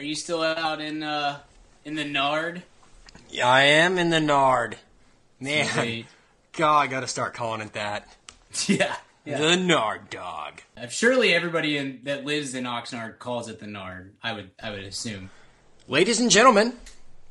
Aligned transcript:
Are 0.00 0.02
you 0.02 0.14
still 0.14 0.42
out 0.42 0.80
in 0.80 1.02
uh 1.02 1.40
in 1.84 1.94
the 1.94 2.06
Nard? 2.06 2.62
Yeah, 3.28 3.46
I 3.46 3.64
am 3.64 3.98
in 3.98 4.08
the 4.08 4.18
Nard. 4.18 4.78
Man, 5.38 5.66
Sweet. 5.66 6.06
God, 6.54 6.78
I 6.78 6.86
gotta 6.86 7.06
start 7.06 7.34
calling 7.34 7.60
it 7.60 7.74
that. 7.74 8.08
yeah. 8.66 8.96
Yeah. 9.26 9.36
The 9.36 9.58
Nard 9.58 10.08
dog. 10.08 10.62
Uh, 10.74 10.86
surely 10.86 11.34
everybody 11.34 11.76
in, 11.76 12.00
that 12.04 12.24
lives 12.24 12.54
in 12.54 12.64
Oxnard 12.64 13.18
calls 13.18 13.50
it 13.50 13.60
the 13.60 13.66
Nard. 13.66 14.14
I 14.22 14.32
would 14.32 14.52
I 14.62 14.70
would 14.70 14.84
assume. 14.84 15.28
Ladies 15.86 16.18
and 16.18 16.30
gentlemen, 16.30 16.72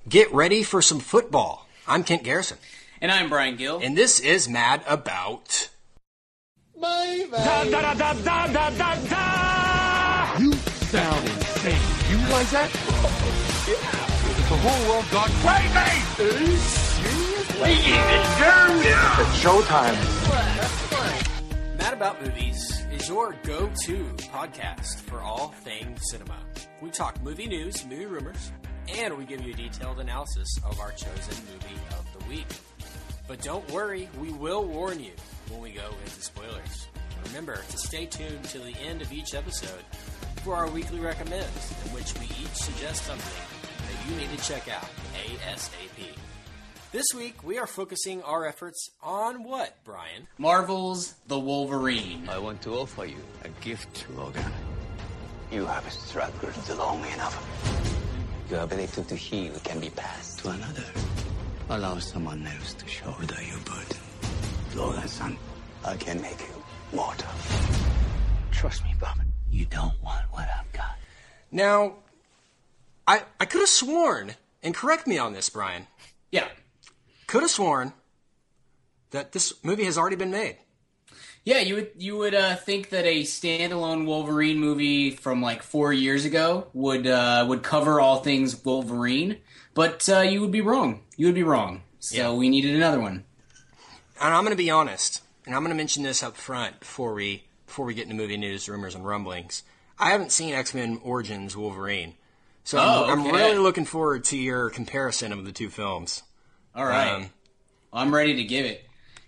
get 0.08 0.32
ready 0.32 0.62
for 0.62 0.84
some 0.84 1.00
football. 1.00 1.68
I'm 1.88 2.04
Kent 2.04 2.24
Garrison, 2.24 2.60
And 3.02 3.12
I'm 3.12 3.30
Brian 3.30 3.56
Gill. 3.56 3.80
and 3.82 3.98
this 3.98 4.20
is 4.20 4.48
Mad 4.48 4.84
About. 4.88 5.70
Da 6.80 7.64
da 7.64 7.94
da 7.96 8.14
da 8.14 8.14
da 8.14 8.70
da 8.70 8.96
da. 9.10 10.38
You 10.38 10.54
sound 10.54 11.28
insane. 11.28 11.49
You 12.10 12.18
realize 12.18 12.52
that? 12.52 12.72
The 14.50 14.58
whole 14.58 14.90
world 14.90 15.06
gone 15.12 15.30
crazy! 15.44 16.00
It's 19.22 19.44
showtime. 19.44 19.96
Mad 21.78 21.94
About 21.94 22.20
Movies 22.24 22.84
is 22.92 23.08
your 23.08 23.36
go 23.44 23.70
to 23.86 24.04
podcast 24.34 25.02
for 25.02 25.22
all 25.22 25.50
things 25.64 26.02
cinema. 26.10 26.38
We 26.82 26.90
talk 26.90 27.22
movie 27.22 27.46
news, 27.46 27.86
movie 27.86 28.08
rumors, 28.08 28.52
and 28.98 29.16
we 29.16 29.26
give 29.26 29.42
you 29.42 29.54
a 29.54 29.56
detailed 29.56 30.00
analysis 30.00 30.48
of 30.66 30.80
our 30.80 30.92
chosen 30.94 31.36
movie 31.54 31.80
of 31.92 32.06
the 32.18 32.26
week. 32.28 32.48
But 33.28 33.44
don't 33.44 33.70
worry, 33.70 34.10
we 34.20 34.32
will 34.32 34.66
warn 34.66 35.00
you 35.00 35.12
when 35.50 35.62
we 35.62 35.72
go 35.74 35.88
into 36.04 36.22
spoilers. 36.24 36.88
Remember 37.26 37.58
to 37.70 37.78
stay 37.78 38.08
tuned 38.08 38.46
till 38.46 38.64
the 38.64 38.76
end 38.80 39.04
of 39.04 39.14
each 39.14 39.36
episode 39.36 39.84
for 40.44 40.56
our 40.56 40.70
weekly 40.70 41.00
recommends, 41.00 41.74
in 41.86 41.94
which 41.94 42.14
we 42.20 42.26
each 42.26 42.54
suggest 42.56 43.04
something 43.04 43.44
that 43.88 44.10
you 44.10 44.16
need 44.16 44.38
to 44.38 44.44
check 44.46 44.68
out 44.70 44.88
ASAP. 45.16 46.08
This 46.92 47.06
week, 47.16 47.44
we 47.44 47.58
are 47.60 47.68
focusing 47.68 48.24
our 48.24 48.46
efforts 48.48 48.90
on 49.04 49.44
what, 49.44 49.78
Brian? 49.86 50.28
Marvel's 50.38 51.14
The 51.28 51.38
Wolverine. 51.38 52.28
I 52.30 52.40
want 52.40 52.62
to 52.64 52.72
offer 52.72 53.06
you 53.06 53.18
a 53.44 53.50
gift, 53.64 54.06
Logan. 54.16 54.52
You 55.52 55.66
have 55.66 55.92
struggled 55.92 56.54
long 56.78 57.00
enough. 57.14 57.36
Your 58.50 58.62
ability 58.62 59.04
to 59.04 59.16
heal 59.16 59.54
can 59.64 59.80
be 59.80 59.90
passed 59.92 60.40
to 60.40 60.50
another. 60.50 60.86
Allow 61.70 62.00
someone 62.00 62.48
else 62.48 62.74
to 62.74 62.88
shoulder 62.88 63.38
your 63.44 63.60
burden. 63.60 63.98
Logan, 64.76 65.08
son, 65.08 65.38
I 65.86 65.96
can 65.96 66.20
make 66.22 66.40
you 66.40 66.64
mortal. 66.98 67.30
Trust 68.52 68.84
me, 68.84 68.96
Bob. 69.00 69.18
You 69.52 69.66
don't 69.66 70.02
want 70.04 70.26
what 70.32 70.48
I've 70.48 70.72
got. 70.72 70.98
Now, 71.52 71.96
I 73.08 73.24
I 73.40 73.46
could 73.46 73.62
have 73.62 73.70
sworn, 73.70 74.36
and 74.64 74.74
correct 74.76 75.08
me 75.08 75.18
on 75.18 75.34
this, 75.34 75.50
Brian. 75.50 75.88
Yeah. 76.32 76.48
Could 77.28 77.42
have 77.42 77.52
sworn 77.52 77.94
that 79.12 79.32
this 79.32 79.54
movie 79.64 79.86
has 79.86 79.98
already 79.98 80.16
been 80.16 80.32
made. 80.32 80.58
Yeah, 81.44 81.60
you 81.60 81.76
would 81.76 81.92
you 81.98 82.18
would 82.18 82.36
uh, 82.36 82.56
think 82.58 82.90
that 82.90 83.06
a 83.06 83.24
standalone 83.24 84.06
Wolverine 84.06 84.60
movie 84.60 85.12
from 85.12 85.42
like 85.42 85.64
four 85.64 85.92
years 85.94 86.26
ago 86.26 86.68
would 86.74 87.08
uh, 87.08 87.46
would 87.48 87.64
cover 87.64 88.00
all 88.00 88.18
things 88.20 88.64
Wolverine, 88.64 89.38
but 89.74 90.08
uh, 90.10 90.20
you 90.22 90.42
would 90.42 90.52
be 90.52 90.62
wrong. 90.62 91.02
You 91.18 91.26
would 91.28 91.36
be 91.36 91.44
wrong. 91.44 91.84
So 92.00 92.16
Yeah. 92.18 92.32
we 92.34 92.50
needed 92.50 92.76
another 92.76 93.00
one. 93.00 93.26
And 94.22 94.34
I'm 94.34 94.44
going 94.44 94.56
to 94.56 94.62
be 94.64 94.70
honest, 94.70 95.22
and 95.46 95.56
I'm 95.56 95.62
going 95.62 95.72
to 95.72 95.78
mention 95.78 96.04
this 96.04 96.22
up 96.22 96.36
front 96.38 96.80
before 96.82 97.14
we 97.14 97.46
before 97.70 97.86
we 97.86 97.94
get 97.94 98.04
into 98.04 98.16
movie 98.16 98.36
news, 98.38 98.68
rumors, 98.68 98.96
and 98.96 99.06
rumblings. 99.06 99.64
I 99.98 100.10
haven't 100.12 100.32
seen 100.32 100.54
X 100.54 100.74
Men 100.74 101.00
Origins 101.04 101.56
Wolverine, 101.56 102.16
so 102.64 102.78
Oh, 102.80 103.06
I'm, 103.08 103.22
I'm 103.22 103.32
really 103.32 103.58
looking 103.58 103.86
forward 103.86 104.24
to 104.26 104.38
your 104.38 104.70
comparison 104.70 105.32
of 105.32 105.46
the 105.46 105.52
two 105.52 105.70
films. 105.70 106.24
All 106.76 106.86
right, 106.86 107.12
Um, 107.14 107.30
I'm 107.94 108.14
ready 108.14 108.36
to 108.36 108.44
give 108.44 108.66
it. 108.66 108.86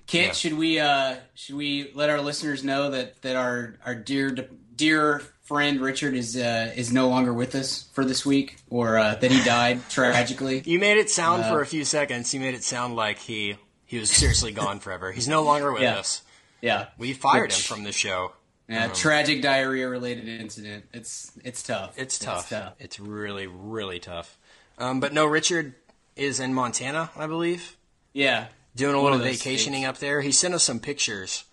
Kit, 0.07 0.25
Yeah. 0.27 0.31
should 0.33 0.53
we 0.57 0.79
uh, 0.79 1.15
should 1.35 1.55
we 1.55 1.91
let 1.93 2.09
our 2.09 2.19
listeners 2.21 2.63
know 2.63 2.91
that, 2.91 3.21
that 3.21 3.35
our 3.35 3.75
our 3.85 3.95
dear 3.95 4.35
dear 4.75 5.21
friend 5.43 5.79
Richard 5.81 6.15
is 6.15 6.35
uh, 6.35 6.71
is 6.75 6.91
no 6.91 7.07
longer 7.09 7.33
with 7.33 7.53
us 7.55 7.89
for 7.93 8.03
this 8.05 8.25
week, 8.25 8.57
or 8.69 8.97
uh, 8.97 9.15
that 9.15 9.31
he 9.31 9.43
died 9.45 9.81
tragically? 9.89 10.63
You 10.65 10.79
made 10.79 10.97
it 10.97 11.09
sound 11.09 11.43
Uh, 11.43 11.49
for 11.49 11.61
a 11.61 11.65
few 11.65 11.85
seconds. 11.85 12.33
You 12.33 12.39
made 12.39 12.55
it 12.55 12.63
sound 12.63 12.95
like 12.95 13.19
he 13.19 13.55
he 13.85 13.99
was 13.99 14.09
seriously 14.09 14.51
gone 14.53 14.79
forever. 14.79 15.11
He's 15.11 15.27
no 15.27 15.43
longer 15.43 15.71
with 15.71 15.81
Yeah. 15.89 15.97
us. 15.99 16.21
Yeah, 16.61 16.85
We 16.97 17.13
fired 17.13 17.49
Which- 17.49 17.55
him 17.69 17.75
from 17.75 17.83
the 17.83 17.91
show. 17.91 18.33
Yeah, 18.71 18.87
tragic 18.87 19.41
diarrhea 19.41 19.87
related 19.89 20.27
incident. 20.27 20.85
It's 20.93 21.31
it's 21.43 21.61
tough. 21.63 21.93
It's 21.97 22.17
tough. 22.17 22.51
It's, 22.79 22.99
really 22.99 23.47
really 23.47 23.99
tough. 23.99 24.37
Um, 24.77 24.99
but 24.99 25.13
no, 25.13 25.25
Richard 25.25 25.75
is 26.15 26.39
in 26.39 26.53
Montana, 26.53 27.09
I 27.15 27.27
believe, 27.27 27.75
Yeah, 28.13 28.47
doing 28.75 28.95
a 28.95 29.01
little 29.01 29.19
vacationing 29.19 29.81
states. 29.83 29.89
up 29.89 29.97
there. 29.99 30.21
He 30.21 30.31
sent 30.31 30.53
us 30.53 30.63
some 30.63 30.79
pictures 30.79 31.43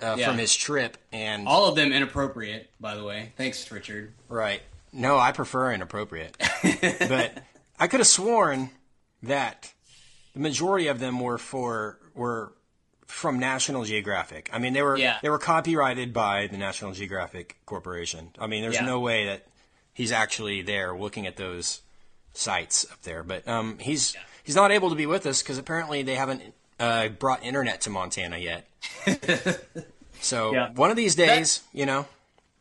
uh, 0.00 0.16
Yeah. 0.18 0.28
from 0.28 0.38
his 0.38 0.54
trip, 0.54 0.96
and 1.12 1.46
all 1.48 1.66
of 1.68 1.76
them 1.76 1.92
inappropriate, 1.92 2.70
by 2.80 2.94
the 2.96 3.04
way. 3.04 3.32
Thanks, 3.36 3.70
Richard. 3.70 4.12
right. 4.28 4.62
No, 4.92 5.18
I 5.18 5.32
prefer 5.32 5.72
inappropriate, 5.72 6.34
but 6.62 7.42
I 7.78 7.86
could 7.88 8.00
have 8.00 8.06
sworn 8.06 8.70
that 9.22 9.72
the 10.32 10.40
majority 10.40 10.86
of 10.86 10.98
them 10.98 11.20
were 11.20 11.36
for 11.38 11.98
were 12.14 12.52
from 13.08 13.38
National 13.40 13.84
Geographic. 13.84 14.48
I 14.52 14.58
mean, 14.58 14.74
they 14.74 14.82
were 14.82 14.96
Yeah. 14.96 15.18
they 15.22 15.30
were 15.30 15.38
copyrighted 15.38 16.12
by 16.12 16.46
the 16.46 16.56
National 16.58 16.92
Geographic 16.92 17.56
Corporation. 17.66 18.30
I 18.38 18.46
mean, 18.46 18.62
there's 18.62 18.76
Yeah. 18.76 18.84
no 18.86 19.00
way 19.00 19.26
that 19.26 19.46
he's 19.92 20.12
actually 20.12 20.62
there 20.62 20.96
looking 20.96 21.26
at 21.26 21.36
those 21.36 21.80
sites 22.34 22.86
up 22.92 23.02
there. 23.02 23.22
But 23.24 23.48
um, 23.48 23.78
he's 23.78 24.14
he's 24.44 24.54
not 24.54 24.70
able 24.70 24.90
to 24.90 24.94
be 24.94 25.06
with 25.06 25.26
us 25.26 25.42
because 25.42 25.58
apparently 25.58 26.02
they 26.02 26.14
haven't 26.14 26.54
uh, 26.78 27.08
brought 27.08 27.42
internet 27.42 27.80
to 27.82 27.90
Montana 27.90 28.38
yet. 28.38 28.68
so 30.20 30.52
Yeah. 30.54 30.70
one 30.72 30.90
of 30.90 30.96
these 30.96 31.14
days, 31.14 31.62
you 31.72 31.86
know, 31.86 32.06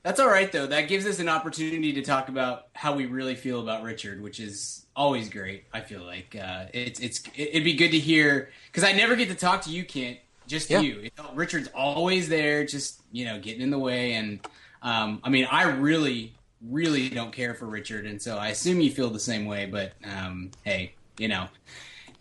That's 0.04 0.20
all 0.22 0.30
right 0.30 0.50
though. 0.52 0.68
That 0.68 0.88
gives 0.88 1.06
us 1.06 1.20
an 1.20 1.28
opportunity 1.28 1.92
to 1.94 2.02
talk 2.02 2.30
about 2.30 2.68
how 2.74 2.96
we 2.96 3.06
really 3.06 3.36
feel 3.36 3.60
about 3.60 3.84
Richard, 3.84 4.22
which 4.24 4.40
is 4.40 4.86
always 4.96 5.28
great. 5.30 5.66
I 5.74 5.82
feel 5.82 6.02
like 6.04 6.36
uh, 6.42 6.68
it's 6.74 7.00
it's 7.02 7.22
it'd 7.36 7.66
be 7.66 7.74
good 7.74 7.92
to 7.92 8.00
hear 8.00 8.50
because 8.72 8.86
I 8.86 8.94
never 8.94 9.16
get 9.18 9.28
to 9.30 9.36
talk 9.36 9.64
to 9.64 9.70
you, 9.70 9.84
Kent. 9.84 10.20
Just 10.48 10.70
Yeah. 10.70 10.80
you. 10.82 11.10
Richard's 11.34 11.70
always 11.76 12.30
there, 12.30 12.66
just 12.66 13.02
you 13.12 13.26
know, 13.26 13.40
getting 13.40 13.62
in 13.62 13.70
the 13.70 13.78
way. 13.80 14.14
And 14.14 14.40
um, 14.82 15.20
I 15.24 15.30
mean, 15.30 15.46
I 15.52 15.64
really, 15.64 16.34
really 16.62 17.10
don't 17.10 17.32
care 17.34 17.54
for 17.54 17.66
Richard, 17.66 18.06
and 18.06 18.22
so 18.22 18.38
I 18.38 18.48
assume 18.50 18.80
you 18.82 18.92
feel 18.92 19.10
the 19.10 19.20
same 19.20 19.46
way. 19.46 19.66
But 19.66 19.94
um, 20.04 20.52
hey, 20.64 20.94
you 21.18 21.28
know, 21.28 21.48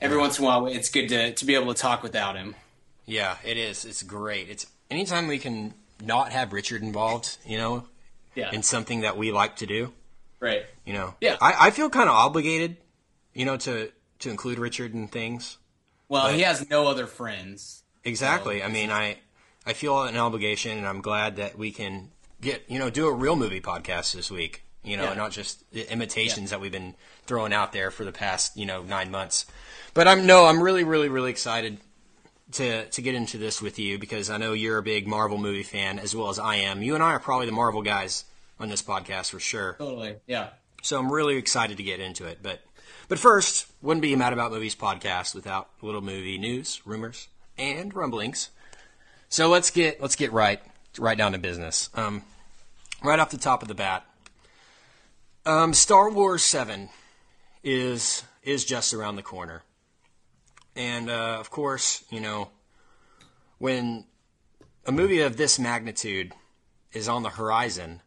every 0.01 0.19
once 0.19 0.39
in 0.39 0.45
a 0.45 0.49
while, 0.49 0.67
it's 0.67 0.91
good 0.91 1.09
to 1.11 1.33
to 1.33 1.45
be 1.45 1.55
able 1.55 1.73
to 1.73 1.81
talk 1.81 2.03
without 2.03 2.37
him. 2.37 2.55
Yeah, 3.07 3.37
it 3.45 3.57
is. 3.57 3.85
It's 3.85 4.03
great. 4.03 4.49
It's 4.49 4.67
anytime 4.91 5.29
we 5.29 5.39
can 5.39 5.75
not 6.03 6.33
have 6.33 6.53
Richard 6.53 6.83
involved, 6.83 7.39
you 7.47 7.57
know, 7.57 7.87
Yeah. 8.35 8.51
in 8.53 8.63
something 8.63 9.01
that 9.03 9.17
we 9.17 9.31
like 9.33 9.57
to 9.57 9.67
do, 9.67 9.93
right. 10.41 10.67
you 10.85 10.93
know. 10.93 11.15
Yeah. 11.21 11.37
I, 11.41 11.69
I 11.69 11.71
feel 11.71 11.89
kind 11.89 12.09
of 12.09 12.15
obligated, 12.17 12.77
you 13.33 13.45
know, 13.45 13.57
to 13.59 13.93
to 14.19 14.31
include 14.31 14.59
Richard 14.59 14.93
in 14.95 15.09
things. 15.09 15.59
Well, 16.09 16.29
he 16.29 16.41
has 16.43 16.69
no 16.69 16.87
other 16.89 17.07
friends. 17.07 17.83
Exactly. 18.07 18.63
Oh, 18.63 18.67
I 18.67 18.69
mean, 18.69 18.91
I 18.91 19.19
I 19.67 19.73
feel 19.73 20.03
an 20.03 20.17
obligation, 20.17 20.79
and 20.79 20.87
I'm 20.87 21.01
glad 21.03 21.37
that 21.37 21.59
we 21.59 21.71
can 21.73 22.11
get 22.41 22.65
you 22.69 22.79
know 22.79 22.89
do 22.91 23.07
a 23.09 23.13
real 23.13 23.37
movie 23.37 23.61
podcast 23.61 24.15
this 24.15 24.31
week. 24.31 24.63
You 24.83 24.97
know, 24.97 25.05
Yeah. 25.05 25.15
not 25.15 25.33
just 25.33 25.69
the 25.73 25.91
imitations 25.93 26.51
that 26.51 26.61
we've 26.61 26.71
been 26.73 26.95
throwing 27.27 27.53
out 27.53 27.73
there 27.73 27.91
for 27.91 28.05
the 28.05 28.13
past 28.13 28.57
you 28.57 28.65
know 28.67 28.83
nine 28.83 29.11
months. 29.11 29.45
But 29.95 30.07
I'm 30.09 30.27
no, 30.27 30.47
I'm 30.47 30.63
really, 30.63 30.85
really, 30.85 31.09
really 31.09 31.31
excited 31.31 31.79
to 32.53 32.89
to 32.89 33.03
get 33.03 33.15
into 33.17 33.39
this 33.39 33.61
with 33.61 33.79
you 33.79 33.99
because 33.99 34.31
I 34.31 34.37
know 34.37 34.53
you're 34.53 34.79
a 34.79 34.83
big 34.83 35.09
Marvel 35.09 35.39
movie 35.39 35.65
fan 35.65 35.99
as 35.99 36.15
well 36.15 36.29
as 36.29 36.39
I 36.39 36.57
am. 36.57 36.83
You 36.83 36.95
and 36.95 37.03
I 37.03 37.13
are 37.13 37.19
probably 37.21 37.47
the 37.47 37.53
Marvel 37.53 37.83
guys 37.83 38.25
on 38.61 38.69
this 38.69 38.83
podcast 38.83 39.31
for 39.31 39.41
sure. 39.41 39.75
Totally. 39.79 40.17
Yeah. 40.27 40.51
So 40.83 40.99
I'm 40.99 41.11
really 41.11 41.37
excited 41.37 41.77
to 41.79 41.83
get 41.83 41.99
into 41.99 42.25
it. 42.27 42.39
But 42.43 42.61
but 43.09 43.19
first, 43.19 43.67
wouldn't 43.83 44.03
be 44.03 44.13
a 44.13 44.17
Mad 44.17 44.33
About 44.33 44.53
Movies 44.53 44.77
podcast 44.77 45.35
without 45.35 45.71
a 45.83 45.87
little 45.87 46.01
movie 46.01 46.39
news, 46.39 46.81
rumors, 46.85 47.27
and 47.59 47.95
rumblings. 47.95 48.51
So 49.29 49.49
let's 49.49 49.71
get 49.71 50.01
let's 50.01 50.17
get 50.17 50.33
right 50.33 50.61
right 50.99 51.17
down 51.19 51.33
to 51.33 51.39
business. 51.39 51.91
Um, 51.95 52.23
right 53.03 53.19
off 53.19 53.31
the 53.31 53.39
top 53.39 53.63
of 53.63 53.69
the 53.69 53.75
bat, 53.75 54.07
um, 55.45 55.75
Star 55.75 56.11
Wars 56.11 56.43
Seven 56.43 56.89
is 57.63 58.23
is 58.43 58.65
just 58.65 58.95
around 58.95 59.17
the 59.17 59.23
corner, 59.23 59.63
and 60.77 61.11
uh, 61.11 61.37
of 61.41 61.51
course, 61.51 62.05
you 62.11 62.21
know 62.21 62.51
when 63.59 64.05
a 64.85 64.93
movie 64.93 65.21
of 65.21 65.37
this 65.37 65.59
magnitude 65.59 66.33
is 66.93 67.09
on 67.09 67.23
the 67.23 67.31
horizon, 67.31 68.01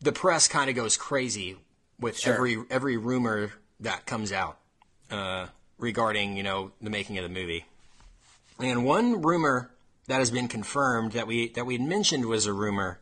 the 0.00 0.12
press 0.12 0.46
kind 0.48 0.70
of 0.70 0.76
goes 0.76 0.96
crazy 0.96 1.56
with 1.98 2.18
Sure. 2.18 2.34
every 2.34 2.56
every 2.70 2.96
rumor 2.96 3.52
that 3.80 4.06
comes 4.06 4.32
out 4.32 4.58
uh, 5.10 5.46
regarding 5.78 6.36
you 6.36 6.42
know 6.42 6.70
the 6.80 6.90
making 6.90 7.18
of 7.18 7.24
the 7.24 7.28
movie. 7.28 7.64
And 8.62 8.84
one 8.84 9.22
rumor 9.22 9.70
that 10.06 10.18
has 10.18 10.30
been 10.30 10.48
confirmed 10.48 11.12
that 11.12 11.26
we 11.26 11.48
that 11.50 11.66
we 11.66 11.74
had 11.78 11.86
mentioned 11.86 12.26
was 12.26 12.46
a 12.46 12.52
rumor 12.52 12.98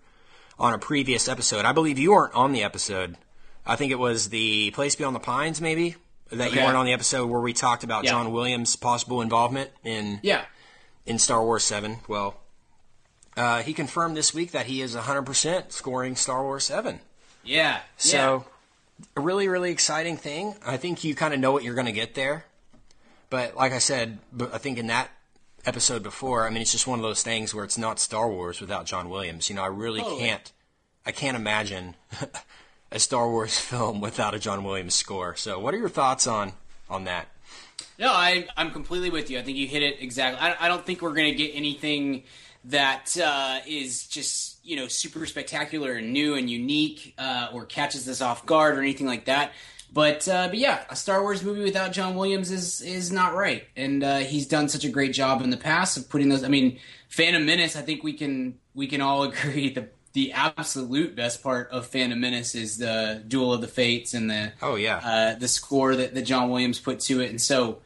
on 0.58 0.74
a 0.74 0.78
previous 0.78 1.28
episode. 1.28 1.64
I 1.64 1.72
believe 1.72 1.98
you 1.98 2.12
weren't 2.12 2.34
on 2.34 2.52
the 2.52 2.62
episode 2.62 3.16
I 3.66 3.76
think 3.76 3.92
it 3.92 3.98
was 3.98 4.30
the 4.30 4.70
Place 4.70 4.96
Beyond 4.96 5.14
the 5.14 5.20
Pines, 5.20 5.60
maybe 5.60 5.96
that 6.32 6.52
you 6.54 6.60
weren't 6.60 6.76
on 6.76 6.86
the 6.86 6.92
episode 6.94 7.26
where 7.26 7.40
we 7.40 7.52
talked 7.52 7.84
about 7.84 8.04
Yeah. 8.04 8.12
John 8.12 8.32
Williams' 8.32 8.76
possible 8.76 9.20
involvement 9.20 9.70
in 9.84 10.20
Yeah. 10.22 10.44
in 11.04 11.18
Star 11.18 11.42
Wars 11.44 11.64
Seven. 11.64 11.98
Well, 12.08 12.40
uh, 13.36 13.62
he 13.62 13.74
confirmed 13.74 14.16
this 14.16 14.32
week 14.32 14.52
that 14.52 14.66
he 14.66 14.80
is 14.80 14.94
100% 14.96 15.70
scoring 15.72 16.16
Star 16.16 16.42
Wars 16.42 16.64
Seven. 16.64 17.00
Yeah. 17.44 17.80
So, 17.98 18.46
a 19.16 19.20
really, 19.20 19.48
really 19.48 19.70
exciting 19.70 20.16
thing. 20.16 20.56
I 20.66 20.78
think 20.78 21.04
you 21.04 21.14
kind 21.14 21.34
of 21.34 21.40
know 21.40 21.52
what 21.52 21.62
you're 21.62 21.74
going 21.74 21.86
to 21.86 21.92
get 21.92 22.14
there. 22.14 22.46
But 23.30 23.54
like 23.54 23.72
I 23.72 23.78
said, 23.78 24.18
I 24.52 24.56
think 24.58 24.78
in 24.78 24.86
that 24.86 25.10
episode 25.64 26.02
before, 26.02 26.46
I 26.46 26.50
mean, 26.50 26.62
it's 26.62 26.72
just 26.72 26.86
one 26.86 26.98
of 26.98 27.02
those 27.02 27.22
things 27.22 27.54
where 27.54 27.64
it's 27.64 27.78
not 27.78 28.00
Star 28.00 28.30
Wars 28.30 28.60
without 28.60 28.86
John 28.86 29.08
Williams. 29.10 29.48
You 29.48 29.56
know, 29.56 29.62
I 29.62 29.68
really 29.68 30.00
Totally. 30.00 30.20
can't, 30.20 30.52
I 31.04 31.12
can't 31.12 31.36
imagine 31.36 31.94
a 32.92 32.98
Star 32.98 33.28
Wars 33.28 33.58
film 33.60 34.00
without 34.00 34.34
a 34.34 34.38
John 34.38 34.64
Williams 34.64 34.94
score. 34.94 35.36
So, 35.36 35.58
what 35.58 35.74
are 35.74 35.78
your 35.78 35.88
thoughts 35.88 36.26
on 36.26 36.52
on 36.88 37.04
that? 37.04 37.28
No, 37.98 38.12
I, 38.12 38.46
I'm 38.56 38.70
completely 38.70 39.10
with 39.10 39.30
you. 39.30 39.38
I 39.38 39.42
think 39.42 39.56
you 39.56 39.66
hit 39.66 39.82
it 39.82 39.96
exactly. 40.00 40.40
I, 40.40 40.66
I 40.66 40.68
don't 40.68 40.84
think 40.84 41.02
we're 41.02 41.14
going 41.14 41.30
to 41.30 41.36
get 41.36 41.50
anything 41.54 42.22
that 42.64 43.16
uh, 43.22 43.60
is 43.66 44.06
just 44.06 44.64
you 44.64 44.76
know 44.76 44.88
super 44.88 45.26
spectacular 45.26 45.92
and 45.92 46.12
new 46.12 46.34
and 46.34 46.48
unique, 46.48 47.14
uh, 47.18 47.48
or 47.52 47.64
catches 47.66 48.08
us 48.08 48.20
off 48.20 48.46
guard 48.46 48.76
or 48.78 48.80
anything 48.80 49.06
like 49.06 49.24
that. 49.26 49.52
But 49.92 50.28
uh, 50.28 50.48
but 50.48 50.58
yeah, 50.58 50.84
a 50.90 50.96
Star 50.96 51.22
Wars 51.22 51.42
movie 51.42 51.62
without 51.62 51.92
John 51.92 52.14
Williams 52.14 52.50
is 52.50 52.80
is 52.82 53.10
not 53.10 53.34
right, 53.34 53.64
and 53.76 54.04
uh, 54.04 54.18
he's 54.18 54.46
done 54.46 54.68
such 54.68 54.84
a 54.84 54.90
great 54.90 55.12
job 55.12 55.40
in 55.40 55.50
the 55.50 55.56
past 55.56 55.96
of 55.96 56.08
putting 56.08 56.28
those. 56.28 56.44
I 56.44 56.48
mean, 56.48 56.78
Phantom 57.08 57.44
Menace. 57.44 57.74
I 57.74 57.82
think 57.82 58.02
we 58.02 58.12
can 58.12 58.58
we 58.74 58.86
can 58.86 59.00
all 59.00 59.22
agree 59.30 59.70
the 59.70 59.88
the 60.12 60.32
absolute 60.32 61.16
best 61.16 61.42
part 61.42 61.70
of 61.70 61.86
Phantom 61.86 62.20
Menace 62.20 62.54
is 62.54 62.78
the 62.78 63.22
Duel 63.26 63.52
of 63.52 63.60
the 63.60 63.68
Fates 63.68 64.14
and 64.14 64.30
the 64.30 64.52
Oh 64.60 64.74
yeah, 64.74 65.00
uh, 65.02 65.38
the 65.38 65.48
score 65.48 65.96
that, 65.96 66.14
that 66.14 66.22
John 66.22 66.50
Williams 66.50 66.78
put 66.78 67.00
to 67.00 67.20
it, 67.20 67.30
and 67.30 67.40
so 67.40 67.78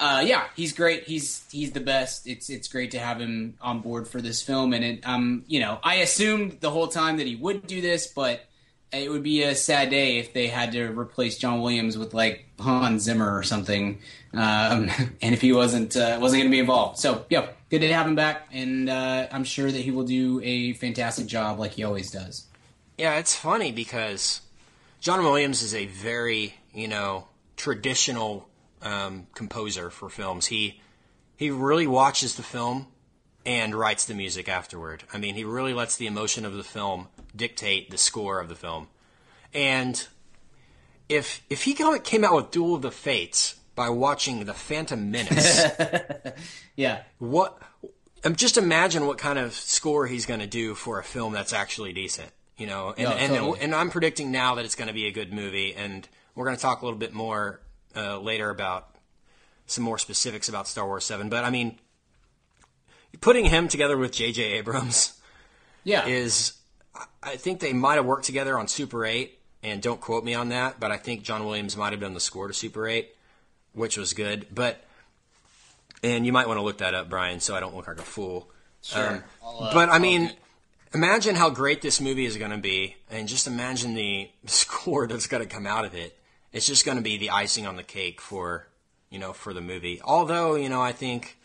uh, 0.00 0.22
yeah, 0.24 0.44
he's 0.56 0.72
great. 0.72 1.04
He's 1.04 1.44
he's 1.50 1.72
the 1.72 1.80
best. 1.80 2.26
It's 2.26 2.48
it's 2.48 2.68
great 2.68 2.92
to 2.92 2.98
have 2.98 3.20
him 3.20 3.58
on 3.60 3.80
board 3.80 4.08
for 4.08 4.22
this 4.22 4.42
film, 4.42 4.72
and 4.72 4.82
it 4.82 5.00
um 5.06 5.44
you 5.46 5.60
know 5.60 5.78
I 5.82 5.96
assumed 5.96 6.60
the 6.60 6.70
whole 6.70 6.88
time 6.88 7.18
that 7.18 7.26
he 7.26 7.36
would 7.36 7.66
do 7.66 7.82
this, 7.82 8.06
but 8.06 8.46
it 8.92 9.10
would 9.10 9.22
be 9.22 9.42
a 9.42 9.54
sad 9.54 9.90
day 9.90 10.18
if 10.18 10.32
they 10.32 10.48
had 10.48 10.72
to 10.72 10.86
replace 10.98 11.38
John 11.38 11.60
Williams 11.60 11.96
with 11.96 12.12
like 12.12 12.46
Hans 12.58 13.04
Zimmer 13.04 13.36
or 13.36 13.42
something, 13.42 14.00
um, 14.32 14.90
and 15.22 15.34
if 15.34 15.40
he 15.40 15.52
wasn't 15.52 15.96
uh, 15.96 16.18
wasn't 16.20 16.40
going 16.40 16.50
to 16.50 16.54
be 16.54 16.58
involved. 16.58 16.98
So 16.98 17.24
yeah, 17.30 17.48
good 17.70 17.80
to 17.80 17.92
have 17.92 18.06
him 18.06 18.14
back, 18.14 18.48
and 18.52 18.88
uh, 18.90 19.28
I'm 19.30 19.44
sure 19.44 19.70
that 19.70 19.80
he 19.80 19.90
will 19.90 20.04
do 20.04 20.40
a 20.42 20.72
fantastic 20.74 21.26
job 21.26 21.58
like 21.58 21.72
he 21.72 21.84
always 21.84 22.10
does. 22.10 22.46
Yeah, 22.98 23.18
it's 23.18 23.34
funny 23.34 23.72
because 23.72 24.42
John 25.00 25.22
Williams 25.22 25.62
is 25.62 25.74
a 25.74 25.86
very, 25.86 26.54
you 26.74 26.88
know, 26.88 27.28
traditional 27.56 28.48
um, 28.82 29.26
composer 29.34 29.90
for 29.90 30.08
films. 30.08 30.46
He 30.46 30.80
he 31.36 31.50
really 31.50 31.86
watches 31.86 32.34
the 32.34 32.42
film 32.42 32.88
and 33.46 33.74
writes 33.74 34.04
the 34.04 34.14
music 34.14 34.48
afterward. 34.48 35.04
I 35.12 35.18
mean, 35.18 35.34
he 35.34 35.44
really 35.44 35.72
lets 35.74 35.96
the 35.96 36.06
emotion 36.06 36.44
of 36.44 36.54
the 36.54 36.64
film 36.64 37.08
dictate 37.34 37.90
the 37.90 37.98
score 37.98 38.40
of 38.40 38.48
the 38.48 38.54
film. 38.54 38.88
And 39.54 40.06
if 41.08 41.42
if 41.50 41.64
he 41.64 41.74
came 41.74 42.24
out 42.24 42.34
with 42.36 42.50
Duel 42.50 42.74
of 42.76 42.82
the 42.82 42.90
Fates 42.90 43.56
by 43.74 43.88
watching 43.88 44.44
The 44.44 44.54
Phantom 44.54 45.10
Menace, 45.10 45.64
Yeah, 46.76 47.02
what 47.18 47.58
um, 48.24 48.36
just 48.36 48.56
imagine 48.56 49.06
what 49.06 49.18
kind 49.18 49.38
of 49.38 49.54
score 49.54 50.06
he's 50.06 50.26
going 50.26 50.40
to 50.40 50.46
do 50.46 50.74
for 50.74 50.98
a 50.98 51.04
film 51.04 51.32
that's 51.32 51.52
actually 51.52 51.92
decent 51.92 52.30
you 52.58 52.66
know 52.66 52.90
and 52.96 53.08
No, 53.08 53.10
and, 53.16 53.32
totally. 53.34 53.60
and 53.60 53.74
i'm 53.74 53.90
predicting 53.90 54.30
now 54.30 54.56
that 54.56 54.64
it's 54.66 54.74
going 54.74 54.88
to 54.88 54.94
be 54.94 55.06
a 55.06 55.10
good 55.10 55.32
movie 55.32 55.74
and 55.74 56.06
we're 56.34 56.44
going 56.44 56.56
to 56.56 56.60
talk 56.60 56.82
a 56.82 56.84
little 56.84 56.98
bit 56.98 57.14
more 57.14 57.60
uh, 57.96 58.18
later 58.20 58.50
about 58.50 58.94
some 59.66 59.82
more 59.84 59.96
specifics 59.98 60.48
about 60.50 60.68
star 60.68 60.86
wars 60.86 61.04
7 61.04 61.30
but 61.30 61.44
i 61.44 61.50
mean 61.50 61.78
putting 63.20 63.44
him 63.44 63.68
together 63.68 63.96
with 63.96 64.12
jj 64.12 64.38
abrams 64.38 65.18
yeah, 65.84 66.06
is 66.06 66.54
i 67.22 67.36
think 67.36 67.60
they 67.60 67.72
might 67.72 67.94
have 67.94 68.06
worked 68.06 68.24
together 68.24 68.58
on 68.58 68.68
super 68.68 69.04
8 69.04 69.38
and 69.62 69.82
don't 69.82 70.00
quote 70.00 70.24
me 70.24 70.34
on 70.34 70.50
that 70.50 70.78
but 70.78 70.90
i 70.90 70.96
think 70.96 71.22
john 71.22 71.44
williams 71.44 71.76
might 71.76 71.92
have 71.92 72.00
done 72.00 72.14
the 72.14 72.20
score 72.20 72.48
to 72.48 72.54
super 72.54 72.86
8 72.86 73.08
which 73.72 73.96
was 73.96 74.12
good 74.12 74.46
but 74.54 74.84
and 76.02 76.24
you 76.24 76.32
might 76.32 76.46
want 76.46 76.58
to 76.58 76.62
look 76.62 76.78
that 76.78 76.94
up 76.94 77.08
brian 77.08 77.40
so 77.40 77.54
i 77.54 77.60
don't 77.60 77.74
look 77.74 77.86
like 77.86 77.98
a 77.98 78.02
fool 78.02 78.50
sure. 78.82 79.08
um, 79.08 79.24
uh, 79.44 79.72
but 79.72 79.88
I 79.88 79.98
mean, 79.98 80.32
imagine 80.94 81.34
how 81.34 81.50
great 81.50 81.82
this 81.82 82.00
movie 82.00 82.24
is 82.24 82.36
going 82.36 82.50
to 82.50 82.58
be, 82.58 82.96
and 83.10 83.28
just 83.28 83.46
imagine 83.46 83.94
the 83.94 84.30
score 84.46 85.06
that's 85.06 85.26
going 85.26 85.42
to 85.42 85.48
come 85.48 85.66
out 85.66 85.84
of 85.84 85.94
it. 85.94 86.16
It's 86.52 86.66
just 86.66 86.84
going 86.84 86.96
to 86.96 87.02
be 87.02 87.16
the 87.16 87.30
icing 87.30 87.66
on 87.66 87.76
the 87.76 87.82
cake 87.82 88.20
for, 88.20 88.66
you 89.08 89.18
know, 89.18 89.32
for 89.32 89.54
the 89.54 89.60
movie. 89.60 90.00
Although, 90.02 90.56
you 90.56 90.68
know, 90.68 90.82
I 90.82 90.92
think, 90.92 91.38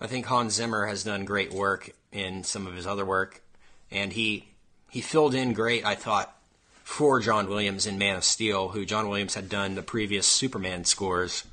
I 0.00 0.06
think 0.06 0.26
Hans 0.26 0.54
Zimmer 0.54 0.86
has 0.86 1.04
done 1.04 1.24
great 1.24 1.52
work 1.52 1.90
in 2.10 2.42
some 2.42 2.66
of 2.66 2.74
his 2.74 2.86
other 2.86 3.04
work, 3.04 3.42
and 3.90 4.12
he 4.12 4.48
he 4.90 5.00
filled 5.00 5.34
in 5.34 5.52
great. 5.52 5.84
I 5.84 5.94
thought 5.94 6.34
for 6.82 7.20
John 7.20 7.48
Williams 7.48 7.86
in 7.86 7.98
Man 7.98 8.16
of 8.16 8.24
Steel, 8.24 8.70
who 8.70 8.84
John 8.84 9.08
Williams 9.08 9.34
had 9.34 9.48
done 9.48 9.74
the 9.74 9.82
previous 9.82 10.26
Superman 10.26 10.84
scores, 10.84 11.44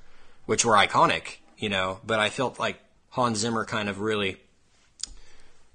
which 0.45 0.65
were 0.65 0.73
iconic, 0.73 1.37
you 1.57 1.69
know. 1.69 1.99
But 2.05 2.19
I 2.19 2.29
felt 2.29 2.59
like 2.59 2.79
Hans 3.09 3.39
Zimmer 3.39 3.65
kind 3.65 3.89
of 3.89 3.99
really 3.99 4.37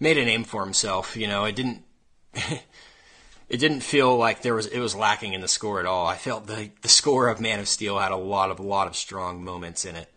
made 0.00 0.19
a 0.19 0.24
name 0.24 0.44
for 0.44 0.64
himself. 0.64 1.16
You 1.16 1.28
know, 1.28 1.44
it 1.44 1.54
didn't. 1.54 1.82
it 2.34 3.58
didn't 3.58 3.80
feel 3.80 4.16
like 4.16 4.40
there 4.40 4.54
was 4.54 4.66
it 4.66 4.80
was 4.80 4.96
lacking 4.96 5.34
in 5.34 5.42
the 5.42 5.48
score 5.48 5.78
at 5.78 5.86
all. 5.86 6.06
I 6.06 6.16
felt 6.16 6.46
the 6.46 6.70
the 6.80 6.88
score 6.88 7.28
of 7.28 7.40
Man 7.40 7.60
of 7.60 7.69
Steel 7.69 7.98
had 7.98 8.12
a 8.12 8.16
lot 8.16 8.50
of 8.50 8.58
a 8.58 8.62
lot 8.62 8.86
of 8.86 8.96
strong 8.96 9.44
moments 9.44 9.84
in 9.84 9.94
it. 9.94 10.11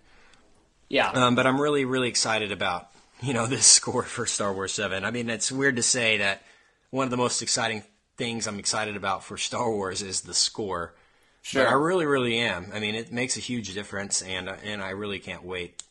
Yeah, 0.90 1.10
Um, 1.10 1.36
but 1.36 1.48
I'm 1.48 1.60
really 1.60 1.86
really 1.86 2.08
excited 2.08 2.52
about 2.52 2.92
you 3.22 3.34
know 3.34 3.46
this 3.48 3.66
score 3.66 4.04
for 4.04 4.26
Star 4.26 4.54
Wars 4.54 4.74
Seven. 4.74 5.06
I 5.06 5.12
mean, 5.12 5.30
it's 5.30 5.52
weird 5.52 5.76
to 5.78 5.84
say 5.84 6.18
that 6.18 6.44
one 6.90 7.06
of 7.06 7.12
the 7.12 7.18
most 7.18 7.42
exciting 7.42 7.84
things 8.18 8.48
I'm 8.48 8.60
excited 8.60 8.96
about 8.96 9.24
for 9.24 9.38
Star 9.38 9.70
Wars 9.70 10.02
is 10.02 10.22
the 10.22 10.34
score. 10.34 10.94
sure. 11.42 11.64
But 11.64 11.70
I 11.70 11.74
really 11.74 12.06
really 12.06 12.38
am. 12.40 12.72
I 12.74 12.80
mean, 12.80 12.96
it 12.96 13.12
makes 13.12 13.38
a 13.38 13.42
huge 13.42 13.74
difference, 13.74 14.22
and 14.22 14.50
and 14.50 14.82
I 14.82 14.92
really 14.92 15.20
can't 15.20 15.44
wait. 15.44 15.84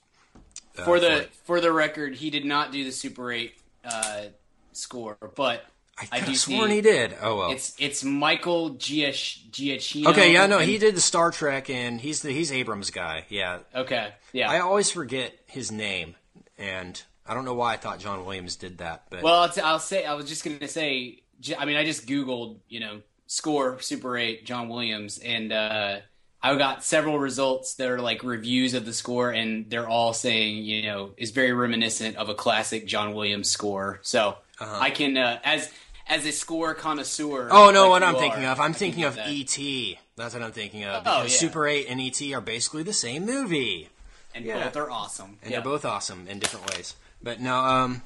uh, 0.79 0.85
for 0.85 1.01
the 1.01 1.23
it. 1.23 1.35
for 1.45 1.61
the 1.61 1.73
record, 1.73 2.15
he 2.15 2.31
did 2.31 2.45
not 2.45 2.73
do 2.73 2.85
the 2.85 2.93
Super 2.93 3.33
Eight 3.33 3.55
uh, 3.85 4.25
score, 4.73 5.17
but 5.35 5.65
I, 5.99 6.09
I 6.11 6.19
could 6.21 6.29
do 6.31 6.35
sworn 6.35 6.71
he 6.71 6.81
did. 6.81 7.17
Oh 7.23 7.37
well. 7.37 7.51
it's 7.53 7.75
it's 7.79 8.03
Michael 8.03 8.75
Giacchino. 8.75 10.07
Okay, 10.09 10.33
yeah, 10.33 10.47
no, 10.47 10.59
and- 10.59 10.69
he 10.69 10.79
did 10.79 10.95
the 10.97 11.01
Star 11.01 11.31
Trek, 11.31 11.71
and 11.71 12.01
he's 12.01 12.23
the 12.23 12.33
he's 12.33 12.51
Abrams 12.53 12.91
guy. 12.91 13.25
Yeah, 13.29 13.59
Okay, 13.75 14.13
yeah. 14.33 14.51
I 14.51 14.61
always 14.61 14.91
forget 14.91 15.35
his 15.47 15.71
name, 15.71 16.17
and 16.59 17.01
I 17.27 17.35
don't 17.35 17.45
know 17.45 17.55
why 17.55 17.75
I 17.75 17.77
thought 17.77 18.01
John 18.01 18.25
Williams 18.25 18.57
did 18.57 18.79
that, 18.79 19.05
but 19.11 19.23
well, 19.23 19.35
I'll, 19.43 19.49
t- 19.49 19.61
I'll 19.61 19.79
say 19.79 20.05
I 20.05 20.15
was 20.15 20.27
just 20.29 20.45
gonna 20.45 20.69
say. 20.69 21.21
I 21.59 21.65
mean, 21.65 21.77
I 21.77 21.85
just 21.85 22.07
googled, 22.07 22.59
you 22.69 22.81
know, 22.81 23.01
score 23.27 23.81
Super 23.81 24.17
Eight 24.17 24.47
John 24.47 24.69
Williams, 24.69 25.19
and 25.19 25.53
uh, 25.53 25.99
I 26.43 26.57
got 26.57 26.85
several 26.85 27.19
results 27.19 27.75
that 27.75 27.89
are 27.89 28.01
like 28.01 28.23
reviews 28.23 28.75
of 28.75 28.85
the 28.87 28.93
score, 28.93 29.31
and 29.31 29.69
they're 29.69 29.89
all 29.89 30.13
saying, 30.13 30.59
you 30.65 30.83
know, 30.83 31.11
is 31.17 31.33
very 31.33 31.53
reminiscent 31.53 32.17
of 32.17 32.29
a 32.29 32.35
classic 32.35 32.87
John 32.87 33.15
Williams 33.15 33.51
score. 33.51 33.99
So 34.03 34.37
I 34.61 34.91
can, 34.91 35.17
uh, 35.17 35.41
as 35.45 35.71
as 36.07 36.25
a 36.27 36.33
score 36.33 36.75
connoisseur. 36.75 37.49
oh 37.51 37.71
no, 37.71 37.83
like 37.83 37.91
what 37.91 38.03
I'm 38.03 38.17
are, 38.17 38.19
thinking 38.21 38.45
of, 38.45 38.61
I'm 38.61 38.71
I 38.71 38.75
thinking 38.75 39.05
of 39.05 39.17
that. 39.17 39.29
E.T. 39.29 39.99
That's 40.17 40.35
what 40.35 40.43
I'm 40.43 40.53
thinking 40.53 40.85
of 40.85 41.03
Oh, 41.07 41.23
yeah. 41.23 41.29
Super 41.29 41.67
8 41.67 41.87
and 41.89 42.01
E.T. 42.01 42.35
are 42.35 42.41
basically 42.41 42.83
the 42.83 42.93
same 42.93 43.25
movie, 43.27 43.89
and 44.35 44.45
yeah. 44.45 44.65
both 44.65 44.77
are 44.77 44.91
awesome. 44.91 45.39
and 45.43 45.51
Yeah. 45.51 45.59
they're 45.61 45.65
both 45.73 45.85
awesome 45.85 46.27
in 46.29 46.39
different 46.39 46.73
ways. 46.75 46.95
But 47.23 47.41
no, 47.41 47.57
um, 47.57 48.03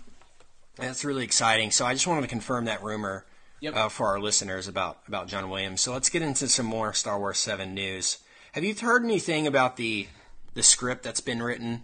that's 0.76 1.04
really 1.04 1.24
exciting. 1.24 1.70
So 1.70 1.84
I 1.84 1.92
just 1.92 2.06
wanted 2.06 2.22
to 2.22 2.28
confirm 2.28 2.66
that 2.66 2.82
rumor 2.82 3.24
Yep. 3.60 3.74
uh, 3.76 3.88
for 3.88 4.06
our 4.06 4.20
listeners 4.20 4.68
about 4.68 5.00
about 5.08 5.26
John 5.26 5.50
Williams. 5.50 5.80
So 5.80 5.92
let's 5.92 6.08
get 6.08 6.22
into 6.22 6.48
some 6.48 6.66
more 6.66 6.92
Star 6.92 7.18
Wars 7.18 7.38
Seven 7.38 7.74
news. 7.74 8.18
Have 8.52 8.62
you 8.62 8.72
heard 8.74 9.02
anything 9.04 9.46
about 9.48 9.76
the 9.76 10.06
the 10.54 10.62
script 10.62 11.02
that's 11.02 11.20
been 11.20 11.42
written? 11.42 11.82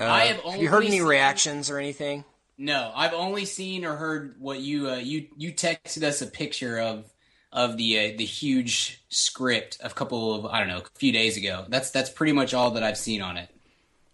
Uh, 0.00 0.06
I 0.06 0.24
have 0.24 0.56
you 0.60 0.68
heard 0.68 0.82
any 0.84 0.98
seen- 0.98 1.06
reactions 1.06 1.70
or 1.70 1.78
anything? 1.78 2.24
No, 2.58 2.92
I've 2.94 3.14
only 3.14 3.44
seen 3.44 3.84
or 3.84 3.96
heard 3.96 4.36
what 4.38 4.60
you 4.60 4.90
uh, 4.90 4.96
you 4.96 5.28
you 5.36 5.52
texted 5.52 6.02
us 6.02 6.22
a 6.22 6.26
picture 6.26 6.78
of 6.78 7.10
of 7.52 7.76
the 7.76 7.98
uh, 7.98 8.16
the 8.16 8.24
huge 8.24 9.02
script 9.08 9.78
a 9.82 9.90
couple 9.90 10.34
of 10.34 10.46
I 10.46 10.58
don't 10.60 10.68
know 10.68 10.78
a 10.78 10.98
few 10.98 11.12
days 11.12 11.36
ago. 11.36 11.64
That's 11.68 11.90
that's 11.90 12.10
pretty 12.10 12.32
much 12.32 12.54
all 12.54 12.70
that 12.72 12.82
I've 12.82 12.98
seen 12.98 13.22
on 13.22 13.36
it. 13.36 13.48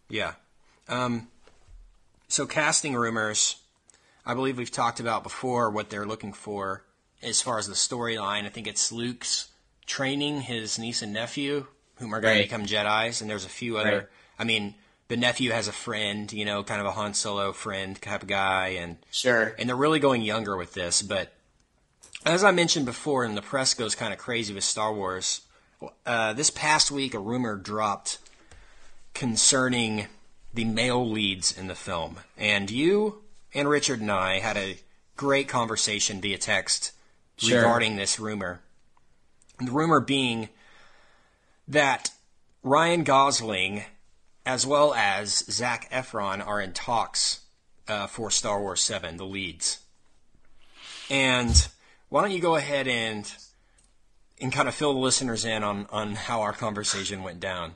Yeah. 0.08 0.34
Um, 0.88 1.28
so 2.28 2.46
casting 2.46 2.94
rumors, 2.94 3.56
I 4.24 4.34
believe 4.34 4.56
we've 4.56 4.70
talked 4.70 5.00
about 5.00 5.22
before 5.22 5.70
what 5.70 5.90
they're 5.90 6.06
looking 6.06 6.32
for 6.32 6.84
as 7.22 7.42
far 7.42 7.58
as 7.58 7.66
the 7.66 7.74
storyline. 7.74 8.46
I 8.46 8.48
think 8.48 8.66
it's 8.66 8.90
Luke's 8.92 9.48
training 9.86 10.42
his 10.42 10.78
niece 10.78 11.02
and 11.02 11.12
nephew, 11.12 11.66
whom 11.96 12.14
are 12.14 12.20
going 12.20 12.36
Right. 12.38 12.42
to 12.42 12.56
become 12.56 12.66
Jedi's, 12.66 13.20
and 13.20 13.28
there's 13.28 13.44
a 13.44 13.50
few 13.50 13.76
other. 13.78 13.90
Right. 13.98 14.06
I 14.38 14.44
mean, 14.44 14.74
the 15.08 15.16
nephew 15.16 15.50
has 15.52 15.68
a 15.68 15.72
friend, 15.72 16.32
you 16.32 16.44
know, 16.44 16.62
kind 16.62 16.80
of 16.80 16.86
a 16.86 16.92
Han 16.92 17.14
Solo 17.14 17.52
friend 17.52 18.00
type 18.00 18.22
of 18.22 18.28
guy, 18.28 18.68
and 18.68 18.98
Sure. 19.10 19.54
and 19.58 19.68
they're 19.68 19.76
really 19.76 19.98
going 20.00 20.22
younger 20.22 20.56
with 20.56 20.74
this, 20.74 21.02
but 21.02 21.32
As 22.26 22.42
I 22.42 22.50
mentioned 22.50 22.84
before, 22.84 23.24
and 23.24 23.36
the 23.36 23.42
press 23.42 23.74
goes 23.74 23.94
kind 23.94 24.12
of 24.12 24.18
crazy 24.18 24.52
with 24.52 24.64
Star 24.64 24.92
Wars. 24.92 25.42
Uh, 26.04 26.32
this 26.32 26.50
past 26.50 26.90
week, 26.90 27.14
a 27.14 27.18
rumor 27.18 27.54
dropped 27.56 28.18
concerning 29.14 30.06
the 30.52 30.64
male 30.64 31.08
leads 31.08 31.56
in 31.56 31.68
the 31.68 31.74
film, 31.76 32.18
and 32.36 32.70
you 32.70 33.22
and 33.54 33.68
Richard 33.68 34.00
and 34.00 34.10
I 34.10 34.40
had 34.40 34.56
a 34.56 34.78
great 35.16 35.48
conversation 35.48 36.20
via 36.20 36.38
text 36.38 36.92
Sure. 37.36 37.58
regarding 37.58 37.96
this 37.96 38.18
rumor. 38.18 38.60
The 39.60 39.70
rumor 39.70 40.00
being 40.00 40.48
that 41.68 42.10
Ryan 42.62 43.04
Gosling, 43.04 43.84
as 44.48 44.66
well 44.66 44.94
as 44.94 45.44
Zac 45.50 45.90
Efron, 45.90 46.44
are 46.44 46.58
in 46.58 46.72
talks 46.72 47.40
uh, 47.86 48.06
for 48.06 48.30
Star 48.30 48.58
Wars 48.62 48.80
7, 48.80 49.18
the 49.18 49.26
leads. 49.26 49.80
And 51.10 51.68
why 52.08 52.22
don't 52.22 52.30
you 52.30 52.40
go 52.40 52.56
ahead 52.56 52.88
and 52.88 53.30
and 54.40 54.50
kind 54.50 54.66
of 54.66 54.74
fill 54.74 54.94
the 54.94 55.00
listeners 55.00 55.44
in 55.44 55.62
on, 55.62 55.86
on 55.90 56.14
how 56.14 56.40
our 56.40 56.54
conversation 56.54 57.22
went 57.22 57.40
down? 57.40 57.74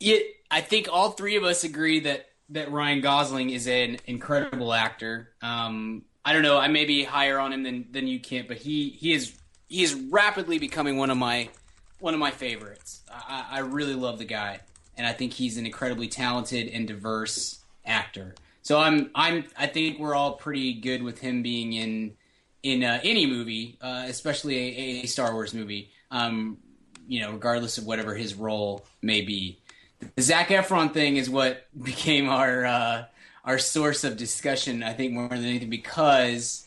Yeah, 0.00 0.18
I 0.50 0.60
think 0.60 0.88
all 0.92 1.12
three 1.12 1.36
of 1.36 1.44
us 1.44 1.64
agree 1.64 2.00
that 2.00 2.28
that 2.50 2.70
Ryan 2.70 3.00
Gosling 3.00 3.48
is 3.48 3.66
an 3.66 3.96
incredible 4.06 4.74
actor. 4.74 5.30
Um, 5.40 6.04
I 6.26 6.34
don't 6.34 6.42
know, 6.42 6.58
I 6.58 6.68
may 6.68 6.84
be 6.84 7.04
higher 7.04 7.38
on 7.38 7.54
him 7.54 7.62
than 7.62 7.86
than 7.90 8.06
you 8.06 8.20
Kent, 8.20 8.48
but 8.48 8.58
he 8.58 8.90
he 8.90 9.14
is 9.14 9.34
he 9.68 9.82
is 9.82 9.94
rapidly 9.94 10.58
becoming 10.58 10.98
one 10.98 11.08
of 11.08 11.16
my 11.16 11.48
one 12.00 12.12
of 12.12 12.20
my 12.20 12.32
favorites. 12.32 13.00
I, 13.10 13.46
I 13.52 13.58
really 13.60 13.94
love 13.94 14.18
the 14.18 14.26
guy, 14.26 14.60
and 14.96 15.06
I 15.06 15.12
think 15.12 15.32
he's 15.32 15.56
an 15.56 15.66
incredibly 15.66 16.08
talented 16.08 16.68
and 16.68 16.86
diverse 16.86 17.64
actor. 17.84 18.34
So 18.62 18.78
I'm 18.78 19.10
I'm 19.14 19.44
I 19.58 19.66
think 19.66 19.98
we're 19.98 20.14
all 20.14 20.34
pretty 20.34 20.74
good 20.74 21.02
with 21.02 21.20
him 21.20 21.42
being 21.42 21.72
in 21.72 22.16
in 22.62 22.82
uh, 22.82 23.00
any 23.02 23.26
movie, 23.26 23.76
uh, 23.80 24.04
especially 24.08 24.56
a, 24.56 25.02
a 25.02 25.06
Star 25.06 25.32
Wars 25.32 25.52
movie. 25.52 25.90
Um, 26.10 26.58
you 27.06 27.20
know, 27.20 27.32
regardless 27.32 27.78
of 27.78 27.86
whatever 27.86 28.14
his 28.14 28.34
role 28.34 28.84
may 29.02 29.20
be. 29.20 29.58
The 30.16 30.22
Zac 30.22 30.48
Efron 30.48 30.92
thing 30.92 31.16
is 31.16 31.28
what 31.28 31.66
became 31.82 32.28
our 32.28 32.64
uh, 32.64 33.04
our 33.44 33.58
source 33.58 34.04
of 34.04 34.16
discussion. 34.16 34.82
I 34.82 34.92
think 34.92 35.12
more 35.12 35.28
than 35.28 35.44
anything 35.44 35.70
because 35.70 36.64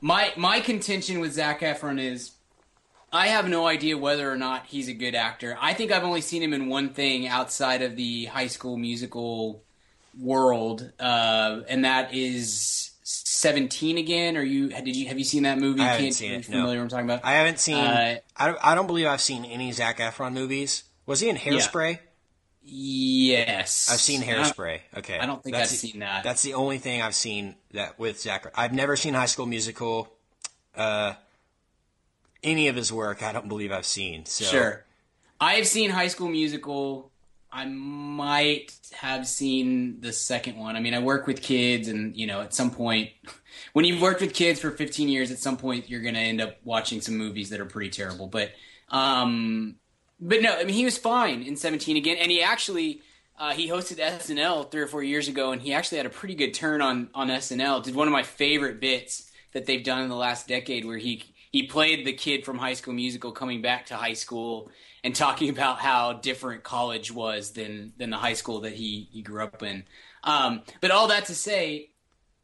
my 0.00 0.32
my 0.36 0.60
contention 0.60 1.20
with 1.20 1.32
Zac 1.32 1.60
Efron 1.60 2.00
is 2.00 2.32
I 3.16 3.28
have 3.28 3.48
no 3.48 3.66
idea 3.66 3.98
whether 3.98 4.30
or 4.30 4.36
not 4.36 4.66
he's 4.66 4.88
a 4.88 4.92
good 4.92 5.14
actor. 5.14 5.56
I 5.60 5.74
think 5.74 5.90
I've 5.92 6.04
only 6.04 6.20
seen 6.20 6.42
him 6.42 6.52
in 6.52 6.68
one 6.68 6.90
thing 6.90 7.26
outside 7.26 7.82
of 7.82 7.96
the 7.96 8.26
High 8.26 8.46
School 8.48 8.76
Musical 8.76 9.62
world, 10.18 10.92
uh, 11.00 11.60
and 11.68 11.84
that 11.84 12.14
is 12.14 12.90
Seventeen 13.08 13.98
again. 13.98 14.36
Are 14.36 14.42
you 14.42 14.68
did 14.70 14.96
you 14.96 15.06
have 15.08 15.18
you 15.18 15.24
seen 15.24 15.44
that 15.44 15.58
movie? 15.58 15.80
I 15.80 15.84
haven't 15.88 16.02
Can't- 16.06 16.14
seen 16.14 16.32
it, 16.32 16.48
no. 16.48 16.56
Familiar 16.58 16.78
what 16.78 16.82
I'm 16.84 16.88
talking 16.88 17.04
about? 17.04 17.24
I 17.24 17.34
haven't 17.34 17.60
seen. 17.60 17.76
Uh, 17.76 18.16
I, 18.36 18.46
don't, 18.46 18.58
I 18.62 18.74
don't 18.74 18.86
believe 18.88 19.06
I've 19.06 19.20
seen 19.20 19.44
any 19.44 19.70
Zac 19.72 19.98
Efron 19.98 20.32
movies. 20.32 20.82
Was 21.06 21.20
he 21.20 21.28
in 21.28 21.36
Hairspray? 21.36 22.00
yes, 22.62 23.88
I've 23.92 24.00
seen 24.00 24.22
I 24.22 24.26
Hairspray. 24.26 24.80
Okay, 24.98 25.18
I 25.18 25.26
don't 25.26 25.42
think 25.42 25.54
That's 25.54 25.72
I've 25.72 25.80
the- 25.80 25.88
seen 25.88 26.00
that. 26.00 26.24
That's 26.24 26.42
the 26.42 26.54
only 26.54 26.78
thing 26.78 27.00
I've 27.02 27.14
seen 27.14 27.54
that 27.72 27.98
with 27.98 28.20
Zac. 28.20 28.50
I've 28.56 28.72
never 28.72 28.96
seen 28.96 29.14
High 29.14 29.26
School 29.26 29.46
Musical. 29.46 30.08
Uh, 30.74 31.14
any 32.46 32.68
of 32.68 32.76
his 32.76 32.92
work, 32.92 33.22
I 33.22 33.32
don't 33.32 33.48
believe 33.48 33.72
I've 33.72 33.84
seen. 33.84 34.24
So 34.24 34.44
Sure. 34.44 34.84
I've 35.40 35.66
seen 35.66 35.90
High 35.90 36.08
School 36.08 36.28
Musical. 36.28 37.10
I 37.52 37.66
might 37.66 38.72
have 38.92 39.26
seen 39.26 40.00
the 40.00 40.12
second 40.12 40.56
one. 40.56 40.76
I 40.76 40.80
mean, 40.80 40.94
I 40.94 40.98
work 41.00 41.26
with 41.26 41.42
kids, 41.42 41.88
and 41.88 42.16
you 42.16 42.26
know, 42.26 42.40
at 42.40 42.54
some 42.54 42.70
point, 42.70 43.10
when 43.72 43.84
you've 43.84 44.00
worked 44.00 44.20
with 44.20 44.32
kids 44.32 44.60
for 44.60 44.70
15 44.70 45.08
years, 45.08 45.30
at 45.30 45.38
some 45.38 45.56
point, 45.56 45.90
you're 45.90 46.00
going 46.00 46.14
to 46.14 46.20
end 46.20 46.40
up 46.40 46.56
watching 46.64 47.00
some 47.00 47.16
movies 47.16 47.50
that 47.50 47.60
are 47.60 47.66
pretty 47.66 47.90
terrible. 47.90 48.26
But, 48.26 48.52
um, 48.90 49.76
but 50.20 50.40
no, 50.40 50.54
I 50.56 50.64
mean, 50.64 50.74
he 50.74 50.84
was 50.84 50.96
fine 50.96 51.42
in 51.42 51.56
17 51.56 51.96
again, 51.96 52.16
and 52.18 52.30
he 52.30 52.42
actually. 52.42 53.02
Uh, 53.38 53.52
he 53.52 53.68
hosted 53.68 53.98
SNL 53.98 54.70
three 54.70 54.80
or 54.80 54.86
four 54.86 55.02
years 55.02 55.28
ago, 55.28 55.52
and 55.52 55.60
he 55.60 55.74
actually 55.74 55.98
had 55.98 56.06
a 56.06 56.10
pretty 56.10 56.34
good 56.34 56.54
turn 56.54 56.80
on 56.80 57.10
on 57.14 57.28
SNL. 57.28 57.82
Did 57.82 57.94
one 57.94 58.08
of 58.08 58.12
my 58.12 58.22
favorite 58.22 58.80
bits 58.80 59.30
that 59.52 59.66
they've 59.66 59.84
done 59.84 60.00
in 60.00 60.08
the 60.08 60.16
last 60.16 60.48
decade, 60.48 60.86
where 60.86 60.96
he 60.96 61.22
he 61.56 61.62
played 61.62 62.04
the 62.04 62.12
kid 62.12 62.44
from 62.44 62.58
High 62.58 62.74
School 62.74 62.92
Musical 62.92 63.32
coming 63.32 63.62
back 63.62 63.86
to 63.86 63.96
high 63.96 64.12
school 64.12 64.70
and 65.02 65.14
talking 65.14 65.48
about 65.48 65.78
how 65.78 66.12
different 66.12 66.62
college 66.62 67.10
was 67.10 67.52
than 67.52 67.94
than 67.96 68.10
the 68.10 68.18
high 68.18 68.34
school 68.34 68.60
that 68.60 68.74
he 68.74 69.08
he 69.10 69.22
grew 69.22 69.42
up 69.42 69.62
in. 69.62 69.84
Um, 70.22 70.60
but 70.82 70.90
all 70.90 71.08
that 71.08 71.24
to 71.26 71.34
say, 71.34 71.92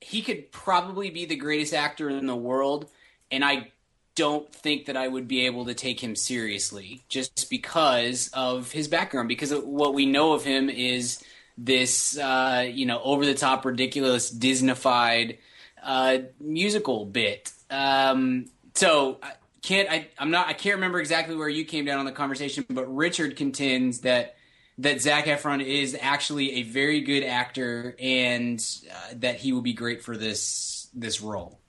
he 0.01 0.23
could 0.23 0.51
probably 0.51 1.11
be 1.11 1.27
the 1.27 1.37
greatest 1.37 1.75
actor 1.75 2.09
in 2.09 2.27
the 2.27 2.35
world, 2.35 2.89
and 3.31 3.45
I 3.45 3.73
don't 4.15 4.51
think 4.51 4.87
that 4.87 4.97
I 4.97 5.09
would 5.09 5.29
be 5.29 5.45
able 5.45 5.67
to 5.67 5.75
take 5.75 6.01
him 6.01 6.17
seriously 6.17 7.03
just 7.11 7.51
because 7.51 8.31
of 8.33 8.73
his 8.73 8.89
background. 8.89 9.29
Because 9.29 9.53
what 9.53 9.93
we 9.93 10.07
know 10.07 10.33
of 10.33 10.43
him 10.43 10.71
is 10.71 11.23
this, 11.59 12.17
uh, 12.17 12.65
you 12.67 12.87
know, 12.87 13.03
over 13.03 13.27
the 13.27 13.35
top, 13.35 13.67
ridiculous, 13.67 14.35
Disneyfied 14.35 15.37
uh, 15.83 16.19
musical 16.41 17.05
bit. 17.05 17.53
Um, 17.71 18.47
so 18.75 19.19
I 19.23 19.33
can't 19.63 19.89
I? 19.91 20.09
I'm 20.19 20.31
not. 20.31 20.49
I 20.49 20.53
can't 20.53 20.75
remember 20.75 21.01
exactly 21.01 21.37
where 21.37 21.49
you 21.49 21.65
came 21.65 21.85
down 21.85 22.01
on 22.01 22.05
the 22.05 22.13
conversation, 22.13 22.67
but 22.69 22.93
Richard 22.95 23.37
contends 23.37 24.01
that 24.01 24.37
that 24.79 25.01
Zac 25.01 25.27
Efron 25.27 25.65
is 25.65 25.97
actually 26.01 26.55
a 26.55 26.63
very 26.63 27.01
good 27.01 27.23
actor 27.23 27.95
and 28.01 28.65
uh, 28.91 29.15
that 29.17 29.37
he 29.37 29.53
will 29.53 29.63
be 29.63 29.73
great 29.73 30.03
for 30.03 30.17
this 30.17 30.89
this 30.95 31.21
role. 31.21 31.61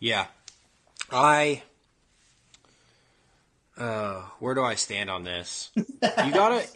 yeah, 0.00 0.26
I. 1.12 1.62
Uh, 3.76 4.22
where 4.40 4.54
do 4.54 4.64
I 4.64 4.74
stand 4.74 5.08
on 5.08 5.24
this? 5.24 5.70
you 5.76 5.84
gotta. 6.02 6.66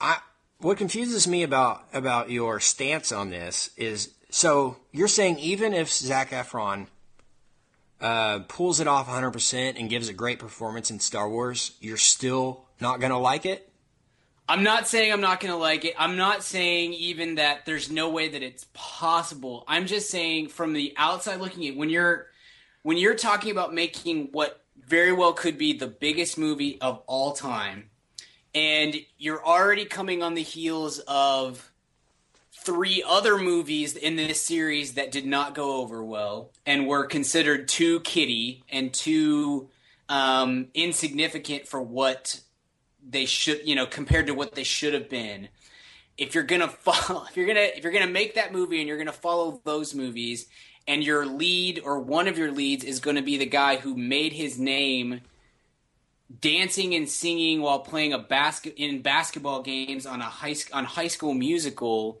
I. 0.00 0.18
What 0.58 0.78
confuses 0.78 1.26
me 1.28 1.42
about 1.42 1.84
about 1.92 2.30
your 2.30 2.60
stance 2.60 3.12
on 3.12 3.30
this 3.30 3.70
is 3.76 4.14
so 4.30 4.76
you're 4.92 5.08
saying 5.08 5.38
even 5.38 5.72
if 5.72 5.90
Zac 5.90 6.30
Efron 6.30 6.86
uh, 8.00 8.40
pulls 8.40 8.80
it 8.80 8.86
off 8.86 9.08
100% 9.08 9.78
and 9.78 9.90
gives 9.90 10.08
a 10.08 10.12
great 10.12 10.38
performance 10.38 10.90
in 10.90 11.00
Star 11.00 11.28
Wars, 11.28 11.72
you're 11.80 11.96
still 11.96 12.64
not 12.80 13.00
gonna 13.00 13.18
like 13.18 13.46
it. 13.46 13.70
I'm 14.48 14.64
not 14.64 14.88
saying 14.88 15.12
I'm 15.12 15.20
not 15.20 15.38
going 15.38 15.52
to 15.52 15.56
like 15.56 15.84
it. 15.84 15.94
I'm 15.96 16.16
not 16.16 16.42
saying 16.42 16.92
even 16.94 17.36
that 17.36 17.66
there's 17.66 17.88
no 17.88 18.10
way 18.10 18.30
that 18.30 18.42
it's 18.42 18.66
possible. 18.74 19.62
I'm 19.68 19.86
just 19.86 20.10
saying 20.10 20.48
from 20.48 20.72
the 20.72 20.92
outside 20.96 21.40
looking 21.40 21.68
at 21.68 21.76
when 21.76 21.88
you're 21.88 22.26
when 22.82 22.96
you're 22.96 23.14
talking 23.14 23.52
about 23.52 23.72
making 23.72 24.30
what 24.32 24.64
very 24.84 25.12
well 25.12 25.34
could 25.34 25.56
be 25.56 25.72
the 25.72 25.86
biggest 25.86 26.36
movie 26.36 26.80
of 26.80 27.00
all 27.06 27.32
time 27.32 27.90
and 28.54 28.96
you're 29.18 29.44
already 29.44 29.84
coming 29.84 30.22
on 30.22 30.34
the 30.34 30.42
heels 30.42 30.98
of 31.06 31.70
three 32.52 33.02
other 33.06 33.38
movies 33.38 33.96
in 33.96 34.16
this 34.16 34.42
series 34.42 34.94
that 34.94 35.12
did 35.12 35.26
not 35.26 35.54
go 35.54 35.80
over 35.80 36.04
well 36.04 36.50
and 36.66 36.86
were 36.86 37.06
considered 37.06 37.68
too 37.68 38.00
kiddie 38.00 38.64
and 38.68 38.92
too 38.92 39.68
um, 40.08 40.68
insignificant 40.74 41.66
for 41.66 41.80
what 41.80 42.40
they 43.08 43.24
should 43.24 43.66
you 43.66 43.74
know 43.74 43.86
compared 43.86 44.26
to 44.26 44.34
what 44.34 44.54
they 44.54 44.64
should 44.64 44.94
have 44.94 45.08
been. 45.08 45.48
If 46.18 46.34
you're 46.34 46.44
gonna 46.44 46.68
follow 46.68 47.24
if 47.28 47.36
you're 47.36 47.46
gonna 47.46 47.60
if 47.60 47.84
you're 47.84 47.92
gonna 47.92 48.06
make 48.08 48.34
that 48.34 48.52
movie 48.52 48.80
and 48.80 48.88
you're 48.88 48.98
gonna 48.98 49.12
follow 49.12 49.60
those 49.64 49.94
movies 49.94 50.46
and 50.86 51.04
your 51.04 51.24
lead 51.24 51.80
or 51.84 52.00
one 52.00 52.26
of 52.26 52.36
your 52.36 52.50
leads 52.50 52.84
is 52.84 53.00
gonna 53.00 53.22
be 53.22 53.36
the 53.36 53.46
guy 53.46 53.76
who 53.76 53.96
made 53.96 54.32
his 54.32 54.58
name 54.58 55.20
dancing 56.40 56.94
and 56.94 57.08
singing 57.08 57.60
while 57.60 57.80
playing 57.80 58.12
a 58.12 58.18
basket 58.18 58.74
in 58.76 59.02
basketball 59.02 59.62
games 59.62 60.06
on 60.06 60.20
a 60.20 60.24
high 60.24 60.54
on 60.72 60.84
high 60.84 61.08
school 61.08 61.34
musical 61.34 62.20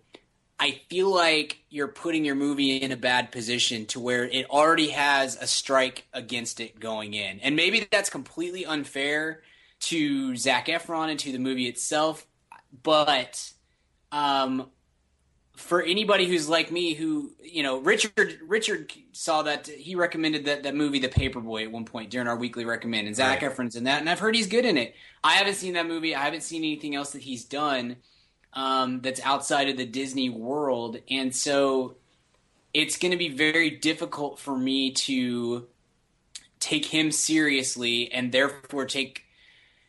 I 0.62 0.82
feel 0.90 1.12
like 1.12 1.58
you're 1.70 1.88
putting 1.88 2.22
your 2.26 2.34
movie 2.34 2.76
in 2.76 2.92
a 2.92 2.96
bad 2.96 3.32
position 3.32 3.86
to 3.86 3.98
where 3.98 4.24
it 4.24 4.48
already 4.50 4.90
has 4.90 5.36
a 5.36 5.46
strike 5.46 6.06
against 6.12 6.60
it 6.60 6.78
going 6.78 7.14
in. 7.14 7.40
And 7.40 7.56
maybe 7.56 7.88
that's 7.90 8.10
completely 8.10 8.66
unfair 8.66 9.40
to 9.80 10.36
Zac 10.36 10.66
Efron 10.66 11.08
and 11.08 11.18
to 11.20 11.32
the 11.32 11.38
movie 11.38 11.66
itself, 11.66 12.26
but 12.82 13.50
um, 14.12 14.68
for 15.56 15.80
anybody 15.82 16.26
who's 16.26 16.46
like 16.46 16.70
me, 16.70 16.92
who 16.92 17.32
you 17.42 17.62
know, 17.62 17.78
Richard 17.78 18.38
Richard 18.46 18.92
saw 19.12 19.42
that 19.44 19.66
he 19.66 19.94
recommended 19.94 20.44
that 20.44 20.64
that 20.64 20.74
movie, 20.74 20.98
The 20.98 21.08
Paperboy, 21.08 21.64
at 21.64 21.72
one 21.72 21.86
point 21.86 22.10
during 22.10 22.28
our 22.28 22.36
weekly 22.36 22.66
recommend, 22.66 23.06
and 23.06 23.16
Zac 23.16 23.40
Right. 23.40 23.50
Efron's 23.50 23.76
in 23.76 23.84
that, 23.84 24.00
and 24.00 24.10
I've 24.10 24.18
heard 24.18 24.34
he's 24.34 24.46
good 24.46 24.66
in 24.66 24.76
it. 24.76 24.94
I 25.24 25.36
haven't 25.36 25.54
seen 25.54 25.72
that 25.72 25.86
movie. 25.86 26.14
I 26.14 26.22
haven't 26.22 26.42
seen 26.42 26.62
anything 26.62 26.94
else 26.94 27.12
that 27.12 27.22
he's 27.22 27.46
done 27.46 27.96
um, 28.52 29.00
that's 29.00 29.20
outside 29.20 29.68
of 29.68 29.76
the 29.76 29.86
Disney 29.86 30.28
world, 30.28 30.98
and 31.10 31.34
so 31.34 31.96
it's 32.72 32.98
going 32.98 33.12
to 33.12 33.18
be 33.18 33.28
very 33.28 33.70
difficult 33.70 34.38
for 34.38 34.56
me 34.56 34.92
to 34.92 35.66
take 36.60 36.86
him 36.86 37.10
seriously, 37.10 38.12
and 38.12 38.32
therefore 38.32 38.84
take 38.84 39.24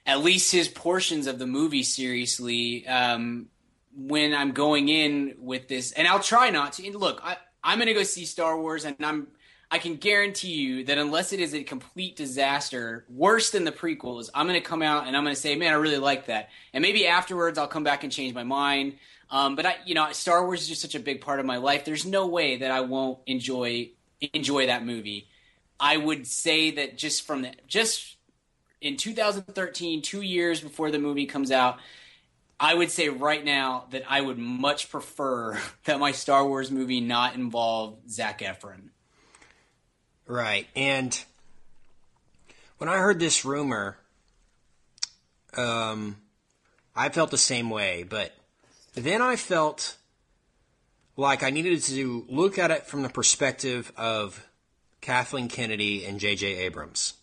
at 0.05 0.23
least 0.23 0.51
his 0.51 0.67
portions 0.67 1.27
of 1.27 1.37
the 1.37 1.45
movie 1.45 1.83
seriously 1.83 2.87
um, 2.87 3.47
when 3.95 4.33
I'm 4.33 4.51
going 4.51 4.89
in 4.89 5.35
with 5.37 5.67
this. 5.67 5.91
And 5.91 6.07
I'll 6.07 6.19
try 6.19 6.49
not 6.49 6.73
to. 6.73 6.87
And 6.87 6.95
look, 6.95 7.21
I, 7.23 7.37
I'm 7.63 7.77
going 7.77 7.87
to 7.87 7.93
go 7.93 8.03
see 8.03 8.25
Star 8.25 8.59
Wars, 8.59 8.85
and 8.85 8.95
I'm 9.03 9.27
I 9.73 9.79
can 9.79 9.95
guarantee 9.95 10.51
you 10.51 10.83
that 10.83 10.97
unless 10.97 11.31
it 11.31 11.39
is 11.39 11.55
a 11.55 11.63
complete 11.63 12.17
disaster, 12.17 13.05
worse 13.09 13.51
than 13.51 13.63
the 13.63 13.71
prequels, 13.71 14.29
I'm 14.33 14.45
going 14.45 14.61
to 14.61 14.67
come 14.67 14.81
out 14.81 15.07
and 15.07 15.15
I'm 15.15 15.23
going 15.23 15.33
to 15.33 15.41
say, 15.41 15.55
"Man, 15.55 15.71
I 15.71 15.77
really 15.77 15.97
like 15.97 16.25
that." 16.25 16.49
And 16.73 16.81
maybe 16.81 17.07
afterwards, 17.07 17.57
I'll 17.57 17.67
come 17.67 17.85
back 17.85 18.03
and 18.03 18.11
change 18.11 18.33
my 18.33 18.43
mind. 18.43 18.97
Um, 19.29 19.55
but 19.55 19.65
I, 19.65 19.77
you 19.85 19.95
know, 19.95 20.11
Star 20.11 20.45
Wars 20.45 20.61
is 20.61 20.67
just 20.67 20.81
such 20.81 20.93
a 20.93 20.99
big 20.99 21.21
part 21.21 21.39
of 21.39 21.45
my 21.45 21.55
life. 21.55 21.85
There's 21.85 22.05
no 22.05 22.27
way 22.27 22.57
that 22.57 22.69
I 22.69 22.81
won't 22.81 23.19
enjoy 23.25 23.91
enjoy 24.33 24.67
that 24.67 24.85
movie. 24.85 25.29
I 25.79 25.97
would 25.97 26.27
say 26.27 26.71
that 26.71 26.97
just 26.97 27.25
from 27.25 27.43
the 27.43 27.53
just 27.65 28.17
in 28.81 28.97
2013, 28.97 30.01
two 30.01 30.21
years 30.21 30.59
before 30.59 30.91
the 30.91 30.99
movie 30.99 31.25
comes 31.25 31.49
out, 31.49 31.79
I 32.59 32.73
would 32.73 32.91
say 32.91 33.09
right 33.09 33.43
now 33.43 33.85
that 33.91 34.03
I 34.07 34.21
would 34.21 34.37
much 34.37 34.91
prefer 34.91 35.59
that 35.85 35.99
my 35.99 36.11
Star 36.11 36.45
Wars 36.45 36.69
movie 36.69 37.01
not 37.01 37.35
involve 37.35 37.97
Zac 38.09 38.41
Efron. 38.41 38.90
Right. 40.31 40.65
And 40.77 41.21
when 42.77 42.89
I 42.89 42.99
heard 42.99 43.19
this 43.19 43.43
rumor, 43.43 43.97
um, 45.57 46.15
I 46.95 47.09
felt 47.09 47.31
the 47.31 47.37
same 47.37 47.69
way, 47.69 48.03
but 48.03 48.31
then 48.93 49.21
I 49.21 49.35
felt 49.35 49.97
like 51.17 51.43
I 51.43 51.49
needed 51.49 51.81
to 51.81 52.25
look 52.29 52.57
at 52.57 52.71
it 52.71 52.85
from 52.85 53.03
the 53.03 53.09
perspective 53.09 53.91
of 53.97 54.47
Kathleen 55.01 55.49
Kennedy 55.49 56.05
and 56.05 56.17
J.J. 56.17 56.59
Abrams. 56.59 57.15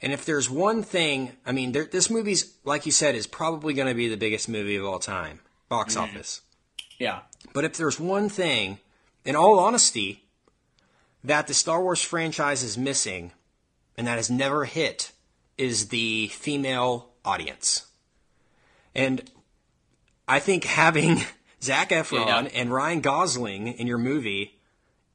And 0.00 0.12
if 0.12 0.24
there's 0.24 0.48
one 0.48 0.84
thing, 0.84 1.32
I 1.44 1.50
mean, 1.50 1.72
there, 1.72 1.86
this 1.86 2.08
movie's, 2.08 2.54
like 2.62 2.86
you 2.86 2.92
said, 2.92 3.16
is 3.16 3.26
probably 3.26 3.74
going 3.74 3.88
to 3.88 3.94
be 3.94 4.06
the 4.06 4.16
biggest 4.16 4.48
movie 4.48 4.76
of 4.76 4.84
all 4.84 5.00
time, 5.00 5.40
box 5.68 5.96
office. 5.96 6.40
Yeah. 7.00 7.22
But 7.52 7.64
if 7.64 7.76
there's 7.76 7.98
one 7.98 8.28
thing, 8.28 8.78
in 9.24 9.34
all 9.34 9.58
honesty, 9.58 10.22
that 11.24 11.46
the 11.46 11.54
Star 11.54 11.82
Wars 11.82 12.02
franchise 12.02 12.62
is 12.62 12.78
missing 12.78 13.32
and 13.96 14.06
that 14.06 14.16
has 14.16 14.30
never 14.30 14.64
hit 14.64 15.12
is 15.58 15.88
the 15.88 16.28
female 16.28 17.10
audience. 17.24 17.86
And 18.94 19.30
I 20.26 20.38
think 20.38 20.64
having 20.64 21.22
Zac 21.62 21.90
Efron 21.90 22.26
Yeah. 22.44 22.48
and 22.54 22.72
Ryan 22.72 23.00
Gosling 23.00 23.68
in 23.68 23.86
your 23.86 23.98
movie 23.98 24.58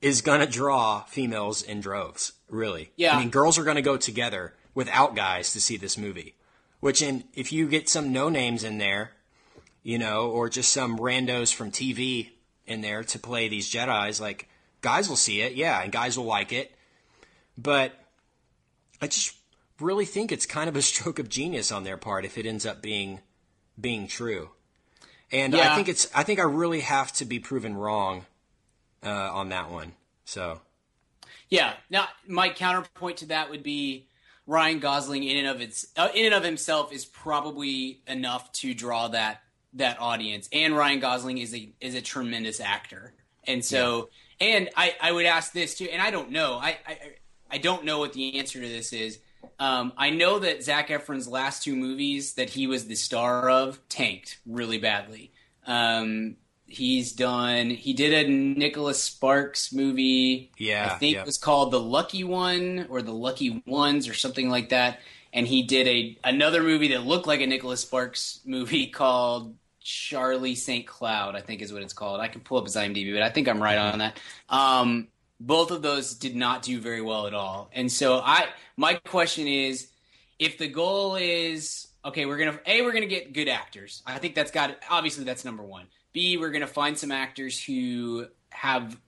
is 0.02 0.22
going 0.22 0.40
to 0.42 0.46
draw 0.46 1.02
females 1.06 1.62
in 1.64 1.82
droves, 1.82 2.34
really. 2.50 2.92
Yeah. 2.96 3.16
I 3.16 3.20
mean, 3.20 3.30
girls 3.32 3.58
are 3.58 3.64
going 3.64 3.78
to 3.78 3.82
go 3.82 3.98
together 3.98 4.54
without 4.76 5.16
guys 5.16 5.52
to 5.54 5.62
see 5.62 5.78
this 5.78 5.98
movie. 5.98 6.36
Which, 6.82 7.02
in, 7.02 7.24
if 7.34 7.52
you 7.52 7.68
get 7.68 7.90
some 7.90 8.12
no 8.12 8.30
names 8.30 8.64
in 8.64 8.78
there, 8.78 9.12
you 9.82 9.98
know, 9.98 10.30
or 10.30 10.50
just 10.50 10.72
some 10.72 11.00
randos 11.00 11.52
from 11.52 11.72
TV 11.72 12.30
in 12.68 12.82
there 12.82 13.04
to 13.06 13.18
play 13.18 13.48
these 13.48 13.72
Jedi's, 13.72 14.22
like, 14.22 14.48
guys 14.86 15.10
will 15.10 15.16
see 15.16 15.42
it, 15.42 15.56
yeah, 15.56 15.82
and 15.82 15.92
guys 15.92 16.16
will 16.16 16.26
like 16.26 16.54
it. 16.54 16.72
But 17.58 17.92
I 19.02 19.08
just 19.08 19.36
really 19.80 20.06
think 20.06 20.32
it's 20.32 20.46
kind 20.46 20.70
of 20.70 20.76
a 20.76 20.82
stroke 20.92 21.18
of 21.18 21.28
genius 21.28 21.72
on 21.72 21.84
their 21.84 21.98
part 21.98 22.24
if 22.24 22.38
it 22.38 22.46
ends 22.46 22.68
up 22.68 22.84
being 22.84 23.20
being 23.82 24.08
true. 24.08 24.52
And 25.32 25.56
I 25.56 25.76
think 25.76 25.90
it's 25.90 26.08
I 26.14 26.22
think 26.22 26.40
I 26.40 26.44
really 26.44 26.82
have 26.82 27.12
to 27.14 27.26
be 27.26 27.40
proven 27.40 27.76
wrong 27.76 28.28
uh, 29.04 29.10
on 29.10 29.50
that 29.50 29.72
one. 29.72 29.94
So 30.24 30.62
Yeah. 31.50 31.74
Now, 31.90 32.08
my 32.28 32.50
counterpoint 32.50 33.18
to 33.18 33.26
that 33.28 33.50
would 33.50 33.64
be 33.64 34.08
Ryan 34.46 34.78
Gosling, 34.78 35.24
in 35.24 35.38
and 35.38 35.48
of 35.48 35.62
its 35.62 35.88
uh, 35.98 36.10
in 36.14 36.26
and 36.26 36.36
of 36.36 36.44
himself, 36.44 36.94
is 36.94 37.06
probably 37.06 38.02
enough 38.06 38.52
to 38.62 38.76
draw 38.76 39.08
that 39.08 39.42
that 39.74 40.00
audience. 40.00 40.48
And 40.54 40.78
Ryan 40.78 41.00
Gosling 41.00 41.40
is 41.40 41.56
a 41.56 41.74
is 41.82 41.96
a 41.96 42.02
tremendous 42.02 42.60
actor, 42.60 43.14
and 43.46 43.66
so 43.66 44.10
and 44.40 44.70
I 44.76 44.96
I 45.02 45.12
would 45.12 45.26
ask 45.26 45.54
this 45.54 45.78
too, 45.78 45.88
and 45.92 46.02
I 46.02 46.12
don't 46.12 46.32
know, 46.32 46.56
I 46.56 46.78
I, 46.88 47.00
I 47.52 47.58
don't 47.58 47.86
know 47.86 48.00
what 48.00 48.14
the 48.14 48.40
answer 48.40 48.60
to 48.62 48.68
this 48.68 48.94
is. 48.94 49.20
Um, 49.60 49.94
I 49.98 50.10
know 50.10 50.40
that 50.40 50.64
Zac 50.64 50.90
Efron's 50.90 51.28
last 51.28 51.64
two 51.64 51.76
movies 51.76 52.34
that 52.34 52.50
he 52.50 52.68
was 52.68 52.86
the 52.86 52.96
star 52.96 53.50
of 53.50 53.80
tanked 53.88 54.40
really 54.46 54.78
badly. 54.78 55.32
Um, 55.66 56.36
he's 56.68 57.14
done. 57.14 57.70
He 57.70 57.94
did 57.94 58.14
a 58.14 58.30
Nicholas 58.30 59.02
Sparks 59.02 59.72
movie. 59.72 60.52
Yeah, 60.58 60.90
I 60.92 60.98
think 60.98 61.16
yeah. 61.16 61.22
it 61.22 61.26
was 61.26 61.38
called 61.38 61.72
The 61.72 61.80
Lucky 61.80 62.24
One 62.24 62.88
or 62.90 63.02
The 63.02 63.14
Lucky 63.14 63.64
Ones 63.66 64.08
or 64.08 64.14
something 64.14 64.50
like 64.50 64.70
that. 64.70 65.00
And 65.32 65.48
he 65.48 65.64
did 65.64 65.88
a 65.88 66.18
another 66.24 66.64
movie 66.64 66.90
that 66.90 67.04
looked 67.04 67.28
like 67.28 67.42
a 67.42 67.48
Nicholas 67.48 67.82
Sparks 67.82 68.40
movie 68.46 68.88
called 68.92 69.56
Charlie 69.86 70.56
St. 70.56 70.86
Cloud. 70.88 71.36
I 71.36 71.42
think 71.42 71.62
is 71.62 71.72
what 71.72 71.84
it's 71.84 71.94
called. 71.94 72.20
I 72.20 72.28
can 72.28 72.42
pull 72.42 72.58
up 72.58 72.66
his 72.66 72.76
IMDb, 72.76 73.14
but 73.14 73.22
I 73.22 73.30
think 73.30 73.48
I'm 73.48 73.62
right 73.62 73.78
on 73.78 74.00
that. 74.00 74.20
Um, 74.50 75.10
both 75.40 75.70
of 75.70 75.84
those 75.84 76.16
did 76.16 76.36
not 76.36 76.64
do 76.64 76.82
very 76.82 77.02
well 77.02 77.28
at 77.28 77.36
all. 77.36 77.70
And 77.72 77.92
so 77.92 78.18
I, 78.18 78.48
my 78.78 78.96
question 78.96 79.48
is, 79.48 79.92
if 80.40 80.58
the 80.58 80.68
goal 80.68 81.18
is 81.18 81.88
okay, 82.04 82.26
we're 82.26 82.38
gonna 82.38 82.60
a 82.66 82.82
we're 82.82 82.94
gonna 82.94 83.06
get 83.06 83.32
good 83.32 83.48
actors. 83.48 84.02
I 84.08 84.18
think 84.18 84.34
that's 84.34 84.52
got 84.52 84.76
obviously 84.90 85.24
that's 85.24 85.46
number 85.46 85.64
one. 85.64 85.86
B 86.14 86.38
we're 86.38 86.52
gonna 86.52 86.66
find 86.66 86.98
some 86.98 87.12
actors 87.12 87.64
who 87.64 88.26
have 88.50 89.00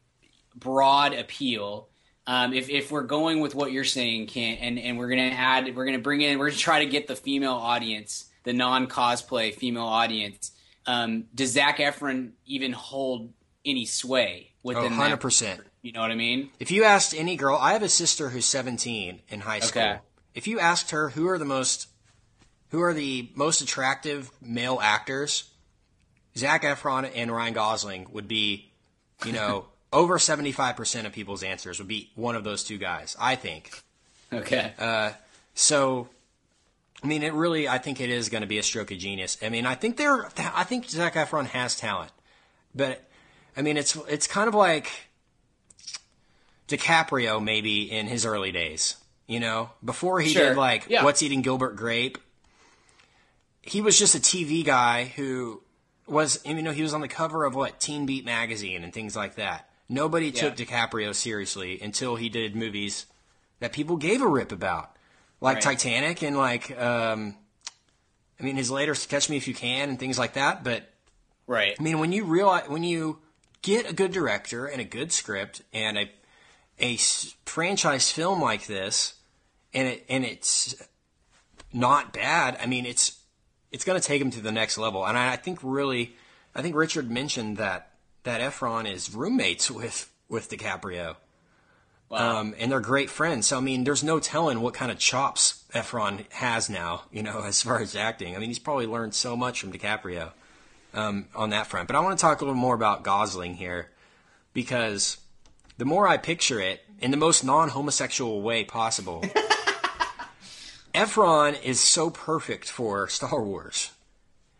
broad 0.55 1.13
appeal. 1.13 1.89
Um, 2.27 2.53
if 2.53 2.69
if 2.69 2.91
we're 2.91 3.03
going 3.03 3.39
with 3.39 3.55
what 3.55 3.71
you're 3.71 3.83
saying, 3.83 4.27
Kent, 4.27 4.59
and 4.61 4.77
and 4.77 4.99
we're 4.99 5.09
gonna 5.09 5.23
add, 5.23 5.75
we're 5.75 5.85
gonna 5.85 5.97
bring 5.97 6.21
in, 6.21 6.37
we're 6.37 6.49
gonna 6.49 6.59
try 6.59 6.85
to 6.85 6.89
get 6.89 7.07
the 7.07 7.15
female 7.15 7.53
audience, 7.53 8.29
the 8.43 8.53
non 8.53 8.87
cosplay 8.87 9.55
female 9.55 9.85
audience. 9.85 10.51
Um, 10.87 11.25
does 11.35 11.51
Zac 11.51 11.77
Efron 11.77 12.31
even 12.45 12.71
hold 12.71 13.33
any 13.65 13.85
sway 13.85 14.51
oh, 14.55 14.69
within 14.69 14.93
100%. 14.93 15.39
that? 15.39 15.59
You 15.81 15.91
know 15.91 16.01
what 16.01 16.11
I 16.11 16.15
mean? 16.15 16.49
If 16.59 16.71
you 16.71 16.83
asked 16.83 17.13
any 17.13 17.35
girl, 17.35 17.57
I 17.61 17.73
have 17.73 17.83
a 17.83 17.89
sister 17.89 18.29
who's 18.29 18.45
17 18.45 19.21
in 19.27 19.39
high 19.41 19.59
school. 19.59 19.81
Okay. 19.81 19.99
If 20.33 20.47
you 20.47 20.59
asked 20.59 20.91
her 20.91 21.09
who 21.09 21.27
are 21.27 21.37
the 21.37 21.45
most 21.45 21.87
who 22.69 22.81
are 22.81 22.93
the 22.93 23.29
most 23.35 23.61
attractive 23.61 24.29
male 24.41 24.79
actors, 24.81 25.49
Zac 26.35 26.63
Efron 26.63 27.09
and 27.15 27.31
Ryan 27.31 27.53
Gosling 27.53 28.07
would 28.11 28.27
be, 28.27 28.71
you 29.25 29.31
know, 29.31 29.65
over 29.93 30.17
75% 30.17 31.05
of 31.05 31.13
people's 31.13 31.43
answers 31.43 31.79
would 31.79 31.87
be 31.87 32.11
one 32.15 32.35
of 32.35 32.43
those 32.43 32.63
two 32.63 32.77
guys, 32.77 33.15
I 33.19 33.35
think. 33.35 33.71
Okay. 34.33 34.73
So, 35.53 36.09
I 37.03 37.07
mean, 37.07 37.21
it 37.23 37.33
really, 37.33 37.67
I 37.67 37.77
think 37.77 38.01
it 38.01 38.09
is 38.09 38.29
going 38.29 38.41
to 38.41 38.47
be 38.47 38.57
a 38.57 38.63
stroke 38.63 38.91
of 38.91 38.97
genius. 38.97 39.37
I 39.41 39.49
mean, 39.49 39.65
I 39.65 39.75
think 39.75 39.97
they're, 39.97 40.25
I 40.37 40.63
think 40.63 40.89
Zac 40.89 41.13
Efron 41.13 41.45
has 41.47 41.75
talent, 41.75 42.11
but 42.73 43.03
I 43.55 43.61
mean, 43.61 43.77
it's 43.77 43.95
it's 44.07 44.25
kind 44.27 44.47
of 44.47 44.55
like 44.55 44.89
DiCaprio 46.67 47.43
maybe 47.43 47.89
in 47.91 48.07
his 48.07 48.25
early 48.25 48.51
days. 48.51 48.95
You 49.27 49.39
know, 49.41 49.71
before 49.83 50.21
he 50.21 50.29
Sure. 50.29 50.49
did 50.49 50.57
like 50.57 50.85
Yeah. 50.87 51.03
What's 51.03 51.21
Eating 51.21 51.41
Gilbert 51.41 51.75
Grape, 51.75 52.17
he 53.61 53.81
was 53.81 53.99
just 53.99 54.15
a 54.15 54.19
TV 54.19 54.63
guy 54.63 55.03
who 55.05 55.61
was, 56.07 56.39
you 56.45 56.61
know, 56.61 56.71
he 56.71 56.81
was 56.81 56.93
on 56.93 57.01
the 57.01 57.09
cover 57.09 57.43
of 57.43 57.53
what 57.53 57.81
Teen 57.81 58.05
Beat 58.05 58.23
magazine 58.23 58.83
and 58.85 58.93
things 58.93 59.15
like 59.17 59.35
that. 59.35 59.69
Nobody 59.89 60.31
took 60.31 60.57
Yeah. 60.57 60.65
DiCaprio 60.65 61.13
seriously 61.13 61.79
until 61.81 62.15
he 62.15 62.29
did 62.29 62.55
movies 62.55 63.05
that 63.59 63.73
people 63.73 63.97
gave 63.97 64.21
a 64.21 64.27
rip 64.27 64.53
about, 64.53 64.95
like 65.39 65.55
Right. 65.55 65.63
Titanic 65.63 66.23
and 66.23 66.37
like, 66.37 66.77
um, 66.79 67.35
I 68.39 68.43
mean, 68.43 68.55
his 68.55 68.71
later 68.71 68.93
Catch 68.93 69.29
Me 69.29 69.37
If 69.37 69.47
You 69.47 69.53
Can 69.53 69.89
and 69.89 69.99
things 69.99 70.17
like 70.17 70.33
that. 70.33 70.63
But 70.63 70.89
Right. 71.47 71.75
I 71.79 71.81
mean, 71.81 71.99
when 71.99 72.11
you 72.11 72.25
realize 72.25 72.67
when 72.67 72.83
you 72.83 73.19
get 73.61 73.89
a 73.89 73.93
good 73.93 74.11
director 74.11 74.65
and 74.65 74.81
a 74.81 74.85
good 74.85 75.11
script 75.11 75.61
and 75.73 75.97
a 75.97 76.11
a 76.79 76.97
franchise 77.45 78.11
film 78.11 78.41
like 78.41 78.67
this, 78.67 79.15
and 79.73 79.87
it 79.87 80.05
and 80.09 80.23
it's 80.23 80.75
not 81.73 82.13
bad. 82.13 82.57
I 82.61 82.65
mean, 82.65 82.85
it's 82.85 83.19
it's 83.71 83.83
going 83.83 83.99
to 83.99 84.05
take 84.05 84.21
him 84.21 84.31
to 84.31 84.41
the 84.41 84.51
next 84.51 84.77
level. 84.77 85.05
And 85.05 85.17
I, 85.17 85.33
I 85.33 85.35
think 85.35 85.59
really, 85.61 86.15
I 86.55 86.61
think 86.61 86.75
Richard 86.75 87.09
mentioned 87.09 87.57
that 87.57 87.91
that 88.23 88.41
Efron 88.41 88.91
is 88.91 89.13
roommates 89.13 89.71
with 89.71 90.11
with 90.29 90.49
DiCaprio. 90.49 91.15
Wow. 92.09 92.37
Um, 92.37 92.55
and 92.57 92.71
they're 92.71 92.79
great 92.79 93.09
friends. 93.09 93.47
So 93.47 93.57
I 93.57 93.59
mean, 93.59 93.83
there's 93.83 94.03
no 94.03 94.19
telling 94.19 94.61
what 94.61 94.73
kind 94.73 94.91
of 94.91 94.97
chops 94.97 95.65
Efron 95.73 96.31
has 96.31 96.69
now. 96.69 97.03
You 97.11 97.23
know, 97.23 97.41
as 97.45 97.61
far 97.61 97.81
as 97.81 97.95
acting. 97.95 98.35
I 98.35 98.39
mean, 98.39 98.49
he's 98.49 98.59
probably 98.59 98.87
learned 98.87 99.13
so 99.13 99.35
much 99.35 99.59
from 99.59 99.71
DiCaprio 99.71 100.31
um, 100.93 101.27
on 101.35 101.49
that 101.51 101.67
front. 101.67 101.87
But 101.87 101.95
I 101.95 101.99
want 101.99 102.17
to 102.17 102.21
talk 102.21 102.41
a 102.41 102.45
little 102.45 102.59
more 102.59 102.75
about 102.75 103.03
Gosling 103.03 103.55
here 103.55 103.91
because 104.53 105.17
the 105.77 105.85
more 105.85 106.07
I 106.07 106.17
picture 106.17 106.59
it 106.59 106.81
in 106.99 107.11
the 107.11 107.17
most 107.17 107.43
non-homosexual 107.43 108.41
way 108.41 108.63
possible, 108.63 109.21
Efron 110.95 111.61
is 111.61 111.79
so 111.79 112.09
perfect 112.09 112.69
for 112.69 113.07
Star 113.07 113.43
Wars. 113.43 113.91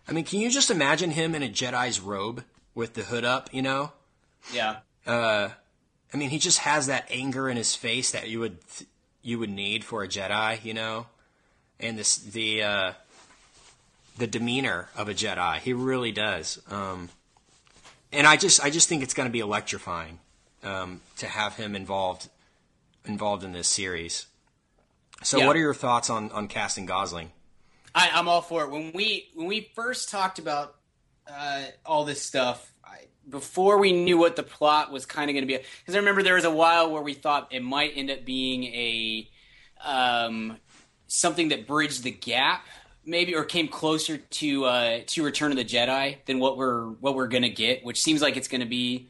I 0.08 0.12
mean, 0.12 0.24
can 0.24 0.40
you 0.40 0.50
just 0.50 0.70
imagine 0.70 1.12
him 1.12 1.34
in 1.34 1.44
a 1.44 1.50
Jedi's 1.50 2.00
robe 2.00 2.44
with 2.76 2.94
the 2.94 3.04
hood 3.04 3.26
up? 3.26 3.50
You 3.54 3.62
know. 3.62 3.92
yeah. 5.06 5.52
I 6.14 6.18
mean, 6.18 6.30
he 6.30 6.40
just 6.40 6.60
has 6.60 6.88
that 6.88 7.06
anger 7.10 7.50
in 7.50 7.58
his 7.58 7.76
face 7.76 8.12
that 8.12 8.30
you 8.30 8.40
would 8.40 8.58
you 9.22 9.40
would 9.40 9.50
need 9.50 9.84
for 9.84 10.04
a 10.04 10.08
Jedi, 10.08 10.64
you 10.64 10.74
know, 10.74 11.08
and 11.80 11.98
this 11.98 12.18
the 12.18 12.64
uh, 12.64 12.92
the 14.18 14.28
demeanor 14.28 14.90
of 14.96 15.10
a 15.10 15.14
Jedi. 15.14 15.58
He 15.60 15.74
really 15.74 16.12
does. 16.12 16.62
Um, 16.70 17.10
and 18.12 18.26
I 18.26 18.38
just 18.38 18.64
I 18.64 18.70
just 18.70 18.88
think 18.88 19.04
it's 19.04 19.14
going 19.14 19.28
to 19.28 19.34
be 19.34 19.40
electrifying 19.40 20.20
um, 20.64 21.02
to 21.18 21.28
have 21.28 21.56
him 21.56 21.76
involved 21.76 22.30
involved 23.06 23.44
in 23.44 23.52
this 23.52 23.68
series. 23.68 24.28
So, 25.24 25.40
Yeah. 25.40 25.48
what 25.48 25.56
are 25.56 25.60
your 25.60 25.74
thoughts 25.74 26.10
on 26.10 26.32
on 26.32 26.48
casting 26.48 26.86
Gosling? 26.86 27.32
I, 27.94 28.12
I'm 28.14 28.28
all 28.30 28.42
for 28.42 28.64
it. 28.64 28.70
When 28.72 28.92
we 28.94 29.30
when 29.34 29.48
we 29.48 29.72
first 29.76 30.10
talked 30.10 30.40
about 30.40 30.76
uh, 31.30 31.64
all 31.86 32.06
this 32.06 32.22
stuff, 32.22 32.72
before 33.30 33.78
we 33.78 33.92
knew 33.92 34.18
what 34.18 34.36
the 34.36 34.44
plot 34.44 34.92
was 34.92 35.06
kind 35.06 35.30
of 35.30 35.34
going 35.34 35.48
to 35.48 35.48
be, 35.48 35.58
because 35.80 35.96
I 35.96 36.00
remember 36.00 36.24
there 36.24 36.36
was 36.36 36.46
a 36.46 36.52
while 36.52 36.92
where 36.92 37.02
we 37.02 37.14
thought 37.14 37.48
it 37.52 37.64
might 37.64 37.94
end 37.96 38.10
up 38.10 38.26
being 38.26 38.64
a 38.66 39.30
um, 39.84 40.58
something 41.08 41.50
that 41.50 41.68
bridged 41.68 42.04
the 42.04 42.12
gap, 42.12 42.66
maybe, 43.06 43.36
or 43.36 43.44
came 43.44 43.68
closer 43.68 44.18
to 44.18 44.66
uh, 44.66 45.00
to 45.08 45.24
Return 45.24 45.52
of 45.52 45.58
the 45.58 45.66
Jedi 45.66 46.18
than 46.26 46.40
what 46.40 46.58
we're 46.58 46.88
what 46.88 47.16
we're 47.16 47.28
going 47.28 47.44
to 47.44 47.50
get, 47.50 47.84
which 47.84 48.02
seems 48.02 48.22
like 48.22 48.38
it's 48.38 48.48
going 48.48 48.62
to 48.62 48.68
be. 48.68 49.10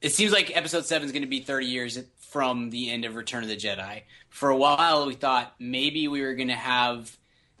It 0.00 0.12
seems 0.12 0.32
like 0.32 0.56
Episode 0.56 0.86
Seven 0.86 1.04
is 1.04 1.12
going 1.12 1.22
to 1.22 1.28
be 1.28 1.40
30 1.40 1.66
years 1.66 1.98
from 2.30 2.70
the 2.70 2.90
end 2.90 3.04
of 3.04 3.16
Return 3.16 3.42
of 3.42 3.50
the 3.50 3.56
Jedi. 3.56 4.02
For 4.30 4.48
a 4.48 4.56
while, 4.56 5.06
we 5.06 5.14
thought 5.14 5.54
maybe 5.58 6.08
we 6.08 6.22
were 6.22 6.34
going 6.34 6.48
to 6.48 6.54
have 6.54 7.14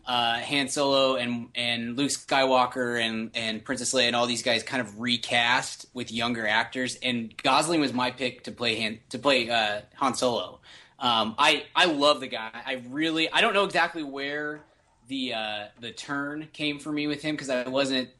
uh, 0.06 0.40
Han 0.40 0.68
Solo 0.68 1.16
and 1.16 1.48
and 1.54 1.96
Luke 1.96 2.10
Skywalker 2.10 3.00
and 3.00 3.30
and 3.34 3.64
Princess 3.64 3.92
Leia 3.94 4.06
and 4.08 4.16
all 4.16 4.26
these 4.26 4.42
guys 4.42 4.62
kind 4.62 4.80
of 4.80 5.00
recast 5.00 5.86
with 5.94 6.12
younger 6.12 6.46
actors. 6.46 6.96
And 6.96 7.36
Gosling 7.42 7.80
was 7.80 7.92
my 7.92 8.10
pick 8.10 8.44
to 8.44 8.52
play 8.52 8.80
Han 8.80 8.98
to 9.10 9.18
play 9.18 9.50
uh, 9.50 9.82
Han 9.96 10.14
Solo. 10.14 10.60
Um, 10.98 11.34
I 11.38 11.64
I 11.74 11.86
love 11.86 12.20
the 12.20 12.26
guy. 12.26 12.50
I 12.52 12.82
really 12.88 13.30
I 13.30 13.40
don't 13.40 13.54
know 13.54 13.64
exactly 13.64 14.02
where 14.02 14.62
the 15.08 15.34
uh, 15.34 15.64
the 15.80 15.92
turn 15.92 16.48
came 16.52 16.78
for 16.78 16.92
me 16.92 17.06
with 17.06 17.22
him 17.22 17.34
because 17.34 17.50
I 17.50 17.68
wasn't 17.68 18.10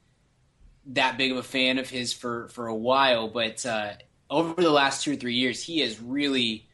that 0.86 1.18
big 1.18 1.30
of 1.30 1.38
a 1.38 1.42
fan 1.42 1.78
of 1.78 1.88
his 1.88 2.12
for 2.12 2.48
for 2.48 2.66
a 2.66 2.74
while, 2.74 3.28
but 3.28 3.64
uh, 3.66 3.92
over 4.28 4.60
the 4.60 4.70
last 4.70 5.04
two 5.04 5.12
or 5.12 5.16
three 5.16 5.34
years, 5.34 5.62
he 5.62 5.80
has 5.80 6.00
really 6.00 6.68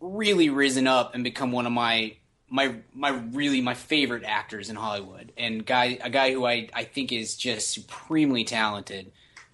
really 0.00 0.48
risen 0.48 0.86
up 0.86 1.14
and 1.14 1.24
become 1.24 1.52
one 1.52 1.66
of 1.66 1.72
my 1.72 2.16
my 2.50 2.76
my 2.94 3.10
really 3.32 3.60
my 3.60 3.74
favorite 3.74 4.24
actors 4.24 4.70
in 4.70 4.76
Hollywood 4.76 5.32
and 5.36 5.64
guy 5.66 5.98
a 6.02 6.08
guy 6.10 6.32
who 6.32 6.46
I, 6.46 6.68
I 6.72 6.84
think 6.84 7.12
is 7.12 7.36
just 7.36 7.72
supremely 7.72 8.44
talented. 8.44 9.12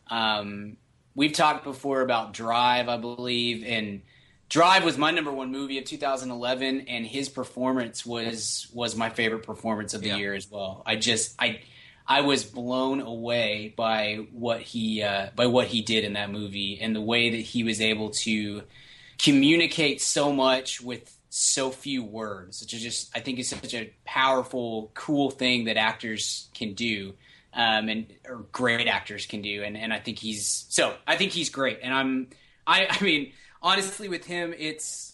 Um, 0.09 0.76
we've 1.14 1.33
talked 1.33 1.64
before 1.64 2.00
about 2.02 2.33
Drive, 2.33 2.88
I 2.88 2.96
believe, 2.96 3.64
and 3.66 4.02
Drive 4.48 4.85
was 4.85 4.96
my 4.98 5.11
number 5.11 5.33
one 5.33 5.50
movie 5.50 5.78
of 5.78 5.85
2011, 5.85 6.83
and 6.83 7.07
his 7.07 7.28
performance 7.28 8.04
was 8.07 8.68
was 8.72 8.94
my 8.94 9.11
favorite 9.11 9.42
performance 9.44 9.94
of 9.94 10.02
the 10.02 10.09
Yeah. 10.09 10.16
year 10.16 10.35
as 10.35 10.48
well. 10.50 10.83
I 10.87 10.96
just 10.96 11.35
I 11.40 11.61
I 12.07 12.20
was 12.20 12.44
blown 12.44 13.00
away 13.00 13.72
by 13.76 14.26
what 14.30 14.61
he 14.61 15.02
uh, 15.02 15.30
by 15.35 15.46
what 15.46 15.66
he 15.68 15.80
did 15.83 16.04
in 16.04 16.12
that 16.12 16.30
movie 16.30 16.78
and 16.80 16.94
the 16.94 17.00
way 17.00 17.30
that 17.30 17.40
he 17.40 17.64
was 17.64 17.80
able 17.80 18.11
to 18.11 18.62
communicate 19.18 20.00
so 20.00 20.33
much 20.33 20.80
with 20.80 21.16
so 21.36 21.70
few 21.70 22.04
words. 22.04 22.60
Which 22.60 22.72
is 22.74 22.82
just 22.82 23.10
I 23.16 23.20
think 23.20 23.38
is 23.38 23.48
such 23.48 23.74
a 23.74 23.92
powerful, 24.04 24.90
cool 24.94 25.30
thing 25.30 25.64
that 25.64 25.76
actors 25.76 26.48
can 26.54 26.74
do, 26.74 27.14
um, 27.52 27.88
and 27.88 28.06
or 28.28 28.46
great 28.52 28.86
actors 28.86 29.26
can 29.26 29.42
do. 29.42 29.62
And 29.64 29.76
and 29.76 29.92
I 29.92 29.98
think 29.98 30.18
he's 30.18 30.66
so 30.68 30.94
I 31.06 31.16
think 31.16 31.32
he's 31.32 31.50
great. 31.50 31.80
And 31.82 31.92
I'm 31.92 32.28
I 32.66 32.86
I 32.90 33.02
mean 33.02 33.32
honestly 33.62 34.08
with 34.08 34.24
him 34.26 34.54
it's. 34.56 35.10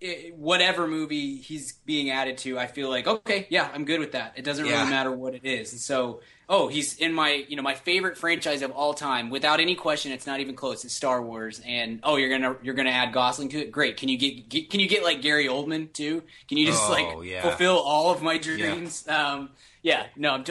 It, 0.00 0.36
whatever 0.36 0.86
movie 0.86 1.38
he's 1.38 1.72
being 1.84 2.10
added 2.10 2.38
to, 2.38 2.56
I 2.56 2.68
feel 2.68 2.88
like 2.88 3.08
okay, 3.08 3.48
yeah, 3.50 3.68
I'm 3.74 3.84
good 3.84 3.98
with 3.98 4.12
that. 4.12 4.34
It 4.36 4.44
doesn't 4.44 4.64
Yeah. 4.64 4.78
really 4.78 4.90
matter 4.90 5.10
what 5.10 5.34
it 5.34 5.44
is. 5.44 5.72
And 5.72 5.80
so, 5.80 6.20
oh, 6.48 6.68
he's 6.68 6.96
in 6.96 7.12
my 7.12 7.44
you 7.48 7.56
know 7.56 7.62
my 7.62 7.74
favorite 7.74 8.16
franchise 8.16 8.62
of 8.62 8.70
all 8.70 8.94
time, 8.94 9.30
without 9.30 9.60
any 9.60 9.74
question. 9.74 10.12
It's 10.12 10.26
not 10.26 10.40
even 10.40 10.54
close. 10.54 10.84
It's 10.84 10.94
Star 10.94 11.22
Wars, 11.22 11.60
and 11.66 12.00
oh, 12.02 12.16
you're 12.16 12.30
gonna 12.30 12.56
you're 12.62 12.74
gonna 12.74 12.90
add 12.90 13.12
Gosling 13.12 13.48
to 13.50 13.58
it. 13.60 13.70
Great. 13.72 13.96
Can 13.96 14.08
you 14.08 14.16
get, 14.18 14.48
get 14.48 14.70
can 14.70 14.80
you 14.80 14.88
get 14.88 15.02
like 15.02 15.20
Gary 15.22 15.46
Oldman 15.46 15.92
too? 15.92 16.22
Can 16.48 16.58
you 16.58 16.66
just 16.66 16.82
Oh, 16.82 16.90
like 16.92 17.26
yeah. 17.28 17.42
fulfill 17.42 17.76
all 17.78 18.10
of 18.12 18.22
my 18.22 18.38
dreams? 18.38 19.04
Yeah, 19.06 19.32
um, 19.32 19.50
yeah 19.82 20.06
no, 20.16 20.32
I'm 20.32 20.44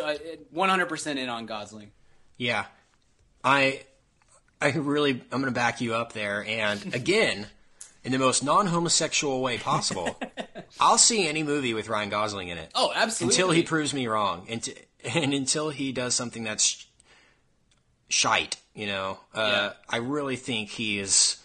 100 0.51 0.85
percent 0.87 1.19
in 1.19 1.29
on 1.29 1.45
Gosling. 1.45 1.91
Yeah, 2.37 2.65
I 3.43 3.81
I 4.61 4.71
really 4.71 5.11
I'm 5.31 5.41
going 5.41 5.45
to 5.45 5.51
back 5.51 5.81
you 5.81 5.93
up 5.95 6.13
there. 6.13 6.43
And 6.47 6.93
again, 6.95 7.47
in 8.03 8.11
the 8.11 8.19
most 8.19 8.43
non-homosexual 8.43 9.41
way 9.41 9.57
possible, 9.57 10.19
I'll 10.79 10.97
see 10.97 11.27
any 11.27 11.43
movie 11.43 11.73
with 11.73 11.89
Ryan 11.89 12.09
Gosling 12.09 12.47
in 12.49 12.57
it. 12.57 12.71
Oh, 12.75 12.91
absolutely. 12.95 13.35
until 13.35 13.51
he 13.51 13.63
proves 13.63 13.93
me 13.93 14.07
wrong, 14.07 14.45
and, 14.49 14.61
t- 14.63 14.73
and 15.15 15.33
until 15.33 15.69
he 15.69 15.91
does 15.91 16.15
something 16.15 16.43
that's 16.43 16.85
shite. 18.09 18.57
You 18.73 18.87
know, 18.87 19.19
uh, 19.33 19.39
Yeah. 19.39 19.73
I 19.89 19.97
really 19.97 20.35
think 20.35 20.69
he 20.69 20.99
is 20.99 21.37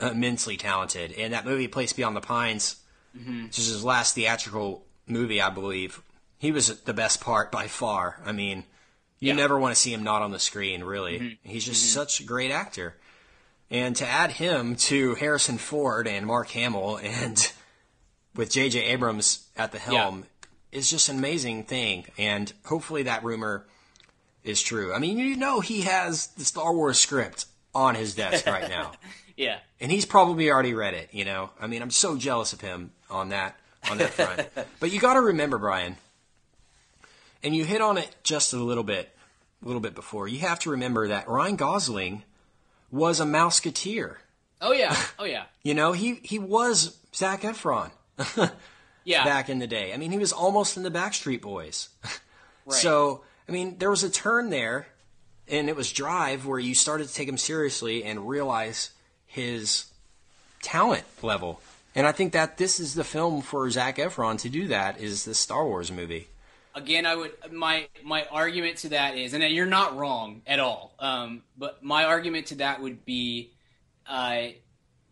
immensely 0.00 0.56
talented. 0.56 1.12
And 1.12 1.32
that 1.32 1.44
movie, 1.44 1.68
Place 1.68 1.92
Beyond 1.92 2.16
the 2.16 2.20
Pines, 2.20 2.76
mm-hmm. 3.16 3.44
which 3.44 3.58
is 3.58 3.66
his 3.68 3.84
last 3.84 4.14
theatrical 4.14 4.84
movie, 5.06 5.40
I 5.40 5.50
believe, 5.50 6.02
he 6.38 6.52
was 6.52 6.80
the 6.82 6.94
best 6.94 7.20
part 7.20 7.50
by 7.50 7.66
far. 7.66 8.20
I 8.24 8.32
mean, 8.32 8.64
you 9.18 9.28
Yeah. 9.28 9.34
never 9.34 9.58
want 9.58 9.74
to 9.74 9.80
see 9.80 9.92
him 9.92 10.02
not 10.02 10.22
on 10.22 10.30
the 10.30 10.38
screen. 10.38 10.84
Really, 10.84 11.18
mm-hmm. 11.18 11.48
he's 11.48 11.64
just 11.64 11.82
mm-hmm. 11.82 12.00
such 12.00 12.20
a 12.20 12.24
great 12.24 12.50
actor. 12.50 12.96
And 13.70 13.96
to 13.96 14.06
add 14.06 14.32
him 14.32 14.76
to 14.76 15.14
Harrison 15.16 15.58
Ford 15.58 16.06
and 16.06 16.26
Mark 16.26 16.50
Hamill 16.50 16.98
and 16.98 17.52
with 18.36 18.52
J.J. 18.52 18.80
Abrams 18.84 19.48
at 19.56 19.72
the 19.72 19.78
helm 19.78 20.26
is 20.72 20.90
just 20.90 21.08
an 21.08 21.18
amazing 21.18 21.64
thing. 21.64 22.06
And 22.18 22.52
hopefully 22.64 23.04
that 23.04 23.24
rumor 23.24 23.66
is 24.44 24.62
true. 24.62 24.92
I 24.92 24.98
mean, 24.98 25.18
you 25.18 25.36
know, 25.36 25.60
he 25.60 25.82
has 25.82 26.28
the 26.28 26.44
Star 26.44 26.72
Wars 26.72 26.98
script 26.98 27.46
on 27.74 27.94
his 27.94 28.14
desk 28.14 28.46
right 28.46 28.68
now. 28.68 28.92
Yeah. 29.36 29.58
And 29.80 29.92
he's 29.92 30.06
probably 30.06 30.50
already 30.50 30.74
read 30.74 30.94
it, 30.94 31.10
you 31.12 31.24
know. 31.24 31.50
I 31.60 31.66
mean, 31.66 31.82
I'm 31.82 31.90
so 31.90 32.16
jealous 32.16 32.52
of 32.52 32.60
him 32.60 32.92
on 33.10 33.30
that 33.30 33.56
on 33.90 33.98
that 33.98 34.10
front. 34.10 34.48
but 34.80 34.90
you 34.90 35.00
got 35.00 35.14
to 35.14 35.20
remember, 35.20 35.58
Brian, 35.58 35.96
and 37.42 37.54
you 37.54 37.64
hit 37.64 37.80
on 37.80 37.98
it 37.98 38.14
just 38.22 38.52
a 38.52 38.56
little 38.56 38.84
bit, 38.84 39.14
a 39.62 39.66
little 39.66 39.80
bit 39.80 39.94
before. 39.94 40.26
You 40.26 40.40
have 40.40 40.58
to 40.60 40.70
remember 40.70 41.08
that 41.08 41.28
Ryan 41.28 41.56
Gosling 41.56 42.22
was 42.90 43.20
a 43.20 43.24
Mouseketeer. 43.24 44.16
Oh 44.60 44.72
yeah. 44.72 44.96
Oh 45.18 45.24
yeah. 45.24 45.44
You 45.62 45.74
know, 45.74 45.92
he 45.92 46.14
he 46.22 46.38
was 46.38 46.96
Zac 47.14 47.42
Efron 47.42 47.90
Yeah. 49.06 49.24
back 49.24 49.48
in 49.48 49.58
the 49.58 49.66
day. 49.66 49.94
I 49.94 49.96
mean, 49.96 50.10
he 50.10 50.18
was 50.18 50.32
almost 50.32 50.76
in 50.76 50.82
the 50.82 50.90
Backstreet 50.90 51.40
Boys. 51.40 51.88
Right. 52.68 52.74
So, 52.80 53.22
I 53.48 53.52
mean, 53.52 53.78
there 53.78 53.90
was 53.90 54.02
a 54.02 54.10
turn 54.10 54.50
there, 54.50 54.88
and 55.46 55.68
it 55.68 55.76
was 55.76 55.92
Drive 55.92 56.46
where 56.46 56.58
you 56.58 56.74
started 56.74 57.06
to 57.06 57.14
take 57.14 57.28
him 57.28 57.38
seriously 57.38 58.02
and 58.02 58.28
realize 58.28 58.90
his 59.24 59.84
talent 60.62 61.04
level. 61.22 61.60
And 61.94 62.08
I 62.08 62.10
think 62.10 62.32
that 62.32 62.58
this 62.58 62.80
is 62.80 62.94
the 62.94 63.04
film 63.04 63.40
for 63.40 63.70
Zac 63.70 63.98
Efron 63.98 64.40
to 64.40 64.48
do 64.48 64.66
that. 64.66 65.00
Is 65.00 65.24
the 65.24 65.32
Star 65.32 65.64
Wars 65.64 65.92
movie? 65.92 66.26
again, 66.76 67.06
I 67.06 67.16
would 67.16 67.32
my 67.50 67.88
my 68.04 68.26
argument 68.30 68.76
to 68.78 68.90
that 68.90 69.16
is, 69.16 69.34
and 69.34 69.42
you're 69.42 69.66
not 69.66 69.96
wrong 69.96 70.42
at 70.46 70.60
all. 70.60 70.94
Um, 71.00 71.42
but 71.58 71.82
my 71.82 72.04
argument 72.04 72.46
to 72.48 72.56
that 72.56 72.80
would 72.80 73.04
be, 73.04 73.50
uh, 74.06 74.48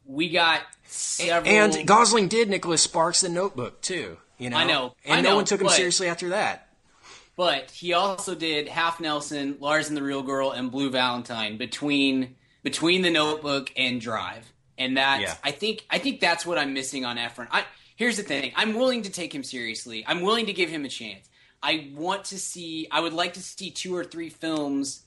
we 0.06 0.28
got 0.30 0.62
several. 0.86 1.52
And 1.52 1.86
Gosling 1.86 2.28
did 2.28 2.48
Nicholas 2.48 2.82
Sparks 2.82 3.20
the 3.20 3.28
Notebook 3.28 3.80
too. 3.80 4.18
You 4.38 4.50
know, 4.50 4.56
I 4.56 4.64
know, 4.64 4.94
and 5.04 5.14
I 5.18 5.20
no 5.20 5.30
know, 5.30 5.36
one 5.36 5.44
took 5.44 5.60
him 5.60 5.66
but- 5.68 5.74
seriously 5.76 6.08
after 6.08 6.30
that. 6.30 6.68
but 7.36 7.70
he 7.70 7.92
also 7.92 8.34
did 8.34 8.68
Half 8.68 9.00
Nelson, 9.00 9.56
Lars 9.60 9.88
and 9.88 9.96
the 9.96 10.02
Real 10.02 10.22
Girl, 10.22 10.50
and 10.50 10.70
Blue 10.70 10.90
Valentine 10.90 11.56
between 11.56 12.34
between 12.62 13.02
the 13.02 13.10
Notebook 13.10 13.70
and 13.76 14.00
Drive, 14.00 14.52
and 14.78 14.96
that 14.96 15.20
Yeah. 15.20 15.34
I 15.44 15.50
think 15.52 15.84
I 15.90 15.98
think 15.98 16.20
that's 16.20 16.44
what 16.44 16.58
I'm 16.58 16.72
missing 16.74 17.04
on 17.04 17.16
Efron. 17.16 17.48
I 17.50 17.64
here's 17.96 18.16
the 18.16 18.22
thing: 18.22 18.52
I'm 18.56 18.74
willing 18.74 19.02
to 19.02 19.10
take 19.10 19.34
him 19.34 19.44
seriously. 19.44 20.04
I'm 20.06 20.20
willing 20.22 20.46
to 20.46 20.52
give 20.52 20.68
him 20.70 20.84
a 20.84 20.88
chance. 20.88 21.28
I 21.62 21.90
want 21.94 22.24
to 22.26 22.38
see. 22.38 22.88
I 22.90 23.00
would 23.00 23.12
like 23.14 23.34
to 23.34 23.42
see 23.42 23.70
two 23.70 23.96
or 23.96 24.04
three 24.04 24.28
films 24.30 25.02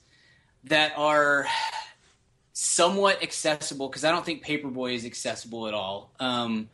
that 0.64 0.92
are 0.96 1.46
somewhat 2.60 3.22
accessible 3.22 3.88
because 3.88 4.04
I 4.04 4.10
don't 4.10 4.26
think 4.26 4.44
Paperboy 4.44 4.92
is 4.94 5.04
accessible 5.04 5.68
at 5.68 5.74
all. 5.74 6.12
Um, 6.18 6.68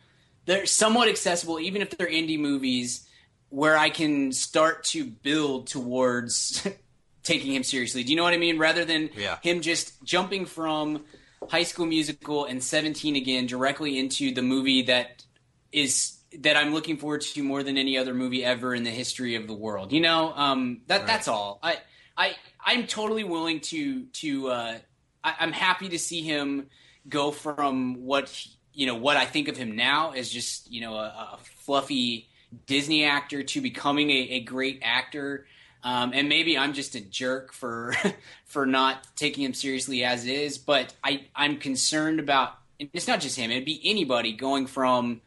they're 0.47 0.65
somewhat 0.65 1.09
accessible, 1.09 1.61
even 1.61 1.83
if 1.83 1.91
they're 1.91 2.07
indie 2.09 2.39
movies, 2.41 3.07
where 3.51 3.77
I 3.77 3.91
can 3.91 4.33
start 4.33 4.85
to 4.85 5.05
build 5.05 5.67
towards 5.67 6.67
taking 7.23 7.53
him 7.53 7.63
seriously. 7.65 8.03
Do 8.03 8.11
you 8.11 8.17
know 8.17 8.23
what 8.23 8.33
I 8.33 8.39
mean? 8.39 8.59
Rather 8.59 8.87
than 8.87 9.11
Yeah. 9.15 9.37
him 9.43 9.61
just 9.61 10.03
jumping 10.03 10.47
from 10.47 11.05
High 11.51 11.65
School 11.65 11.85
Musical 11.85 12.47
and 12.47 12.65
Seventeen 12.65 13.15
again 13.17 13.47
directly 13.47 13.99
into 13.99 14.33
the 14.33 14.41
movie 14.43 14.83
that 14.85 15.23
is 15.71 16.17
that 16.39 16.57
I'm 16.57 16.73
looking 16.73 16.97
forward 16.97 17.21
to 17.21 17.43
more 17.43 17.63
than 17.63 17.77
any 17.77 17.99
other 17.99 18.15
movie 18.15 18.43
ever 18.43 18.75
in 18.75 18.85
the 18.85 18.91
history 18.91 19.35
of 19.35 19.47
the 19.47 19.53
world. 19.55 19.93
You 19.93 20.01
know, 20.01 20.33
um, 20.35 20.81
that 20.87 21.07
that's 21.07 21.29
all. 21.29 21.59
I 21.63 21.77
I 22.17 22.37
I'm 22.65 22.87
totally 22.87 23.25
willing 23.25 23.61
to 23.61 24.05
to 24.05 24.49
uh, 24.49 24.79
I, 25.25 25.35
I'm 25.41 25.53
happy 25.53 25.89
to 25.89 25.99
see 25.99 26.23
him 26.23 26.69
go 27.09 27.31
from 27.31 28.05
what 28.05 28.47
you 28.73 28.87
know 28.87 28.95
what 28.95 29.17
I 29.17 29.25
think 29.25 29.49
of 29.49 29.57
him 29.57 29.75
now 29.75 30.13
as 30.13 30.31
just 30.31 30.71
you 30.71 30.81
know 30.81 30.95
a, 30.95 31.07
a 31.35 31.39
fluffy 31.57 32.29
Disney 32.67 33.05
actor 33.05 33.43
to 33.43 33.61
becoming 33.61 34.11
a, 34.11 34.29
a 34.31 34.41
great 34.41 34.81
actor. 34.83 35.47
Um, 35.83 36.13
and 36.15 36.31
maybe 36.31 36.57
I'm 36.57 36.73
just 36.73 36.95
a 36.95 37.01
jerk 37.01 37.53
for 37.53 37.95
for 38.47 38.67
not 38.67 39.07
taking 39.17 39.45
him 39.45 39.55
seriously 39.55 40.05
as 40.05 40.27
is, 40.27 40.59
but 40.59 40.95
I 41.03 41.27
I'm 41.35 41.59
concerned 41.59 42.21
about 42.21 42.55
it's 42.79 43.09
not 43.09 43.21
just 43.21 43.37
him; 43.37 43.51
it'd 43.51 43.65
be 43.65 43.81
anybody 43.85 44.33
going 44.33 44.67
from 44.67 45.21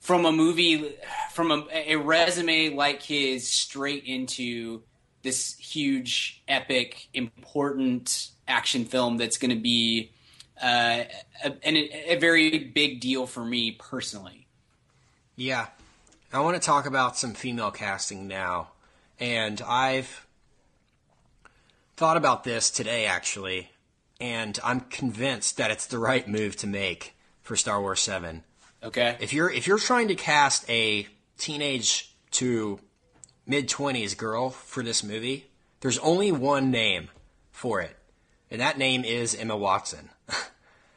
from 0.00 0.26
a 0.26 0.32
movie 0.32 0.96
from 1.32 1.50
a, 1.50 1.66
a 1.72 1.96
resume 1.96 2.70
like 2.70 3.02
his 3.02 3.48
straight 3.50 4.04
into 4.04 4.82
this 5.22 5.56
huge, 5.56 6.42
epic, 6.46 7.08
important 7.14 8.28
action 8.46 8.84
film 8.84 9.16
that's 9.16 9.38
going 9.38 9.50
to 9.50 9.60
be 9.60 10.10
uh, 10.62 11.04
a, 11.44 11.52
a, 11.64 12.12
a 12.12 12.16
very 12.16 12.58
big 12.58 13.00
deal 13.00 13.26
for 13.26 13.44
me 13.44 13.72
personally. 13.72 14.46
Yeah. 15.36 15.66
I 16.32 16.40
want 16.40 16.60
to 16.60 16.64
talk 16.64 16.86
about 16.86 17.16
some 17.16 17.34
female 17.34 17.70
casting 17.70 18.26
now. 18.26 18.68
And 19.20 19.60
I've 19.62 20.26
thought 21.96 22.16
about 22.16 22.44
this 22.44 22.70
today, 22.70 23.06
actually. 23.06 23.70
And 24.20 24.58
I'm 24.64 24.80
convinced 24.80 25.56
that 25.56 25.70
it's 25.70 25.86
the 25.86 25.98
right 25.98 26.26
move 26.26 26.56
to 26.56 26.66
make 26.66 27.14
for 27.42 27.56
Star 27.56 27.80
Wars 27.80 28.00
7. 28.00 28.42
Okay. 28.82 29.16
If 29.20 29.32
you're 29.32 29.50
if 29.50 29.66
you're 29.66 29.78
trying 29.78 30.08
to 30.08 30.14
cast 30.14 30.68
a 30.68 31.06
teenage 31.38 32.14
to 32.32 32.80
mid 33.46 33.68
20s 33.68 34.16
girl 34.16 34.50
for 34.50 34.82
this 34.82 35.02
movie, 35.02 35.46
there's 35.80 35.98
only 35.98 36.32
one 36.32 36.70
name 36.70 37.08
for 37.50 37.80
it. 37.80 37.96
And 38.50 38.60
that 38.60 38.78
name 38.78 39.04
is 39.04 39.34
Emma 39.34 39.56
Watson. 39.56 40.10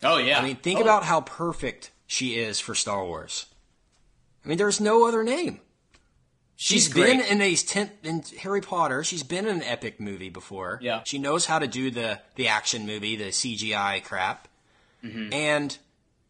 Oh 0.04 0.18
yeah. 0.20 0.40
I 0.40 0.44
mean, 0.44 0.58
think 0.58 0.78
Oh, 0.80 0.84
about 0.84 1.04
how 1.06 1.22
perfect 1.22 1.90
she 2.06 2.36
is 2.38 2.60
for 2.60 2.76
Star 2.76 3.04
Wars. 3.04 3.48
I 4.46 4.48
mean, 4.48 4.60
there's 4.60 4.80
no 4.80 5.08
other 5.08 5.24
name. 5.24 5.60
she's, 6.56 6.84
she's 6.84 6.94
been 6.94 7.20
in 7.20 7.42
a 7.42 7.56
ten, 7.56 7.90
in 8.04 8.24
Harry 8.42 8.62
Potter. 8.62 9.04
She's 9.04 9.24
been 9.24 9.48
in 9.48 9.56
an 9.58 9.64
epic 9.64 10.00
movie 10.00 10.30
before. 10.30 10.78
Yeah. 10.84 11.02
She 11.04 11.18
knows 11.18 11.48
how 11.48 11.58
to 11.58 11.66
do 11.66 11.90
the 11.90 12.20
the 12.36 12.48
action 12.48 12.86
movie, 12.86 13.16
the 13.16 13.30
CGI 13.30 14.04
crap, 14.04 14.48
Mm-hmm. 15.04 15.34
and 15.34 15.76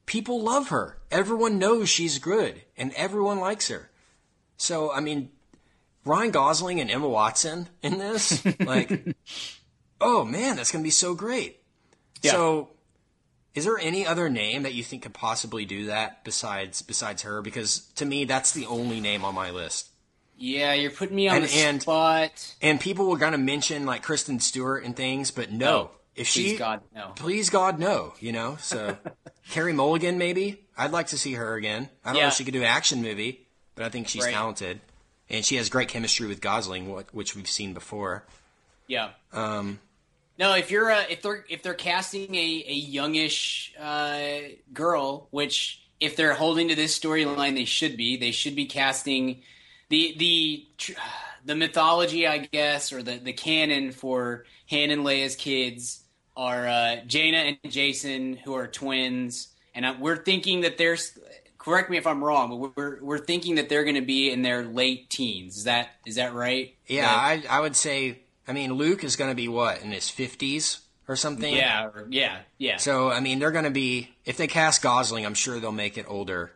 people 0.05 0.41
love 0.41 0.69
her. 0.69 0.97
Everyone 1.11 1.59
knows 1.59 1.89
she's 1.89 2.19
good, 2.19 2.61
and 2.77 2.93
everyone 2.93 3.41
likes 3.41 3.67
her. 3.67 3.89
So, 4.55 4.93
I 4.93 5.01
mean, 5.01 5.29
Ryan 6.05 6.31
Gosling 6.31 6.79
and 6.79 6.89
Emma 6.89 7.09
Watson 7.09 7.67
in 7.83 7.97
this, 7.97 8.45
like, 8.61 9.13
oh 10.01 10.23
man, 10.25 10.55
that's 10.55 10.71
gonna 10.71 10.83
be 10.83 10.89
so 10.89 11.13
great. 11.15 11.59
Yeah. 12.21 12.31
So, 12.31 12.69
is 13.53 13.65
there 13.65 13.77
any 13.77 14.05
other 14.05 14.29
name 14.29 14.63
that 14.63 14.73
you 14.73 14.83
think 14.83 15.03
could 15.03 15.13
possibly 15.13 15.65
do 15.65 15.85
that 15.87 16.23
besides 16.23 16.81
besides 16.81 17.21
her? 17.23 17.41
Because 17.41 17.79
to 17.95 18.05
me, 18.05 18.25
that's 18.25 18.51
the 18.51 18.65
only 18.65 18.99
name 18.99 19.23
on 19.25 19.33
my 19.35 19.51
list. 19.51 19.89
Yeah, 20.37 20.73
you're 20.73 20.91
putting 20.91 21.15
me 21.15 21.27
on 21.27 21.37
And- 21.37 21.45
the 21.45 21.53
and- 21.53 21.81
spot. 21.81 22.55
And 22.61 22.79
people 22.79 23.07
were 23.07 23.17
gonna 23.17 23.37
mention 23.39 23.85
like 23.85 24.03
Kristen 24.03 24.39
Stewart 24.39 24.83
and 24.83 24.95
things, 24.95 25.31
but 25.31 25.51
no. 25.51 25.57
No. 25.65 25.91
if 26.15 26.27
Please 26.33 26.51
she, 26.51 26.57
God, 26.57 26.81
no. 26.95 27.11
please 27.15 27.49
God, 27.49 27.79
no. 27.79 28.13
You 28.19 28.31
know, 28.31 28.57
so 28.61 28.97
Carey 29.49 29.73
Mulligan, 29.73 30.17
maybe 30.17 30.63
I'd 30.77 30.91
like 30.91 31.07
to 31.07 31.17
see 31.17 31.33
her 31.33 31.55
again. 31.55 31.89
I 32.05 32.13
don't 32.13 32.21
know 32.21 32.27
if 32.27 32.33
she 32.35 32.43
could 32.43 32.53
do 32.53 32.59
an 32.61 32.65
action 32.67 33.01
movie, 33.01 33.47
but 33.75 33.85
I 33.85 33.89
think 33.89 34.07
she's 34.07 34.23
Right. 34.23 34.33
talented, 34.33 34.81
and 35.29 35.43
she 35.45 35.55
has 35.57 35.69
great 35.69 35.87
chemistry 35.89 36.27
with 36.27 36.41
Gosling, 36.41 36.87
which 37.11 37.35
we've 37.35 37.49
seen 37.49 37.73
before. 37.73 38.25
Yeah. 38.87 39.09
Um, 39.33 39.79
No, 40.37 40.53
if 40.55 40.69
you're 40.69 40.91
uh, 40.91 41.03
if 41.09 41.21
they're 41.21 41.43
if 41.49 41.63
they're 41.63 41.73
casting 41.73 42.35
a 42.35 42.63
a 42.67 42.73
youngish 42.73 43.73
uh, 43.79 44.19
girl, 44.71 45.27
which 45.31 45.81
if 45.99 46.15
they're 46.15 46.33
holding 46.33 46.67
to 46.67 46.75
this 46.75 46.97
storyline, 46.97 47.55
they 47.55 47.65
should 47.65 47.97
be. 47.97 48.17
They 48.17 48.31
should 48.31 48.55
be 48.55 48.65
casting 48.65 49.41
the 49.89 50.15
the 50.17 50.67
the 51.45 51.55
mythology, 51.55 52.27
I 52.27 52.37
guess, 52.39 52.93
or 52.93 53.01
the 53.01 53.17
the 53.17 53.33
canon 53.33 53.91
for 53.91 54.45
Han 54.69 54.91
and 54.91 55.03
Leia's 55.03 55.35
kids 55.35 56.03
are 56.35 56.67
uh, 56.67 56.97
Jaina 57.07 57.37
and 57.37 57.57
Jacen, 57.73 58.37
who 58.39 58.53
are 58.53 58.67
twins, 58.67 59.47
and 59.73 59.85
uh, 59.85 59.95
we're 59.99 60.17
thinking 60.17 60.61
that 60.61 60.77
there's. 60.77 61.17
Correct 61.57 61.89
me 61.89 61.97
if 61.97 62.07
I'm 62.07 62.23
wrong, 62.23 62.49
but 62.49 62.77
we're 62.77 63.03
we're 63.03 63.17
thinking 63.17 63.55
that 63.55 63.67
they're 63.67 63.83
going 63.83 63.95
to 63.95 64.01
be 64.01 64.31
in 64.31 64.41
their 64.41 64.63
late 64.63 65.09
teens. 65.09 65.57
Is 65.57 65.63
that 65.65 65.89
is 66.05 66.15
that 66.15 66.33
right? 66.33 66.75
yeah, 66.85 67.07
That- 67.07 67.49
I 67.49 67.57
I 67.57 67.59
would 67.59 67.75
say. 67.75 68.19
I 68.47 68.53
mean, 68.53 68.73
Luke 68.73 69.03
is 69.03 69.15
going 69.15 69.29
to 69.31 69.35
be 69.35 69.47
what 69.47 69.81
in 69.81 69.91
his 69.91 70.09
fifties 70.09 70.79
or 71.07 71.15
something. 71.15 71.53
yeah, 71.53 71.85
or- 71.85 72.07
yeah, 72.09 72.39
yeah. 72.57 72.77
So 72.77 73.09
I 73.11 73.19
mean, 73.19 73.39
they're 73.39 73.51
going 73.51 73.65
to 73.65 73.71
be 73.71 74.09
if 74.25 74.37
they 74.37 74.47
cast 74.47 74.81
Gosling, 74.81 75.25
I'm 75.25 75.33
sure 75.33 75.59
they'll 75.59 75.71
make 75.71 75.97
it 75.97 76.05
older. 76.07 76.51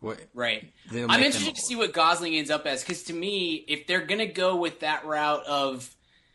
What- 0.00 0.20
Right. 0.34 0.72
I'm 0.92 1.22
interested 1.22 1.54
to 1.56 1.60
see 1.60 1.74
what 1.76 1.92
Gosling 1.92 2.34
ends 2.34 2.50
up 2.50 2.66
as 2.66 2.82
because 2.82 3.04
to 3.04 3.12
me, 3.12 3.64
if 3.66 3.86
they're 3.86 4.04
gonna 4.04 4.26
go 4.26 4.56
with 4.56 4.80
that 4.80 5.04
route 5.06 5.44
of 5.46 5.94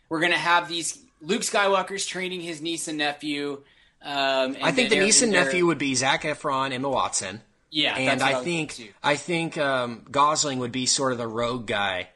we're 0.09 0.19
gonna 0.19 0.37
have 0.37 0.67
these 0.67 0.97
Luke 1.21 1.43
Skywalker's 1.43 2.05
training 2.05 2.41
his 2.41 2.61
niece 2.61 2.87
and 2.87 2.97
nephew. 2.97 3.61
Um, 4.01 4.55
and 4.55 4.57
I 4.63 4.71
think 4.71 4.89
the 4.89 4.99
niece 4.99 5.21
and 5.21 5.31
nephew 5.31 5.67
would 5.67 5.77
be 5.77 5.93
Zac 5.93 6.23
Efron, 6.23 6.65
and 6.65 6.73
Emma 6.73 6.89
Watson. 6.89 7.41
Yeah, 7.69 7.95
and 7.95 8.21
I 8.21 8.33
was 8.33 8.43
think 8.43 8.73
too. 8.73 8.89
I 9.03 9.15
think 9.15 9.57
um, 9.59 10.05
Gosling 10.09 10.57
would 10.59 10.71
be 10.71 10.87
sort 10.87 11.11
of 11.11 11.19
the 11.19 11.27
rogue 11.27 11.67
guy 11.67 12.09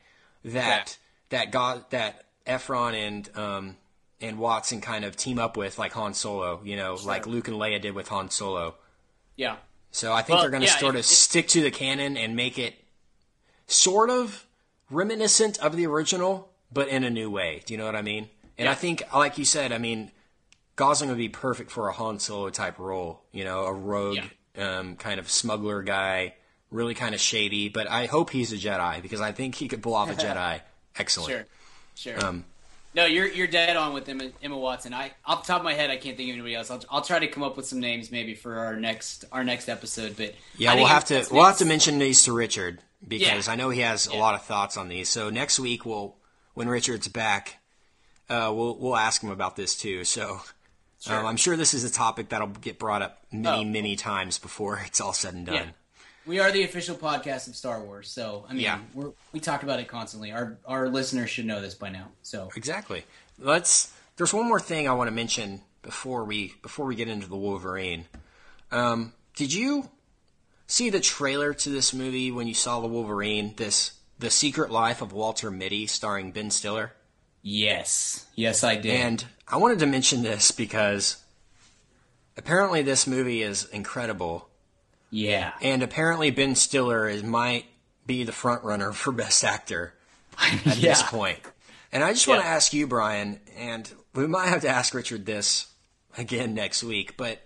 that 0.43 0.98
that 1.30 1.52
Go- 1.52 1.86
that 1.91 2.25
Efron 2.48 2.94
and 2.94 3.38
um, 3.38 3.78
and 4.22 4.38
Watson 4.40 4.82
kind 4.82 5.04
of 5.06 5.16
team 5.16 5.40
up 5.40 5.58
with, 5.58 5.78
like 5.80 5.94
Han 5.94 6.14
Solo. 6.14 6.62
You 6.64 6.76
know, 6.78 6.98
like 7.06 7.28
Luke 7.28 7.48
and 7.48 7.58
Leia 7.58 7.82
did 7.82 7.94
with 7.96 8.08
Han 8.10 8.30
Solo. 8.30 8.76
yeah, 9.36 9.58
So 9.92 10.14
I 10.14 10.22
think 10.22 10.36
Well, 10.36 10.44
they're 10.44 10.52
going 10.52 10.62
to 10.64 10.68
yeah, 10.68 10.78
sort 10.78 10.96
of 10.96 11.02
it- 11.02 11.06
stick 11.06 11.48
to 11.50 11.62
the 11.62 11.72
canon 11.72 12.18
and 12.18 12.36
make 12.36 12.58
it 12.58 12.76
sort 13.68 14.10
of 14.10 14.46
reminiscent 14.90 15.58
of 15.60 15.76
the 15.76 15.86
original, 15.88 16.50
but 16.72 16.88
in 16.88 17.04
a 17.04 17.10
new 17.10 17.30
way. 17.30 17.62
Do 17.66 17.74
you 17.74 17.78
know 17.78 17.86
what 17.86 17.96
I 17.96 18.02
mean? 18.02 18.30
And 18.58 18.70
I 18.70 18.74
think, 18.74 19.04
like 19.14 19.38
you 19.38 19.44
said, 19.46 19.72
I 19.74 19.78
mean, 19.78 20.12
Gosling 20.78 21.10
would 21.10 21.18
be 21.18 21.30
perfect 21.30 21.72
for 21.72 21.90
a 21.90 21.94
Han 21.94 22.20
Solo 22.20 22.50
type 22.50 22.80
role. 22.80 23.24
You 23.32 23.44
know, 23.44 23.66
a 23.66 23.74
rogue 23.74 24.20
um, 24.58 24.96
kind 24.96 25.20
of 25.20 25.30
smuggler 25.30 25.82
guy, 25.84 26.36
really 26.72 26.94
kind 26.94 27.14
of 27.16 27.20
shady. 27.22 27.68
But 27.70 27.90
I 27.90 28.06
hope 28.06 28.30
he's 28.30 28.54
a 28.54 28.58
Jedi 28.58 29.02
because 29.02 29.20
I 29.22 29.32
think 29.34 29.56
he 29.56 29.68
could 29.68 29.82
pull 29.84 29.94
off 29.96 30.10
a 30.10 30.14
Jedi. 30.26 30.62
Excellent. 30.98 31.32
sure, 31.32 31.46
sure. 31.96 32.24
Um, 32.24 32.46
no, 32.94 33.06
you're 33.06 33.28
you're 33.28 33.48
dead 33.48 33.76
on 33.76 33.94
with 33.94 34.08
Emma, 34.08 34.30
Emma 34.42 34.58
Watson. 34.58 34.94
I 34.94 35.12
off 35.26 35.46
the 35.46 35.52
top 35.52 35.60
of 35.62 35.66
my 35.66 35.74
head, 35.74 35.90
I 35.90 35.98
can't 35.98 36.16
think 36.16 36.30
of 36.30 36.34
anybody 36.34 36.56
else. 36.56 36.72
I'll, 36.72 36.82
I'll 36.90 37.02
try 37.02 37.20
to 37.20 37.28
come 37.28 37.44
up 37.44 37.58
with 37.58 37.66
some 37.66 37.80
names 37.82 38.10
maybe 38.12 38.36
for 38.36 38.58
our 38.60 38.76
next 38.78 39.26
our 39.34 39.44
next 39.44 39.68
episode. 39.68 40.16
But 40.16 40.36
Yeah, 40.58 40.76
we'll 40.76 40.86
have 40.86 41.06
to 41.06 41.26
we'll 41.32 41.44
have 41.46 41.58
to 41.58 41.66
mention 41.66 42.00
these 42.00 42.24
to 42.24 42.32
Richard 42.34 42.80
because 43.06 43.48
Yeah. 43.48 43.54
I 43.54 43.56
know 43.56 43.70
he 43.70 43.82
has 43.82 44.08
a 44.08 44.16
lot 44.16 44.36
of 44.36 44.44
thoughts 44.44 44.78
on 44.78 44.88
these. 44.88 45.10
So 45.10 45.30
next 45.30 45.60
week 45.60 45.86
we'll 45.86 46.16
when 46.54 46.70
Richard's 46.70 47.10
back, 47.10 47.58
uh, 48.30 48.52
we'll 48.56 48.78
we'll 48.78 48.96
ask 48.96 49.22
him 49.22 49.30
about 49.30 49.56
this 49.58 49.76
too. 49.76 50.04
So 50.06 50.40
Sure. 51.02 51.20
um, 51.20 51.26
I'm 51.26 51.38
sure 51.38 51.58
this 51.58 51.74
is 51.74 51.84
a 51.84 51.92
topic 51.92 52.30
that'll 52.30 52.48
get 52.48 52.80
brought 52.80 53.02
up 53.02 53.26
many 53.32 53.62
Oh. 53.62 53.64
many 53.66 53.96
times 53.98 54.40
before 54.40 54.82
it's 54.86 55.02
all 55.02 55.12
said 55.14 55.34
and 55.34 55.46
done. 55.46 55.56
Yeah. 55.56 55.66
We 56.26 56.40
are 56.40 56.52
the 56.52 56.64
official 56.64 56.96
podcast 56.96 57.48
of 57.48 57.56
Star 57.56 57.80
Wars, 57.82 58.10
so 58.10 58.46
I 58.50 58.54
mean, 58.54 58.64
Yeah. 58.64 58.80
we're, 58.94 59.12
we 59.32 59.40
talk 59.40 59.64
about 59.64 59.80
it 59.80 59.88
constantly. 59.88 60.32
Our 60.32 60.58
our 60.66 60.90
listeners 60.90 61.30
should 61.30 61.46
know 61.46 61.62
this 61.62 61.76
by 61.76 61.90
now. 61.90 62.10
So 62.24 62.50
Exactly. 62.56 63.04
Let's. 63.38 63.94
There's 64.18 64.34
one 64.34 64.48
more 64.48 64.60
thing 64.60 64.88
I 64.88 64.94
want 64.94 65.08
to 65.10 65.12
mention 65.16 65.62
before 65.82 66.24
we 66.24 66.54
before 66.64 66.86
we 66.86 66.96
get 66.96 67.08
into 67.10 67.28
the 67.28 67.36
Wolverine. 67.36 68.06
Um, 68.72 69.14
did 69.36 69.54
you 69.54 69.90
see 70.68 70.90
the 70.90 71.00
trailer 71.02 71.54
to 71.54 71.70
this 71.70 71.94
movie 71.94 72.32
when 72.32 72.48
you 72.48 72.54
saw 72.54 72.80
the 72.80 72.88
Wolverine? 72.88 73.54
This 73.58 73.92
the 74.18 74.30
Secret 74.32 74.72
Life 74.72 75.02
of 75.02 75.12
Walter 75.12 75.52
Mitty, 75.52 75.86
starring 75.88 76.32
Ben 76.32 76.50
Stiller. 76.50 76.94
yes, 77.44 78.26
yes, 78.36 78.64
I 78.64 78.76
did. 78.78 78.96
And 79.00 79.26
I 79.48 79.58
wanted 79.58 79.78
to 79.80 79.86
mention 79.86 80.24
this 80.24 80.50
because 80.52 81.18
apparently 82.38 82.82
this 82.82 83.06
movie 83.06 83.42
is 83.42 83.66
incredible, 83.66 84.48
yeah, 85.15 85.54
and 85.62 85.82
apparently 85.82 86.30
Ben 86.30 86.56
Stiller 86.56 87.08
is 87.08 87.23
might 87.23 87.65
be 88.06 88.25
the 88.25 88.34
front 88.34 88.65
runner 88.65 88.91
for 88.91 89.13
Best 89.13 89.45
Actor 89.45 89.93
at 90.38 90.65
yeah. 90.65 90.89
this 90.89 91.04
point. 91.04 91.39
And 91.93 92.04
I 92.04 92.12
just 92.12 92.28
want 92.28 92.41
to 92.41 92.47
ask 92.47 92.73
you, 92.73 92.86
Brian, 92.86 93.39
and 93.58 93.89
we 94.13 94.28
might 94.28 94.49
have 94.49 94.62
to 94.63 94.67
ask 94.67 94.93
Richard 94.93 95.25
this 95.25 95.67
again 96.17 96.54
next 96.54 96.84
week, 96.84 97.15
but 97.15 97.39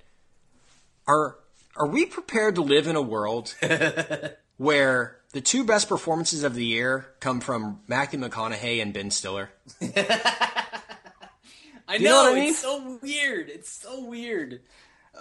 are 1.08 1.38
are 1.76 1.86
we 1.86 2.08
prepared 2.08 2.56
to 2.56 2.62
live 2.62 2.88
in 2.88 2.96
a 2.96 3.04
world 3.04 3.54
where 4.58 5.18
the 5.34 5.42
two 5.42 5.64
best 5.64 5.88
performances 5.88 6.44
of 6.44 6.56
the 6.56 6.66
year 6.66 7.06
come 7.20 7.40
from 7.40 7.82
Matthew 7.88 8.20
McConaughey 8.20 8.82
and 8.82 8.96
Ben 8.96 9.12
Stiller? 9.12 9.52
I 11.88 11.96
you 11.98 12.06
know, 12.06 12.32
I 12.32 12.34
mean? 12.34 12.50
it's 12.50 12.60
so 12.60 13.00
weird. 13.00 13.50
It's 13.50 13.72
so 13.72 14.06
weird. 14.06 14.62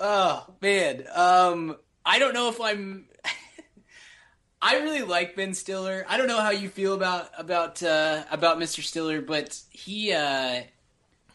Oh 0.00 0.46
man, 0.62 1.04
um, 1.14 1.76
I 2.08 2.18
don't 2.18 2.32
know 2.32 2.48
if 2.48 2.58
I'm. 2.58 3.04
I 4.62 4.78
really 4.78 5.02
like 5.02 5.36
Ben 5.36 5.52
Stiller. 5.52 6.06
I 6.08 6.16
don't 6.16 6.26
know 6.26 6.40
how 6.40 6.50
you 6.50 6.70
feel 6.70 6.94
about 6.94 7.28
about 7.36 7.82
uh, 7.82 8.24
about 8.30 8.58
Mr. 8.58 8.82
Stiller, 8.82 9.20
but 9.20 9.60
he 9.70 10.12
uh, 10.12 10.62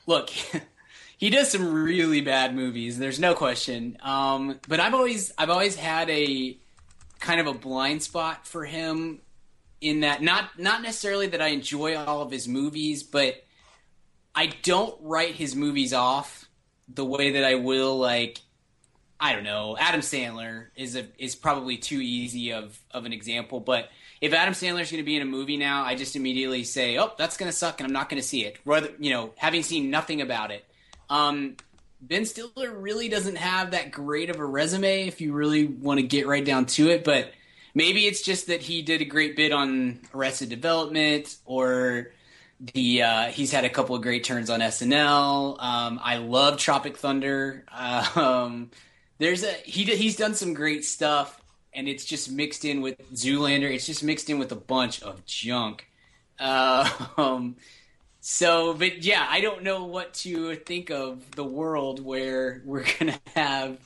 look. 0.07 0.29
He 1.15 1.29
does 1.29 1.49
some 1.49 1.71
really 1.71 2.19
bad 2.19 2.53
movies. 2.53 2.99
There's 2.99 3.17
no 3.17 3.33
question. 3.33 3.97
Um, 4.01 4.59
but 4.67 4.81
I've 4.81 4.93
always 4.93 5.31
I've 5.37 5.49
always 5.49 5.77
had 5.77 6.09
a 6.09 6.57
kind 7.21 7.39
of 7.39 7.47
a 7.47 7.53
blind 7.53 8.03
spot 8.03 8.45
for 8.45 8.65
him 8.65 9.21
in 9.79 10.01
that 10.01 10.21
not 10.21 10.59
not 10.59 10.81
necessarily 10.81 11.27
that 11.27 11.41
I 11.41 11.49
enjoy 11.49 11.95
all 11.95 12.23
of 12.23 12.29
his 12.29 12.45
movies, 12.45 13.03
but 13.03 13.41
I 14.35 14.47
don't 14.63 14.97
write 14.99 15.35
his 15.35 15.55
movies 15.55 15.93
off 15.93 16.49
the 16.89 17.05
way 17.05 17.31
that 17.31 17.45
I 17.45 17.55
will 17.55 17.97
like 17.97 18.41
I 19.23 19.31
don't 19.31 19.45
know. 19.45 19.77
Adam 19.79 20.01
Sandler 20.01 20.65
is 20.75 20.97
a 20.97 21.05
is 21.17 21.33
probably 21.33 21.77
too 21.77 22.01
easy 22.01 22.51
of 22.51 22.77
of 22.91 23.05
an 23.05 23.13
example, 23.13 23.61
but 23.61 23.87
if 24.19 24.33
Adam 24.33 24.53
Sandler's 24.53 24.91
going 24.91 25.01
to 25.01 25.05
be 25.05 25.15
in 25.15 25.21
a 25.21 25.25
movie 25.25 25.55
now, 25.55 25.85
I 25.85 25.95
just 25.95 26.17
immediately 26.17 26.65
say, 26.65 26.97
"Oh, 26.97 27.13
that's 27.17 27.37
going 27.37 27.49
to 27.49 27.57
suck," 27.57 27.79
and 27.79 27.87
I'm 27.87 27.93
not 27.93 28.09
going 28.09 28.21
to 28.21 28.27
see 28.27 28.43
it. 28.43 28.59
Rather, 28.65 28.89
you 28.99 29.11
know, 29.11 29.31
having 29.37 29.63
seen 29.63 29.89
nothing 29.89 30.19
about 30.19 30.51
it. 30.51 30.65
Um, 31.09 31.55
ben 32.01 32.25
Stiller 32.25 32.69
really 32.69 33.07
doesn't 33.07 33.37
have 33.37 33.71
that 33.71 33.91
great 33.91 34.29
of 34.29 34.41
a 34.41 34.45
resume 34.45 35.07
if 35.07 35.21
you 35.21 35.31
really 35.31 35.67
want 35.67 36.01
to 36.01 36.05
get 36.05 36.27
right 36.27 36.43
down 36.43 36.65
to 36.65 36.89
it, 36.89 37.05
but 37.05 37.31
maybe 37.73 38.05
it's 38.05 38.23
just 38.23 38.47
that 38.47 38.61
he 38.61 38.81
did 38.81 38.99
a 38.99 39.05
great 39.05 39.37
bit 39.37 39.53
on 39.53 40.01
Arrested 40.13 40.49
Development 40.49 41.33
or 41.45 42.11
the 42.73 43.03
uh, 43.03 43.23
he's 43.27 43.53
had 43.53 43.63
a 43.63 43.69
couple 43.69 43.95
of 43.95 44.01
great 44.01 44.25
turns 44.25 44.49
on 44.49 44.59
SNL. 44.59 45.63
Um, 45.63 46.01
I 46.03 46.17
love 46.17 46.57
Tropic 46.57 46.97
Thunder. 46.97 47.63
Um, 48.15 48.69
there's 49.23 49.43
a 49.43 49.51
he 49.65 49.83
he's 49.83 50.15
done 50.15 50.35
some 50.35 50.53
great 50.53 50.85
stuff, 50.85 51.41
and 51.73 51.87
it's 51.87 52.05
just 52.05 52.31
mixed 52.31 52.65
in 52.65 52.81
with 52.81 52.97
Zoolander. 53.13 53.73
It's 53.73 53.85
just 53.85 54.03
mixed 54.03 54.29
in 54.29 54.39
with 54.39 54.51
a 54.51 54.57
bunch 54.57 55.01
of 55.03 55.25
junk. 55.25 55.87
Uh, 56.39 56.89
um, 57.17 57.55
so, 58.21 58.73
but 58.73 59.03
yeah, 59.03 59.25
I 59.29 59.41
don't 59.41 59.63
know 59.63 59.85
what 59.85 60.13
to 60.15 60.55
think 60.55 60.89
of 60.89 61.31
the 61.31 61.43
world 61.43 62.03
where 62.03 62.61
we're 62.65 62.85
gonna 62.99 63.19
have. 63.35 63.77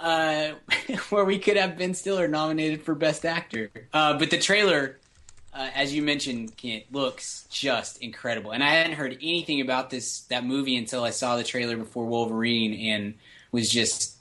Uh, 0.00 0.52
where 1.10 1.24
we 1.24 1.38
could 1.38 1.56
have 1.56 1.76
Ben 1.76 1.92
Stiller 1.92 2.28
nominated 2.28 2.82
for 2.82 2.94
Best 2.94 3.26
Actor, 3.26 3.70
uh, 3.92 4.16
but 4.16 4.30
the 4.30 4.38
trailer 4.38 5.00
uh, 5.52 5.68
as 5.74 5.92
you 5.92 6.02
mentioned, 6.02 6.56
Kent, 6.56 6.84
looks 6.92 7.46
just 7.50 8.00
incredible. 8.02 8.52
And 8.52 8.62
I 8.62 8.68
hadn't 8.68 8.92
heard 8.92 9.12
anything 9.14 9.60
about 9.60 9.90
this 9.90 10.20
that 10.22 10.44
movie 10.44 10.76
until 10.76 11.02
I 11.02 11.10
saw 11.10 11.36
the 11.36 11.44
trailer 11.44 11.76
before 11.76 12.06
Wolverine, 12.06 12.74
and 12.92 13.14
was 13.52 13.68
just. 13.68 14.16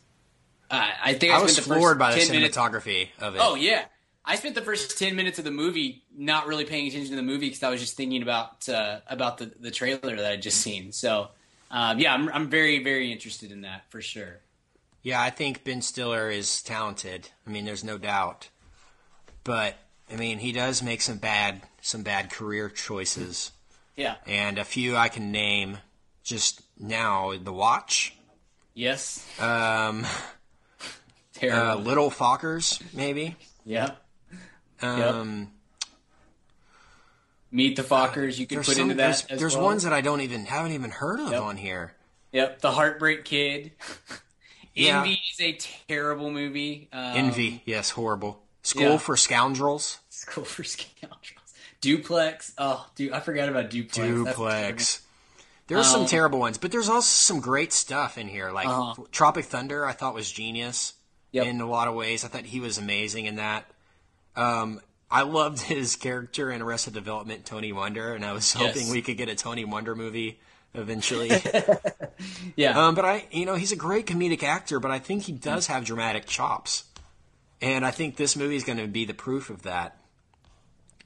Uh, 0.71 0.87
I 1.03 1.13
think 1.13 1.33
I, 1.33 1.37
I 1.39 1.41
was 1.41 1.55
the 1.55 1.61
floored 1.63 1.97
by 1.97 2.13
the 2.13 2.21
10 2.21 2.31
minutes- 2.31 2.57
cinematography 2.57 3.09
of 3.19 3.35
it. 3.35 3.41
Oh 3.41 3.55
yeah, 3.55 3.85
I 4.25 4.35
spent 4.35 4.55
the 4.55 4.61
first 4.61 4.97
ten 4.99 5.15
minutes 5.15 5.39
of 5.39 5.45
the 5.45 5.51
movie 5.51 6.03
not 6.15 6.45
really 6.47 6.65
paying 6.65 6.87
attention 6.87 7.09
to 7.11 7.15
the 7.15 7.23
movie 7.23 7.47
because 7.47 7.63
I 7.63 7.69
was 7.69 7.79
just 7.81 7.97
thinking 7.97 8.21
about 8.21 8.67
uh, 8.69 8.99
about 9.07 9.37
the 9.39 9.51
the 9.59 9.71
trailer 9.71 10.15
that 10.15 10.25
I'd 10.25 10.41
just 10.41 10.61
seen. 10.61 10.91
So 10.91 11.29
um, 11.71 11.97
yeah, 11.99 12.13
I'm 12.13 12.29
I'm 12.29 12.49
very 12.49 12.83
very 12.83 13.11
interested 13.11 13.51
in 13.51 13.61
that 13.61 13.89
for 13.89 14.01
sure. 14.01 14.39
Yeah, 15.01 15.21
I 15.21 15.29
think 15.29 15.63
Ben 15.63 15.81
Stiller 15.81 16.29
is 16.29 16.61
talented. 16.61 17.29
I 17.47 17.49
mean, 17.49 17.63
there's 17.65 17.83
no 17.85 17.97
doubt. 17.97 18.49
But 19.43 19.75
I 20.11 20.15
mean, 20.17 20.39
he 20.39 20.51
does 20.51 20.83
make 20.83 21.01
some 21.01 21.17
bad 21.17 21.61
some 21.81 22.03
bad 22.03 22.29
career 22.29 22.69
choices, 22.69 23.51
Yeah. 23.95 24.15
and 24.27 24.59
a 24.59 24.65
few 24.65 24.95
I 24.97 25.07
can 25.09 25.31
name 25.31 25.77
just 26.23 26.61
now. 26.77 27.33
The 27.41 27.53
Watch, 27.53 28.13
Yes. 28.73 29.25
um, 29.39 30.05
uh, 31.43 31.75
Little 31.75 32.09
Fockers, 32.11 32.81
maybe. 32.93 33.35
yeah. 33.65 33.91
Um, 34.81 35.51
Meet 37.51 37.75
the 37.77 37.83
Fockers. 37.83 38.37
You 38.37 38.45
could 38.45 38.57
put 38.59 38.67
some, 38.75 38.83
into 38.91 38.95
that. 38.95 39.25
there's, 39.27 39.39
there's 39.39 39.55
well. 39.55 39.65
ones 39.65 39.83
that 39.83 39.93
I 39.93 40.01
don't 40.01 40.21
even 40.21 40.45
haven't 40.45 40.71
even 40.73 40.91
heard 40.91 41.19
of 41.19 41.31
Yep. 41.31 41.41
on 41.41 41.57
here. 41.57 41.93
Yep, 42.31 42.61
The 42.61 42.71
Heartbreak 42.71 43.25
Kid. 43.25 43.71
Yeah. 44.75 44.99
Envy 44.99 45.19
is 45.33 45.41
a 45.41 45.53
terrible 45.89 46.31
movie. 46.31 46.87
Um, 46.93 47.03
Envy, 47.17 47.63
yes, 47.65 47.89
horrible. 47.89 48.41
School 48.61 48.83
yeah. 48.91 48.97
for 48.97 49.17
Scoundrels, 49.17 49.99
School 50.09 50.45
for 50.45 50.63
Scoundrels. 50.63 51.53
Duplex. 51.81 52.53
Oh, 52.57 52.87
dude, 52.95 53.11
I 53.11 53.19
forgot 53.19 53.49
about 53.49 53.71
Duplex. 53.71 53.97
Duplex. 53.97 55.01
There's 55.67 55.87
some 55.87 56.01
Um, 56.01 56.07
terrible 56.07 56.39
ones, 56.39 56.57
but 56.57 56.71
there's 56.71 56.87
also 56.87 57.07
some 57.07 57.41
great 57.41 57.73
stuff 57.73 58.17
in 58.17 58.29
here. 58.29 58.51
Like 58.51 58.67
Uh-huh. 58.67 59.03
Tropic 59.11 59.45
Thunder, 59.45 59.85
I 59.85 59.91
thought 59.91 60.13
was 60.13 60.31
genius 60.31 60.93
Yep. 61.31 61.45
in 61.47 61.61
a 61.61 61.69
lot 61.69 61.87
of 61.87 61.93
ways. 61.95 62.23
I 62.25 62.27
thought 62.27 62.45
he 62.45 62.59
was 62.59 62.77
amazing 62.77 63.25
in 63.25 63.35
that. 63.35 63.65
Um, 64.35 64.81
I 65.11 65.21
loved 65.23 65.59
his 65.63 65.95
character 65.95 66.51
in 66.51 66.61
Arrested 66.61 66.93
Development, 66.93 67.45
Tony 67.45 67.71
Wonder, 67.71 68.13
and 68.13 68.23
I 68.25 68.31
was 68.33 68.51
hoping 68.53 68.83
Yes. 68.83 68.91
we 68.91 69.01
could 69.01 69.17
get 69.17 69.29
a 69.29 69.35
Tony 69.35 69.65
Wonder 69.65 69.95
movie 69.95 70.39
eventually. 70.73 71.31
Yeah. 72.55 72.87
um, 72.87 72.95
but 72.95 73.05
I, 73.05 73.25
you 73.31 73.45
know, 73.45 73.55
he's 73.55 73.71
a 73.71 73.75
great 73.77 74.05
comedic 74.05 74.43
actor, 74.43 74.79
but 74.81 74.91
I 74.91 74.99
think 74.99 75.23
he 75.23 75.31
does 75.31 75.67
have 75.67 75.85
dramatic 75.85 76.25
chops, 76.25 76.83
and 77.61 77.85
I 77.85 77.91
think 77.91 78.17
this 78.17 78.35
movie 78.35 78.55
is 78.57 78.63
going 78.65 78.77
to 78.77 78.87
be 78.87 79.05
the 79.05 79.13
proof 79.13 79.49
of 79.49 79.61
that. 79.63 79.97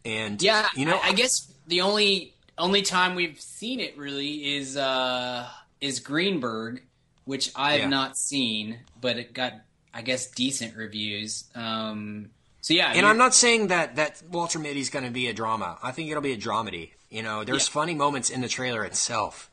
And 0.05 0.41
yeah, 0.41 0.67
you 0.75 0.85
know, 0.85 0.97
I, 1.01 1.09
I 1.09 1.13
guess 1.13 1.51
the 1.67 1.81
only 1.81 2.33
only 2.57 2.81
time 2.81 3.15
we've 3.15 3.39
seen 3.39 3.79
it 3.79 3.97
really 3.97 4.55
is 4.57 4.75
uh 4.75 5.47
is 5.79 5.99
Greenberg, 5.99 6.81
which 7.25 7.51
I've 7.55 7.81
Yeah. 7.81 7.89
not 7.89 8.17
seen, 8.17 8.79
but 8.99 9.17
it 9.17 9.33
got 9.33 9.53
I 9.93 10.01
guess 10.01 10.27
decent 10.27 10.75
reviews. 10.75 11.45
Um 11.55 12.29
so 12.61 12.73
yeah, 12.73 12.93
And 12.95 13.05
I'm 13.05 13.17
not 13.17 13.33
saying 13.33 13.67
that 13.67 13.97
that 13.97 14.21
Walter 14.31 14.57
Mitty's 14.57 14.89
going 14.89 15.03
to 15.03 15.11
be 15.11 15.27
a 15.27 15.33
drama. 15.33 15.77
I 15.83 15.91
think 15.91 16.09
it'll 16.09 16.23
be 16.23 16.31
a 16.31 16.37
dramedy. 16.37 16.91
You 17.09 17.21
know, 17.21 17.43
there's 17.43 17.67
Yeah. 17.67 17.73
funny 17.73 17.93
moments 17.93 18.29
in 18.29 18.39
the 18.41 18.47
trailer 18.47 18.85
itself 18.85 19.49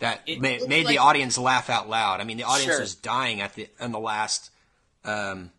that 0.00 0.22
It 0.26 0.40
ma- 0.40 0.66
made 0.66 0.88
the 0.88 0.98
audience 0.98 1.38
laugh 1.38 1.70
out 1.70 1.88
loud. 1.88 2.20
I 2.20 2.24
mean, 2.24 2.36
the 2.36 2.42
audience 2.42 2.72
Sure. 2.72 2.80
was 2.80 2.94
dying 2.96 3.40
at 3.40 3.54
the 3.54 3.68
in 3.80 3.92
the 3.92 3.98
last 4.00 4.50
um, 5.04 5.52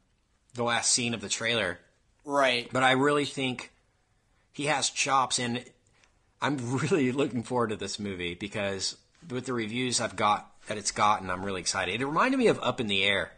the 0.55 0.63
last 0.63 0.91
scene 0.91 1.13
of 1.13 1.21
the 1.21 1.29
trailer. 1.29 1.79
right. 2.25 2.69
But 2.71 2.83
I 2.83 2.91
really 2.91 3.25
think 3.25 3.71
he 4.51 4.65
has 4.65 4.89
chops, 4.89 5.39
and 5.39 5.63
I'm 6.41 6.57
really 6.79 7.11
looking 7.21 7.43
forward 7.43 7.69
to 7.69 7.75
this 7.77 7.97
movie 7.97 8.35
because 8.35 8.97
with 9.29 9.45
the 9.45 9.53
reviews 9.53 10.01
I've 10.01 10.15
got 10.17 10.51
that 10.67 10.77
it's 10.77 10.91
gotten, 10.91 11.29
I'm 11.29 11.45
really 11.45 11.61
excited. 11.61 12.01
It 12.01 12.05
reminded 12.05 12.37
me 12.37 12.47
of 12.47 12.59
Up 12.61 12.79
in 12.81 12.87
the 12.87 13.03
Air, 13.05 13.31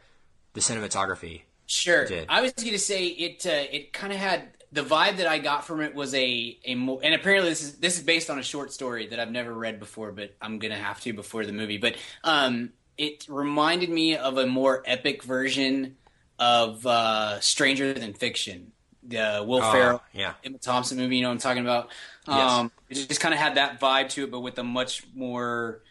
the 0.54 0.62
cinematography. 0.62 1.42
Sure. 1.66 2.06
did. 2.06 2.26
I 2.30 2.42
was 2.42 2.52
going 2.54 2.72
to 2.72 2.80
say 2.80 3.08
it. 3.08 3.46
Uh, 3.46 3.52
it 3.72 3.94
kind 3.94 4.12
of 4.12 4.20
had 4.20 4.50
the 4.74 4.84
vibe 4.84 5.18
that 5.18 5.28
I 5.28 5.40
got 5.40 5.66
from 5.66 5.82
it 5.82 5.96
was 5.96 6.14
a 6.14 6.58
a 6.66 6.76
more, 6.76 7.00
and 7.04 7.14
apparently 7.14 7.50
this 7.50 7.62
is 7.62 7.74
this 7.78 7.98
is 7.98 8.04
based 8.04 8.30
on 8.30 8.40
a 8.40 8.44
short 8.44 8.72
story 8.74 9.08
that 9.08 9.20
I've 9.20 9.32
never 9.32 9.54
read 9.54 9.80
before, 9.80 10.12
but 10.12 10.34
I'm 10.42 10.60
going 10.60 10.72
to 10.72 10.78
have 10.78 11.00
to 11.02 11.14
before 11.14 11.46
the 11.46 11.54
movie. 11.54 11.78
But 11.78 11.96
um, 12.24 12.72
it 12.98 13.26
reminded 13.30 13.90
me 13.90 14.16
of 14.18 14.38
a 14.38 14.46
more 14.46 14.84
epic 14.86 15.24
version 15.24 15.98
of 16.40 16.86
uh, 16.86 17.40
Stranger 17.40 17.94
Than 17.94 18.14
Fiction, 18.14 18.72
the 19.04 19.44
Will 19.46 19.62
Oh, 19.64 19.72
Ferrell, 19.72 20.04
yeah. 20.14 20.34
Emma 20.44 20.58
Thompson 20.58 20.98
movie. 20.98 21.18
You 21.18 21.24
know 21.24 21.30
what 21.30 21.34
I'm 21.36 21.40
talking 21.40 21.64
about? 21.64 21.90
Yes. 22.28 22.52
Um, 22.52 22.72
it 22.90 22.96
just 22.96 23.22
kind 23.22 23.34
of 23.34 23.40
had 23.40 23.56
that 23.56 23.80
vibe 23.80 24.10
to 24.10 24.26
it, 24.26 24.32
but 24.32 24.42
with 24.42 24.58
a 24.58 24.64
much 24.64 25.04
more 25.14 25.82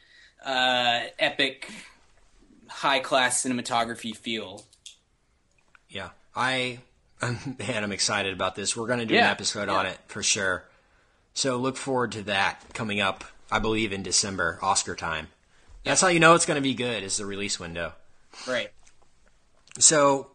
uh, 0.44 1.00
epic, 1.18 1.70
high 2.70 3.00
class 3.00 3.44
cinematography 3.44 4.16
feel. 4.16 4.64
Yeah, 5.88 6.10
I, 6.34 6.78
man, 7.22 7.84
I'm 7.84 7.92
excited 7.92 8.32
about 8.32 8.54
this. 8.54 8.76
We're 8.76 8.86
going 8.86 9.00
to 9.00 9.06
do 9.06 9.16
an 9.16 9.24
episode 9.24 9.68
yeah. 9.68 9.74
on 9.74 9.86
it 9.86 9.98
for 10.06 10.22
sure. 10.22 10.64
So 11.34 11.56
look 11.56 11.76
forward 11.76 12.12
to 12.12 12.22
that 12.24 12.64
coming 12.72 13.00
up. 13.00 13.24
I 13.50 13.58
believe 13.58 13.92
in 13.92 14.02
December, 14.02 14.58
Oscar 14.62 14.94
time. 14.94 15.28
That's 15.84 16.00
how 16.00 16.08
you 16.08 16.20
know 16.20 16.34
it's 16.34 16.46
going 16.46 16.56
to 16.56 16.62
be 16.62 16.74
good. 16.74 17.02
Is 17.02 17.16
the 17.16 17.26
release 17.26 17.58
window. 17.58 17.94
Right. 18.46 18.70
So, 19.78 20.30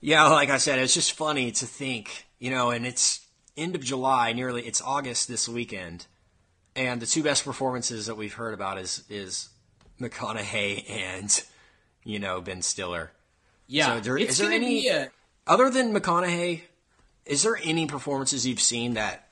yeah, 0.00 0.26
like 0.28 0.50
I 0.50 0.58
said, 0.58 0.78
it's 0.78 0.94
just 0.94 1.12
funny 1.12 1.52
to 1.52 1.66
think, 1.66 2.26
you 2.38 2.50
know, 2.50 2.70
and 2.70 2.86
it's 2.86 3.26
end 3.56 3.74
of 3.74 3.84
July, 3.84 4.32
nearly 4.32 4.62
it's 4.62 4.82
August 4.82 5.28
this 5.28 5.48
weekend, 5.48 6.06
and 6.74 7.00
the 7.00 7.06
two 7.06 7.22
best 7.22 7.44
performances 7.44 8.06
that 8.06 8.16
we've 8.16 8.34
heard 8.34 8.54
about 8.54 8.78
is 8.78 9.04
is 9.08 9.50
McConaughey 10.00 10.88
and 10.90 11.42
you 12.04 12.18
know 12.18 12.40
Ben 12.40 12.62
Stiller. 12.62 13.12
Yeah, 13.66 13.86
So 13.96 14.00
there- 14.00 14.18
it's 14.18 14.32
is 14.32 14.38
there 14.38 14.50
any- 14.52 14.80
be 14.82 14.88
a 14.88 15.10
Other 15.46 15.70
than 15.70 15.92
McConaughey, 15.92 16.62
is 17.26 17.42
there 17.42 17.58
any 17.62 17.86
performances 17.86 18.46
you've 18.46 18.60
seen 18.60 18.94
that 18.94 19.28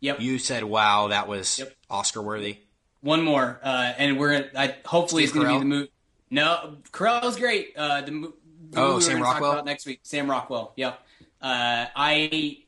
yep. 0.00 0.20
you 0.20 0.38
said, 0.38 0.64
"Wow, 0.64 1.08
that 1.08 1.28
was 1.28 1.58
Yep. 1.58 1.76
Oscar 1.90 2.22
worthy"? 2.22 2.58
One 3.00 3.22
more, 3.22 3.60
uh, 3.62 3.92
and 3.98 4.18
we're. 4.18 4.50
I, 4.56 4.76
hopefully, 4.86 5.26
Steve 5.26 5.36
it's 5.36 5.44
gonna 5.46 5.58
be 5.58 5.60
the 5.60 5.64
movie. 5.66 5.90
No, 6.30 6.78
Carell's 6.92 7.36
great. 7.36 7.74
Uh, 7.76 8.00
the, 8.00 8.10
the 8.10 8.80
Oh, 8.80 8.92
movie 8.94 9.04
Sam 9.04 9.20
Rockwell? 9.22 9.50
talk 9.50 9.52
about 9.60 9.64
next 9.66 9.84
week. 9.86 10.00
Sam 10.02 10.30
Rockwell. 10.30 10.72
Yep. 10.76 11.00
Uh, 11.42 11.86
I 11.94 12.58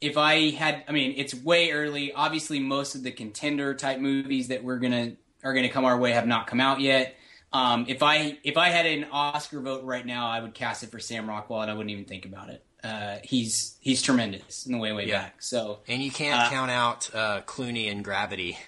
if 0.00 0.16
I 0.18 0.50
had, 0.50 0.84
I 0.88 0.92
mean, 0.92 1.14
it's 1.16 1.34
way 1.34 1.70
early. 1.70 2.12
Obviously, 2.12 2.58
most 2.60 2.94
of 2.94 3.02
the 3.04 3.10
contender 3.12 3.74
type 3.74 3.98
movies 4.00 4.48
that 4.48 4.64
we're 4.64 4.78
gonna 4.78 5.12
are 5.44 5.54
gonna 5.54 5.68
come 5.68 5.84
our 5.84 5.96
way 5.98 6.12
have 6.12 6.26
not 6.26 6.46
come 6.46 6.60
out 6.60 6.80
yet. 6.80 7.14
Um, 7.52 7.84
if 7.86 8.02
I 8.02 8.38
if 8.42 8.56
I 8.56 8.70
had 8.70 8.86
an 8.86 9.04
Oscar 9.12 9.60
vote 9.60 9.84
right 9.84 10.04
now, 10.04 10.26
I 10.26 10.40
would 10.40 10.54
cast 10.54 10.82
it 10.82 10.90
for 10.90 10.98
Sam 10.98 11.28
Rockwell, 11.28 11.60
and 11.62 11.70
I 11.70 11.74
wouldn't 11.74 11.90
even 11.90 12.04
think 12.06 12.24
about 12.26 12.48
it. 12.50 12.64
Uh, 12.82 13.18
he's 13.22 13.76
he's 13.80 14.02
tremendous 14.02 14.66
in 14.66 14.72
the 14.72 14.78
way 14.78 14.92
way 14.92 15.06
Yeah. 15.06 15.22
back. 15.24 15.42
So 15.42 15.80
And 15.86 16.02
you 16.02 16.10
can't 16.10 16.40
Uh, 16.40 16.50
count 16.50 16.70
out 16.70 17.14
uh, 17.14 17.42
Clooney 17.42 17.90
and 17.90 18.02
Gravity. 18.04 18.58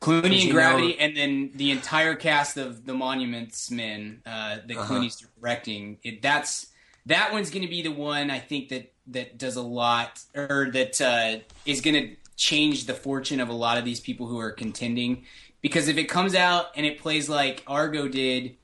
Clooney 0.00 0.40
and 0.42 0.48
know- 0.48 0.52
Gravity, 0.54 0.98
and 0.98 1.16
then 1.16 1.50
the 1.54 1.70
entire 1.70 2.14
cast 2.14 2.56
of 2.56 2.84
the 2.86 2.94
Monuments 2.94 3.70
Men 3.70 4.22
uh, 4.26 4.58
that 4.66 4.76
Uh-huh. 4.76 4.94
Clooney's 4.94 5.16
directing. 5.38 5.98
It, 6.02 6.20
that's 6.22 6.66
that 7.06 7.32
one's 7.32 7.50
going 7.50 7.62
to 7.62 7.68
be 7.68 7.82
the 7.82 7.90
one 7.92 8.30
I 8.30 8.38
think 8.38 8.68
that 8.68 8.92
that 9.08 9.38
does 9.38 9.56
a 9.56 9.62
lot, 9.62 10.20
or 10.34 10.70
that 10.72 11.00
uh, 11.00 11.38
is 11.66 11.80
going 11.80 11.94
to 11.94 12.16
change 12.36 12.84
the 12.86 12.94
fortune 12.94 13.40
of 13.40 13.48
a 13.48 13.52
lot 13.54 13.76
of 13.78 13.84
these 13.84 14.00
people 14.00 14.26
who 14.26 14.38
are 14.38 14.52
contending. 14.52 15.24
Because 15.60 15.88
if 15.88 15.98
it 15.98 16.04
comes 16.04 16.34
out 16.34 16.66
and 16.74 16.86
it 16.86 16.98
plays 16.98 17.28
like 17.28 17.62
Argo 17.66 18.08
did, 18.08 18.56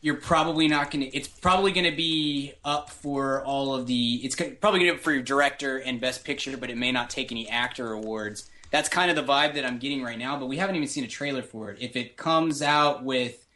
you're 0.00 0.16
probably 0.16 0.68
not 0.68 0.90
going 0.90 1.04
to. 1.04 1.16
It's 1.16 1.28
probably 1.28 1.72
going 1.72 1.90
to 1.90 1.96
be 1.96 2.52
up 2.64 2.90
for 2.90 3.44
all 3.44 3.74
of 3.74 3.86
the. 3.86 4.20
It's 4.22 4.36
probably 4.36 4.80
going 4.80 4.80
to 4.80 4.92
be 4.92 4.98
up 4.98 5.00
for 5.00 5.12
your 5.12 5.22
director 5.22 5.78
and 5.78 6.00
best 6.00 6.24
picture, 6.24 6.56
but 6.56 6.70
it 6.70 6.76
may 6.76 6.92
not 6.92 7.10
take 7.10 7.32
any 7.32 7.48
actor 7.48 7.92
awards. 7.92 8.48
That's 8.70 8.88
kind 8.88 9.10
of 9.10 9.16
the 9.16 9.30
vibe 9.30 9.54
that 9.54 9.64
I'm 9.64 9.78
getting 9.78 10.02
right 10.02 10.18
now. 10.18 10.38
But 10.38 10.46
we 10.46 10.58
haven't 10.58 10.76
even 10.76 10.88
seen 10.88 11.04
a 11.04 11.08
trailer 11.08 11.42
for 11.42 11.70
it. 11.70 11.78
If 11.80 11.96
it 11.96 12.16
comes 12.16 12.62
out 12.62 13.02
with, 13.02 13.46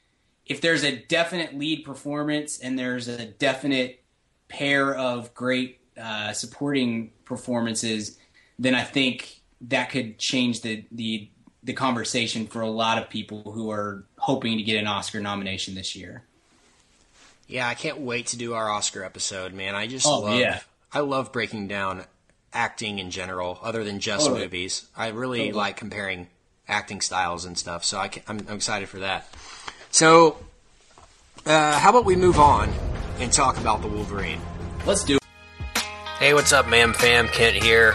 if 0.46 0.60
there's 0.60 0.82
a 0.82 0.96
definite 0.96 1.56
lead 1.56 1.84
performance 1.84 2.58
and 2.58 2.78
there's 2.78 3.06
a 3.06 3.26
definite 3.26 4.02
pair 4.48 4.94
of 4.94 5.32
great 5.34 5.80
uh, 6.00 6.32
supporting 6.32 7.12
performances, 7.24 8.18
then 8.58 8.74
I 8.74 8.82
think 8.82 9.42
that 9.68 9.90
could 9.90 10.18
change 10.18 10.62
the 10.62 10.84
the 10.90 11.30
the 11.62 11.72
conversation 11.72 12.46
for 12.46 12.60
a 12.60 12.68
lot 12.70 12.98
of 12.98 13.08
people 13.08 13.52
who 13.52 13.70
are 13.70 14.04
hoping 14.18 14.56
to 14.58 14.62
get 14.62 14.78
an 14.78 14.86
Oscar 14.86 15.20
nomination 15.20 15.74
this 15.74 15.94
year. 15.94 16.22
Yeah, 17.46 17.68
I 17.68 17.74
can't 17.74 18.00
wait 18.00 18.26
to 18.28 18.36
do 18.36 18.54
our 18.54 18.70
Oscar 18.70 19.04
episode, 19.04 19.52
man. 19.52 19.74
I 19.74 19.86
just 19.86 20.06
Oh, 20.06 20.20
love 20.20 20.38
yeah. 20.40 20.60
I 20.92 21.00
love 21.00 21.32
breaking 21.32 21.68
down 21.68 22.04
acting 22.52 22.98
in 22.98 23.10
general, 23.10 23.58
other 23.62 23.84
than 23.84 23.98
just 24.00 24.26
Totally. 24.26 24.42
movies. 24.42 24.86
I 24.96 25.08
really 25.08 25.38
Totally. 25.38 25.52
like 25.52 25.76
comparing 25.76 26.28
acting 26.68 27.00
styles 27.00 27.44
and 27.44 27.56
stuff, 27.56 27.84
so 27.84 27.98
I 27.98 28.08
can, 28.08 28.22
I'm, 28.28 28.38
I'm 28.48 28.56
excited 28.56 28.88
for 28.88 28.98
that. 29.00 29.28
So, 29.90 30.38
uh, 31.46 31.78
how 31.78 31.90
about 31.90 32.04
we 32.04 32.16
move 32.16 32.38
on 32.38 32.70
and 33.18 33.32
talk 33.32 33.56
about 33.58 33.82
the 33.82 33.88
Wolverine? 33.88 34.40
Let's 34.86 35.04
do 35.04 35.16
it. 35.16 35.22
Hey, 36.18 36.34
what's 36.34 36.52
up, 36.52 36.68
Mam 36.68 36.92
Fam? 36.92 37.28
Kent 37.28 37.56
here. 37.56 37.94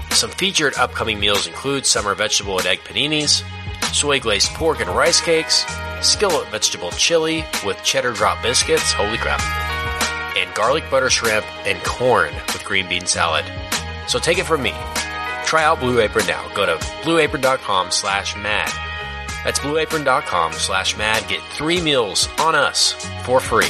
Some 0.11 0.29
featured 0.31 0.75
upcoming 0.75 1.19
meals 1.19 1.47
include 1.47 1.85
summer 1.85 2.13
vegetable 2.13 2.57
and 2.57 2.67
egg 2.67 2.79
paninis, 2.79 3.43
soy 3.93 4.19
glazed 4.19 4.49
pork 4.49 4.79
and 4.79 4.89
rice 4.89 5.19
cakes, 5.19 5.65
skillet 6.01 6.47
vegetable 6.49 6.91
chili 6.91 7.43
with 7.65 7.81
cheddar 7.83 8.13
drop 8.13 8.41
biscuits, 8.43 8.91
holy 8.91 9.17
crap, 9.17 9.41
and 10.37 10.53
garlic 10.53 10.83
butter 10.91 11.09
shrimp 11.09 11.45
and 11.65 11.81
corn 11.83 12.33
with 12.47 12.63
green 12.63 12.87
bean 12.87 13.05
salad. 13.05 13.45
So 14.07 14.19
take 14.19 14.37
it 14.37 14.45
from 14.45 14.61
me. 14.61 14.73
Try 15.45 15.63
out 15.63 15.79
Blue 15.79 15.99
Apron 15.99 16.27
now. 16.27 16.47
Go 16.53 16.65
to 16.65 16.75
blueapron.com 17.03 17.91
slash 17.91 18.35
mad. 18.35 18.71
That's 19.43 19.59
blueapron.com 19.59 20.53
slash 20.53 20.97
mad. 20.97 21.27
Get 21.27 21.41
three 21.53 21.81
meals 21.81 22.27
on 22.39 22.53
us 22.53 22.93
for 23.23 23.39
free. 23.39 23.69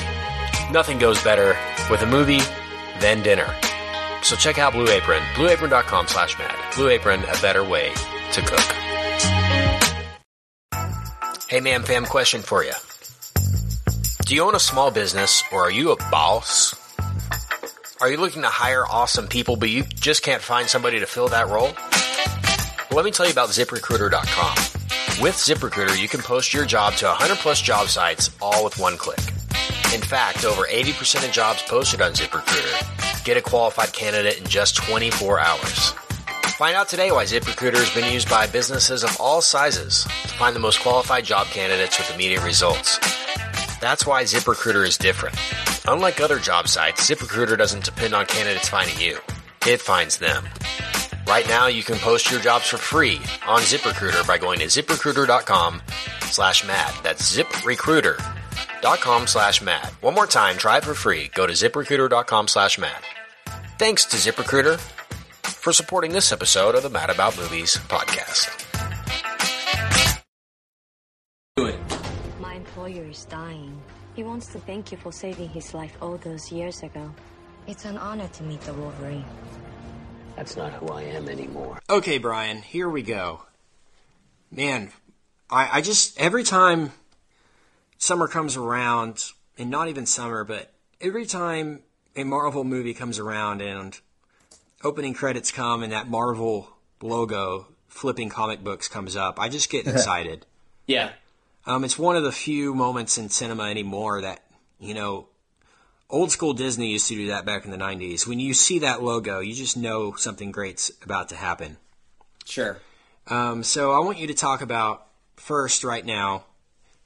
Nothing 0.70 0.98
goes 0.98 1.24
better 1.24 1.58
with 1.90 2.02
a 2.02 2.08
movie 2.08 2.42
than 3.00 3.24
dinner. 3.24 3.56
So 4.22 4.36
check 4.36 4.58
out 4.58 4.74
Blue 4.74 4.90
Apron. 4.90 5.22
Blueapron.com 5.36 6.08
slash 6.08 6.38
mad. 6.38 6.56
Blue 6.76 6.90
Apron, 6.90 7.22
a 7.24 7.42
better 7.42 7.64
way 7.64 7.92
to 8.34 8.42
cook. 8.42 8.76
Hey, 11.48 11.60
man, 11.60 11.84
fam, 11.84 12.06
question 12.06 12.42
for 12.42 12.64
you. 12.64 12.74
Do 14.26 14.36
you 14.36 14.44
own 14.44 14.56
a 14.56 14.60
small 14.60 14.90
business 14.92 15.44
or 15.52 15.64
are 15.64 15.72
you 15.72 15.92
a 15.92 15.98
boss? 16.10 16.74
Are 18.00 18.10
you 18.10 18.18
looking 18.18 18.44
to 18.44 18.48
hire 18.48 18.86
awesome 18.86 19.28
people, 19.28 19.58
but 19.58 19.70
you 19.70 19.84
just 19.84 20.24
can't 20.24 20.42
find 20.42 20.68
somebody 20.70 21.00
to 21.02 21.06
fill 21.06 21.28
that 21.28 21.50
role? 21.50 21.72
Well, 22.90 22.98
let 22.98 23.06
me 23.06 23.12
tell 23.12 23.26
you 23.26 23.32
about 23.32 23.50
ziprecruiter.com. 23.50 24.56
With 25.22 25.36
ZipRecruiter, 25.36 26.02
you 26.02 26.08
can 26.08 26.22
post 26.22 26.54
your 26.54 26.66
job 26.66 26.96
to 26.96 27.06
100 27.06 27.38
plus 27.38 27.62
job 27.62 27.90
sites 27.90 28.32
all 28.42 28.64
with 28.64 28.80
one 28.80 28.98
click. 28.98 29.20
In 29.94 30.00
fact, 30.00 30.46
over 30.46 30.64
80% 30.64 31.26
of 31.26 31.34
jobs 31.34 31.62
posted 31.64 32.02
on 32.02 32.14
ZipRecruiter 32.14 33.26
get 33.26 33.36
a 33.36 33.42
qualified 33.42 33.92
candidate 33.92 34.40
in 34.40 34.48
just 34.48 34.78
24 34.78 35.38
hours. 35.38 35.92
Find 36.58 36.78
out 36.78 36.88
today 36.88 37.12
why 37.12 37.26
ZipRecruiter 37.26 37.76
has 37.76 37.90
been 37.90 38.12
used 38.14 38.30
by 38.30 38.48
businesses 38.48 39.04
of 39.04 39.18
all 39.20 39.42
sizes 39.42 40.04
to 40.04 40.30
find 40.30 40.56
the 40.56 40.62
most 40.62 40.80
qualified 40.80 41.26
job 41.26 41.48
candidates 41.48 41.98
with 41.98 42.14
immediate 42.14 42.42
results. 42.46 43.00
That's 43.82 44.08
why 44.08 44.24
ZipRecruiter 44.24 44.88
is 44.88 44.98
different. 44.98 45.36
Unlike 45.86 46.22
other 46.22 46.40
job 46.40 46.70
sites, 46.70 47.10
ZipRecruiter 47.10 47.58
doesn't 47.58 47.84
depend 47.84 48.14
on 48.14 48.26
candidates 48.28 48.70
finding 48.70 48.98
you. 48.98 49.18
It 49.68 49.82
finds 49.82 50.18
them. 50.20 50.46
Right 51.28 51.48
now, 51.50 51.68
you 51.68 51.84
can 51.84 51.98
post 51.98 52.32
your 52.32 52.40
jobs 52.40 52.68
for 52.68 52.78
free 52.78 53.18
on 53.46 53.60
ZipRecruiter 53.62 54.26
by 54.26 54.38
going 54.38 54.60
to 54.60 54.66
ziprecruiter.com 54.68 55.82
slash 56.22 56.66
mad. 56.66 56.94
That's 57.04 57.36
ziprecruiter.com 57.36 58.41
slash 59.28 59.62
mad. 59.62 59.88
One 60.02 60.14
more 60.14 60.28
time, 60.28 60.58
try 60.58 60.78
it 60.78 60.84
for 60.84 60.94
free. 60.94 61.30
Go 61.34 61.48
to 61.48 61.54
ziprecruiter.com 61.54 62.48
slash 62.48 62.78
mad. 62.78 63.02
Thanks 63.78 64.06
to 64.06 64.18
ZipRecruiter 64.18 64.80
for 65.44 65.74
supporting 65.74 66.12
this 66.12 66.32
episode 66.32 66.76
of 66.76 66.84
the 66.84 66.90
Mad 66.90 67.10
About 67.10 67.38
Movies 67.38 67.78
podcast. 67.88 68.50
Do 71.56 71.66
it. 71.66 71.80
My 72.40 72.56
employer 72.56 73.06
is 73.06 73.26
dying. 73.26 73.82
He 74.16 74.24
wants 74.24 74.48
to 74.48 74.60
thank 74.60 74.92
you 74.92 74.98
for 74.98 75.12
saving 75.12 75.50
his 75.50 75.74
life 75.74 75.96
all 76.02 76.18
those 76.18 76.52
years 76.52 76.84
ago. 76.84 77.14
It's 77.68 77.86
an 77.86 77.98
honor 77.98 78.28
to 78.28 78.44
meet 78.44 78.62
the 78.62 78.74
Wolverine. 78.74 79.26
That's 80.36 80.58
not 80.58 80.74
who 80.74 80.88
I 80.88 81.04
am 81.04 81.30
anymore. 81.30 81.80
Okay, 81.90 82.18
Brian, 82.18 82.62
here 82.62 82.90
we 82.90 83.04
go. 83.04 83.44
Man, 84.50 84.92
I, 85.50 85.78
I 85.78 85.82
just, 85.82 86.20
every 86.20 86.44
time 86.44 86.92
summer 88.02 88.28
comes 88.28 88.58
around, 88.58 89.24
and 89.60 89.70
not 89.70 89.88
even 89.88 90.08
summer, 90.08 90.44
but 90.44 90.74
every 91.00 91.26
time 91.26 91.82
a 92.16 92.24
Marvel 92.24 92.64
movie 92.64 92.96
comes 92.96 93.20
around 93.20 93.62
and 93.62 94.00
opening 94.84 95.14
credits 95.14 95.52
come 95.52 95.84
and 95.84 95.94
that 95.94 96.10
Marvel 96.10 96.76
logo 97.04 97.68
flipping 97.88 98.28
comic 98.28 98.64
books 98.64 98.88
comes 98.88 99.16
up, 99.16 99.40
I 99.40 99.50
just 99.50 99.70
get 99.70 99.88
excited. 99.88 100.48
Yeah. 100.88 101.12
Um, 101.68 101.84
it's 101.84 101.98
one 101.98 102.16
of 102.16 102.24
the 102.24 102.32
few 102.32 102.74
moments 102.74 103.20
in 103.20 103.30
cinema 103.30 103.66
anymore 103.66 104.22
that, 104.22 104.44
you 104.80 104.96
know, 104.96 105.28
old 106.10 106.32
school 106.32 106.54
Disney 106.54 106.90
used 106.90 107.08
to 107.10 107.16
do 107.16 107.28
that 107.28 107.46
back 107.46 107.66
in 107.66 107.72
the 107.72 107.78
90s. 107.78 108.26
When 108.26 108.40
you 108.40 108.56
see 108.56 108.80
that 108.80 109.04
logo, 109.04 109.42
you 109.42 109.54
just 109.54 109.78
know 109.78 110.16
something 110.16 110.52
great's 110.52 110.92
about 111.04 111.30
to 111.30 111.36
happen. 111.36 111.78
Sure. 112.46 112.80
Um, 113.28 113.62
so 113.62 113.92
I 113.92 114.00
want 114.00 114.18
you 114.18 114.26
to 114.26 114.34
talk 114.34 114.62
about 114.62 115.06
first, 115.36 115.84
right 115.84 116.04
now, 116.04 116.46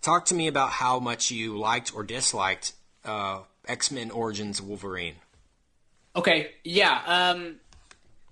talk 0.05 0.25
to 0.25 0.35
me 0.35 0.47
about 0.47 0.69
how 0.69 0.99
much 0.99 1.31
you 1.31 1.57
liked 1.57 1.93
or 1.95 2.03
disliked 2.03 2.73
uh, 3.03 3.39
X 3.67 3.91
Men 3.91 4.11
Origins 4.11 4.61
Wolverine. 4.61 5.15
Okay, 6.15 6.51
yeah. 6.63 7.01
Um, 7.07 7.55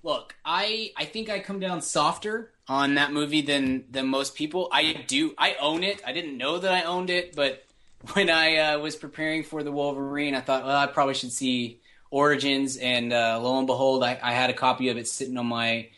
look, 0.04 0.36
I 0.46 0.92
I 0.96 1.06
think 1.06 1.30
I 1.30 1.40
come 1.40 1.60
down 1.60 1.82
softer 1.82 2.52
on 2.68 2.96
that 2.96 3.12
movie 3.12 3.42
than 3.42 3.86
than 3.90 4.08
most 4.08 4.36
people. 4.36 4.70
I 4.72 4.94
do. 5.08 5.34
I 5.38 5.56
own 5.60 5.84
it. 5.84 6.02
I 6.06 6.14
didn't 6.14 6.38
know 6.38 6.60
that 6.60 6.72
I 6.72 6.84
owned 6.84 7.10
it, 7.10 7.36
but 7.36 7.66
when 8.14 8.30
I 8.30 8.58
uh, 8.58 8.80
was 8.80 8.96
preparing 8.96 9.44
for 9.44 9.64
the 9.64 9.72
Wolverine, 9.72 10.36
I 10.36 10.42
thought, 10.42 10.64
well, 10.66 10.78
I 10.78 10.88
probably 10.88 11.16
should 11.16 11.32
see 11.32 11.80
Origins, 12.12 12.78
and 12.78 13.12
uh, 13.12 13.40
lo 13.42 13.58
and 13.58 13.66
behold, 13.66 14.04
I, 14.04 14.20
I 14.22 14.34
had 14.34 14.52
a 14.52 14.54
copy 14.54 14.90
of 14.90 14.98
it 14.98 15.08
sitting 15.08 15.38
on 15.38 15.48
my 15.48 15.90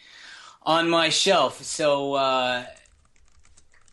on 0.64 0.90
my 0.90 1.10
shelf. 1.10 1.62
So 1.64 2.14
uh, 2.14 2.66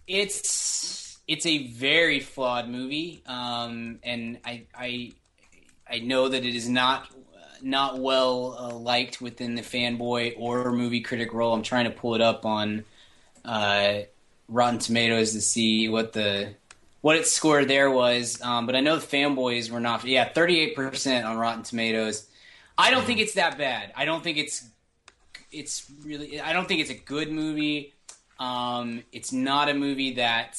it's 0.07 1.02
it's 1.27 1.47
a 1.47 1.67
very 1.69 2.21
flawed 2.21 2.69
movie, 2.69 3.23
um, 3.27 3.99
and 4.03 4.39
I 4.45 4.65
I 4.75 5.13
I 5.89 5.99
know 6.01 6.29
that 6.29 6.45
it 6.45 6.55
is 6.55 6.69
not 6.69 7.09
not 7.63 7.99
well 7.99 8.57
uh, 8.59 8.75
liked 8.75 9.21
within 9.21 9.55
the 9.55 9.63
fanboy 9.63 10.35
or 10.37 10.73
movie 10.73 11.01
critic 11.01 11.33
role. 11.33 11.55
I'm 11.55 11.63
trying 11.63 11.85
to 11.85 11.91
pull 11.91 12.15
it 12.15 12.21
up 12.21 12.45
on 12.45 12.85
uh, 13.45 14.01
Rotten 14.49 14.79
Tomatoes 14.79 15.33
to 15.33 15.41
see 15.41 15.89
what 15.89 16.13
the 16.13 16.55
what 17.01 17.17
its 17.17 17.33
score 17.33 17.65
there 17.65 17.91
was, 17.91 18.41
um, 18.43 18.67
but 18.67 18.77
I 18.77 18.81
know 18.81 18.97
the 18.97 19.07
fanboys 19.07 19.71
were 19.71 19.81
not. 19.81 20.05
Yeah, 20.05 20.29
38 20.29 20.75
percent 20.75 21.27
on 21.27 21.37
Rotten 21.37 21.63
Tomatoes. 21.63 22.27
I 22.77 22.91
don't 22.91 23.05
think 23.05 23.21
it's 23.21 23.35
that 23.35 23.59
bad. 23.59 23.93
I 23.97 24.05
don't 24.05 24.25
think 24.25 24.39
it's 24.39 24.65
it's 25.53 25.91
really. 26.05 26.41
I 26.41 26.53
don't 26.53 26.67
think 26.67 26.81
it's 26.81 26.91
a 26.91 26.95
good 26.95 27.31
movie. 27.31 27.95
Um, 28.39 29.05
it's 29.13 29.33
not 29.33 29.69
a 29.69 29.75
movie 29.75 30.15
that 30.15 30.57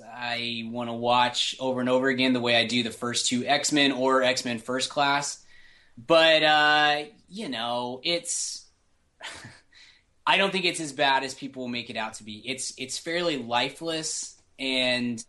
I 0.00 0.64
want 0.66 0.88
to 0.88 0.94
watch 0.94 1.56
over 1.60 1.80
and 1.80 1.88
over 1.88 2.08
again 2.08 2.32
the 2.32 2.40
way 2.40 2.56
I 2.56 2.66
do 2.66 2.82
the 2.82 2.90
first 2.90 3.26
two 3.26 3.44
X 3.46 3.72
Men 3.72 3.92
or 3.92 4.22
X 4.22 4.44
Men 4.44 4.58
First 4.58 4.90
Class. 4.90 5.44
But 5.96 6.42
uh, 6.42 7.04
you 7.28 7.48
know, 7.48 8.00
it's. 8.04 8.66
I 10.26 10.36
don't 10.36 10.52
think 10.52 10.64
it's 10.64 10.78
as 10.80 10.92
bad 10.92 11.24
as 11.24 11.34
people 11.34 11.66
make 11.66 11.90
it 11.90 11.96
out 11.96 12.14
to 12.14 12.24
be. 12.24 12.42
It's 12.46 12.72
it's 12.78 12.96
fairly 12.98 13.38
lifeless 13.38 14.40
and 14.58 15.24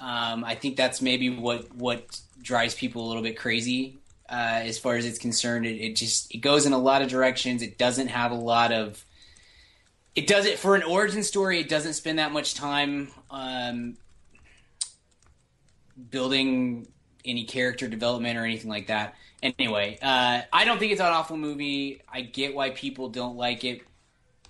Um, 0.00 0.44
I 0.44 0.54
think 0.54 0.76
that's 0.76 1.00
maybe 1.00 1.30
what 1.30 1.74
what 1.74 2.20
drives 2.42 2.74
people 2.74 3.06
a 3.06 3.08
little 3.08 3.22
bit 3.22 3.38
crazy 3.38 3.98
uh, 4.28 4.60
as 4.64 4.78
far 4.78 4.96
as 4.96 5.06
it's 5.06 5.18
concerned. 5.18 5.66
It, 5.66 5.76
it 5.80 5.96
just 5.96 6.34
it 6.34 6.38
goes 6.38 6.66
in 6.66 6.72
a 6.72 6.78
lot 6.78 7.02
of 7.02 7.08
directions. 7.08 7.62
It 7.62 7.78
doesn't 7.78 8.08
have 8.08 8.32
a 8.32 8.36
lot 8.36 8.72
of 8.72 9.04
it 10.14 10.26
does 10.26 10.46
it 10.46 10.58
for 10.58 10.74
an 10.74 10.82
origin 10.82 11.22
story. 11.22 11.60
It 11.60 11.68
doesn't 11.68 11.94
spend 11.94 12.18
that 12.18 12.32
much 12.32 12.54
time 12.54 13.10
um, 13.34 13.96
building 16.10 16.86
any 17.24 17.44
character 17.44 17.88
development 17.88 18.38
or 18.38 18.44
anything 18.44 18.70
like 18.70 18.86
that. 18.88 19.14
Anyway, 19.42 19.98
uh, 20.00 20.42
I 20.52 20.64
don't 20.64 20.78
think 20.78 20.92
it's 20.92 21.00
an 21.00 21.08
awful 21.08 21.36
movie. 21.36 22.02
I 22.10 22.22
get 22.22 22.54
why 22.54 22.70
people 22.70 23.08
don't 23.08 23.36
like 23.36 23.64
it, 23.64 23.82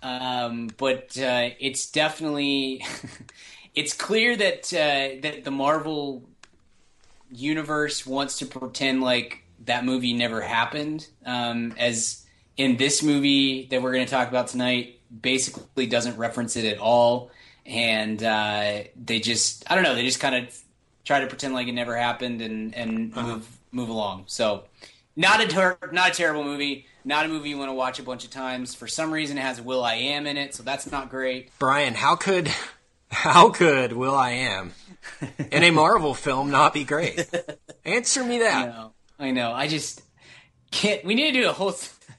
um, 0.02 0.68
but 0.76 1.18
uh, 1.18 1.50
it's 1.58 1.90
definitely 1.90 2.84
it's 3.74 3.92
clear 3.92 4.36
that 4.36 4.72
uh, 4.72 5.20
that 5.22 5.44
the 5.44 5.50
Marvel 5.50 6.28
universe 7.30 8.06
wants 8.06 8.38
to 8.38 8.46
pretend 8.46 9.02
like 9.02 9.42
that 9.64 9.84
movie 9.84 10.12
never 10.12 10.40
happened. 10.40 11.08
Um, 11.24 11.74
as 11.78 12.24
in 12.56 12.76
this 12.76 13.02
movie 13.02 13.66
that 13.70 13.82
we're 13.82 13.92
going 13.92 14.04
to 14.04 14.10
talk 14.10 14.28
about 14.28 14.48
tonight, 14.48 15.00
basically 15.22 15.86
doesn't 15.86 16.16
reference 16.18 16.56
it 16.56 16.64
at 16.64 16.78
all, 16.78 17.30
and 17.66 18.22
uh, 18.22 18.82
they 18.96 19.20
just 19.20 19.64
I 19.70 19.74
don't 19.74 19.84
know 19.84 19.94
they 19.94 20.04
just 20.04 20.20
kind 20.20 20.34
of 20.34 20.58
try 21.04 21.20
to 21.20 21.26
pretend 21.26 21.54
like 21.54 21.68
it 21.68 21.72
never 21.72 21.96
happened 21.96 22.40
and 22.40 22.74
and 22.74 23.12
Uh-huh. 23.16 23.26
move 23.26 23.58
move 23.72 23.88
along. 23.88 24.24
So 24.26 24.64
not 25.16 25.40
a 25.42 25.46
ter- 25.48 25.78
not 25.92 26.10
a 26.10 26.14
terrible 26.14 26.44
movie. 26.44 26.86
Not 27.06 27.26
a 27.26 27.28
movie 27.28 27.50
you 27.50 27.58
want 27.58 27.68
to 27.68 27.74
watch 27.74 27.98
a 27.98 28.02
bunch 28.02 28.24
of 28.24 28.30
times. 28.30 28.74
For 28.74 28.86
some 28.88 29.12
reason, 29.12 29.36
it 29.36 29.42
has 29.42 29.60
will.i.am 29.60 30.26
in 30.26 30.38
it, 30.38 30.54
so 30.54 30.62
that's 30.62 30.90
not 30.90 31.10
great. 31.10 31.50
Brian, 31.58 31.92
how 31.94 32.16
could 32.16 32.50
how 33.10 33.50
could 33.50 33.92
will.i.am 33.92 34.72
in 35.50 35.62
a 35.62 35.70
Marvel 35.70 36.14
film 36.14 36.50
not 36.50 36.72
be 36.72 36.82
great? 36.84 37.28
Answer 37.84 38.24
me 38.24 38.38
that. 38.38 38.62
I 38.62 38.66
know. 38.72 38.92
I 39.18 39.30
know. 39.32 39.52
I 39.52 39.68
just 39.68 40.00
can't. 40.70 41.04
We 41.04 41.14
need 41.14 41.32
to 41.34 41.42
do 41.42 41.48
a 41.50 41.52
whole 41.52 41.74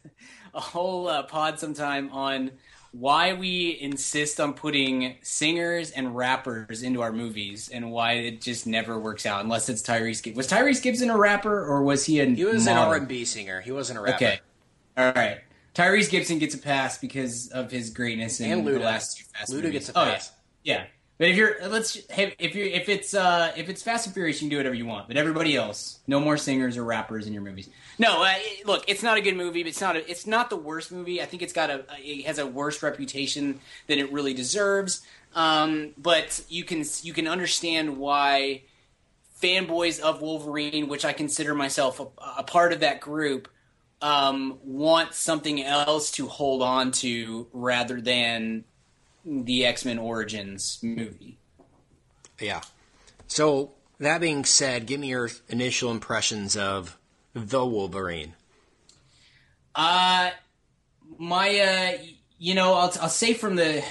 a 0.54 0.60
whole 0.62 1.08
uh, 1.08 1.24
pod 1.24 1.60
sometime 1.60 2.12
on 2.12 2.52
why 2.98 3.34
we 3.34 3.78
insist 3.82 4.40
on 4.40 4.54
putting 4.54 5.18
singers 5.22 5.92
and 5.92 6.16
rappers 6.16 6.82
into 6.82 7.02
our 7.02 7.12
movies 7.12 7.70
and 7.74 7.92
why 7.92 8.14
it 8.14 8.40
just 8.42 8.66
never 8.66 8.98
works 8.98 9.26
out 9.26 9.44
unless 9.44 9.68
it's 9.68 9.82
Tyrese. 9.82 10.24
Gib- 10.24 10.36
Was 10.38 10.48
Tyrese 10.48 10.82
Gibson 10.82 11.10
a 11.10 11.18
rapper 11.18 11.66
or 11.66 11.84
was 11.84 12.06
he 12.06 12.20
a 12.22 12.26
He 12.26 12.46
was 12.46 12.68
an? 12.68 12.78
R 12.78 12.96
and 12.96 13.08
B 13.08 13.26
singer. 13.26 13.60
He 13.60 13.72
wasn't 13.74 14.00
a 14.00 14.02
rapper. 14.02 14.16
Okay. 14.16 14.40
All 14.98 15.12
right. 15.14 15.40
Tyrese 15.74 16.10
Gibson 16.10 16.40
gets 16.40 16.56
a 16.56 16.58
pass 16.58 16.98
because 16.98 17.50
of 17.50 17.70
his 17.70 17.90
greatness 17.90 18.40
in 18.40 18.50
And 18.50 18.66
the 18.66 18.72
Luda. 18.72 18.82
last 18.82 19.18
two 19.18 19.26
Fast 19.34 19.52
Luda 19.52 19.56
movies. 19.64 19.72
gets 19.74 19.90
a 19.90 19.92
oh, 20.00 20.06
pass. 20.06 20.32
Oh, 20.34 20.40
yeah. 20.64 20.74
Yeah. 20.76 20.84
But 21.18 21.30
if 21.30 21.38
you're 21.38 21.56
let's 21.70 21.98
if 22.10 22.56
you 22.56 22.66
if 22.66 22.90
it's 22.90 23.14
uh 23.14 23.54
if 23.56 23.70
it's 23.70 23.82
Fast 23.82 24.06
and 24.08 24.14
Furious, 24.14 24.42
you 24.42 24.48
can 24.48 24.50
do 24.50 24.58
whatever 24.58 24.76
you 24.76 24.86
want. 24.86 25.08
But 25.08 25.16
everybody 25.16 25.56
else, 25.56 26.00
no 26.08 26.20
more 26.20 26.36
singers 26.38 26.76
or 26.76 26.84
rappers 26.84 27.26
in 27.26 27.34
your 27.34 27.42
movies. 27.42 27.70
No, 27.98 28.24
uh, 28.24 28.34
it- 28.36 28.68
look, 28.68 28.84
it's 28.88 29.02
not 29.02 29.18
a 29.18 29.22
good 29.22 29.38
movie, 29.38 29.64
but 29.64 29.70
it's 29.70 29.80
not 29.80 29.96
a, 29.96 30.10
it's 30.10 30.28
not 30.28 30.50
the 30.50 30.58
worst 30.58 30.92
movie. 30.92 31.22
I 31.22 31.26
think 31.26 31.42
it's 31.42 31.54
got 31.54 31.70
a 31.70 31.86
it 32.00 32.26
has 32.26 32.38
a 32.38 32.46
worse 32.46 32.84
reputation 32.84 33.62
than 33.88 34.00
it 34.00 34.12
really 34.12 34.34
deserves. 34.34 35.02
Um, 35.34 35.92
but 35.98 36.44
you 36.50 36.64
can 36.66 36.84
you 37.04 37.14
can 37.14 37.28
understand 37.28 37.98
why 37.98 38.64
fanboys 39.42 40.00
of 40.00 40.22
Wolverine, 40.22 40.88
which 40.88 41.06
I 41.06 41.14
consider 41.14 41.56
myself 41.56 42.00
a, 42.00 42.08
a 42.40 42.44
part 42.44 42.74
of 42.74 42.82
that 42.82 43.00
group, 43.00 43.48
um, 44.02 44.60
want 44.64 45.14
something 45.14 45.64
else 45.64 46.12
to 46.12 46.28
hold 46.28 46.62
on 46.62 46.92
to 46.94 47.48
rather 47.54 48.02
than 48.02 48.66
the 49.26 49.66
X 49.66 49.86
Men 49.86 49.98
Origins 49.98 50.80
movie. 50.82 51.40
Yeah. 52.40 52.62
So 53.28 53.72
that 54.00 54.22
being 54.22 54.46
said, 54.46 54.86
give 54.86 55.00
me 55.00 55.08
your 55.08 55.30
initial 55.50 55.92
impressions 55.92 56.56
of 56.56 56.98
the 57.34 57.66
Wolverine. 57.66 58.34
Uh, 59.74 60.32
my, 61.18 61.60
uh, 61.60 62.04
you 62.38 62.56
know, 62.56 62.74
I'll, 62.74 62.94
I'll 63.02 63.10
say 63.10 63.34
from 63.34 63.56
the 63.56 63.84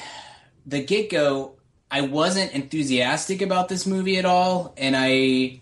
the 0.66 0.82
get 0.82 1.10
go, 1.10 1.56
I 1.90 2.02
wasn't 2.02 2.52
enthusiastic 2.52 3.42
about 3.42 3.68
this 3.68 3.86
movie 3.86 4.16
at 4.16 4.24
all, 4.24 4.74
and 4.78 4.96
I, 4.96 5.60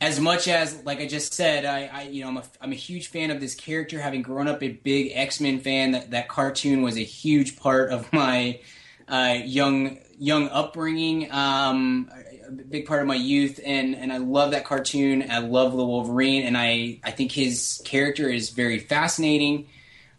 as 0.00 0.20
much 0.20 0.48
as 0.48 0.82
like 0.84 1.00
I 1.00 1.06
just 1.06 1.32
said, 1.32 1.64
I, 1.64 1.86
I 1.86 2.02
you 2.02 2.22
know, 2.22 2.28
I'm 2.28 2.36
a 2.36 2.44
I'm 2.60 2.72
a 2.72 2.76
huge 2.76 3.08
fan 3.08 3.30
of 3.30 3.40
this 3.40 3.54
character, 3.54 4.00
having 4.00 4.22
grown 4.22 4.48
up 4.48 4.62
a 4.62 4.68
big 4.68 5.12
X 5.14 5.40
Men 5.40 5.60
fan. 5.60 5.92
That 5.92 6.10
that 6.10 6.28
cartoon 6.28 6.82
was 6.82 6.96
a 6.96 7.04
huge 7.04 7.56
part 7.56 7.90
of 7.90 8.12
my 8.12 8.60
uh, 9.08 9.38
young 9.44 9.98
young 10.18 10.48
upbringing. 10.48 11.30
Um, 11.32 12.10
a 12.46 12.50
big 12.50 12.86
part 12.86 13.00
of 13.00 13.08
my 13.08 13.14
youth, 13.14 13.60
and 13.64 13.94
and 13.94 14.12
I 14.12 14.18
love 14.18 14.52
that 14.52 14.64
cartoon. 14.64 15.30
I 15.30 15.38
love 15.38 15.72
the 15.72 15.84
Wolverine, 15.84 16.44
and 16.44 16.56
I 16.56 17.00
I 17.02 17.10
think 17.10 17.32
his 17.32 17.82
character 17.84 18.28
is 18.28 18.50
very 18.50 18.78
fascinating. 18.78 19.68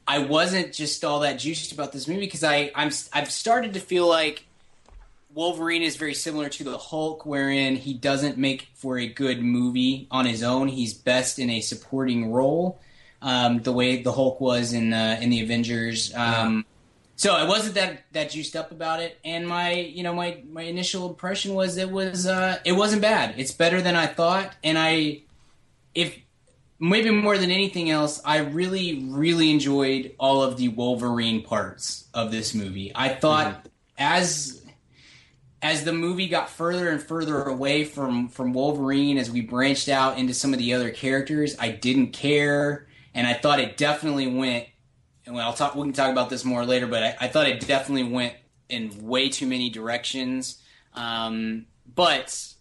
I 0.08 0.20
wasn't 0.20 0.74
just 0.74 1.04
all 1.04 1.22
that 1.22 1.40
juiced 1.40 1.72
about 1.72 1.92
this 1.92 2.08
movie 2.08 2.22
because 2.22 2.44
I 2.44 2.72
I'm 2.76 2.92
I've 3.14 3.32
started 3.32 3.74
to 3.74 3.80
feel 3.80 4.08
like 4.08 4.46
Wolverine 5.34 5.82
is 5.82 5.96
very 5.96 6.14
similar 6.14 6.50
to 6.50 6.64
the 6.64 6.78
Hulk, 6.78 7.26
wherein 7.26 7.76
he 7.76 7.94
doesn't 7.94 8.38
make 8.38 8.70
for 8.76 8.98
a 8.98 9.08
good 9.08 9.42
movie 9.42 10.08
on 10.12 10.26
his 10.26 10.44
own. 10.44 10.68
He's 10.68 10.94
best 10.94 11.40
in 11.40 11.50
a 11.50 11.62
supporting 11.62 12.32
role, 12.32 12.80
um, 13.22 13.62
the 13.62 13.74
way 13.74 14.02
the 14.02 14.12
Hulk 14.12 14.40
was 14.40 14.74
in 14.74 14.94
uh, 14.94 15.18
in 15.22 15.30
the 15.30 15.42
Avengers. 15.42 16.14
Um, 16.16 16.66
So 17.18 17.34
I 17.34 17.47
wasn't 17.47 17.76
that 17.76 18.03
that 18.11 18.32
juiced 18.32 18.55
up 18.55 18.72
about 18.72 19.01
it, 19.01 19.18
and 19.24 19.47
my 19.47 19.72
you 19.72 20.03
know 20.03 20.13
my 20.13 20.41
my 20.49 20.63
initial 20.63 21.07
impression 21.09 21.53
was 21.53 21.78
it 21.78 21.89
was 21.89 22.28
uh, 22.28 22.59
it 22.66 22.74
wasn't 22.74 23.01
bad. 23.01 23.36
It's 23.38 23.51
better 23.51 23.82
than 23.82 23.95
I 23.95 24.07
thought, 24.07 24.53
and 24.63 24.78
I 24.78 25.22
if 25.93 26.20
maybe 26.80 27.09
more 27.09 27.38
than 27.38 27.51
anything 27.51 27.89
else, 27.89 28.22
I 28.24 28.39
really, 28.39 29.05
really 29.05 29.51
enjoyed 29.51 30.13
all 30.20 30.43
of 30.43 30.57
the 30.57 30.70
Wolverine 30.70 31.41
parts 31.41 32.07
of 32.13 32.32
this 32.32 32.53
movie. 32.53 32.91
I 32.93 33.09
thought 33.09 33.68
as 33.97 34.61
as 35.61 35.84
the 35.84 35.93
movie 35.93 36.28
got 36.28 36.49
further 36.49 36.89
and 36.89 37.01
further 37.01 37.41
away 37.43 37.86
from 37.86 38.28
from 38.28 38.53
Wolverine, 38.53 39.18
as 39.18 39.32
we 39.32 39.41
branched 39.41 39.89
out 39.89 40.18
into 40.18 40.34
some 40.34 40.53
of 40.53 40.59
the 40.59 40.74
other 40.74 40.91
characters, 40.91 41.55
I 41.59 41.72
didn't 41.72 42.11
care, 42.11 42.88
and 43.13 43.26
I 43.26 43.34
thought 43.34 43.59
it 43.59 43.78
definitely 43.78 44.28
went. 44.28 44.68
And 45.26 45.38
I'll 45.38 45.54
talk. 45.54 45.76
We 45.76 45.84
can 45.84 45.94
talk 45.94 46.12
about 46.12 46.30
this 46.30 46.46
more 46.46 46.66
later, 46.66 46.88
but 46.88 47.04
I, 47.04 47.16
I 47.22 47.28
thought 47.28 47.48
it 47.48 47.66
definitely 47.66 48.12
went 48.12 48.36
in 48.70 49.06
way 49.06 49.30
too 49.30 49.48
many 49.48 49.70
directions. 49.70 50.62
Um, 50.94 51.66
but 51.94 52.54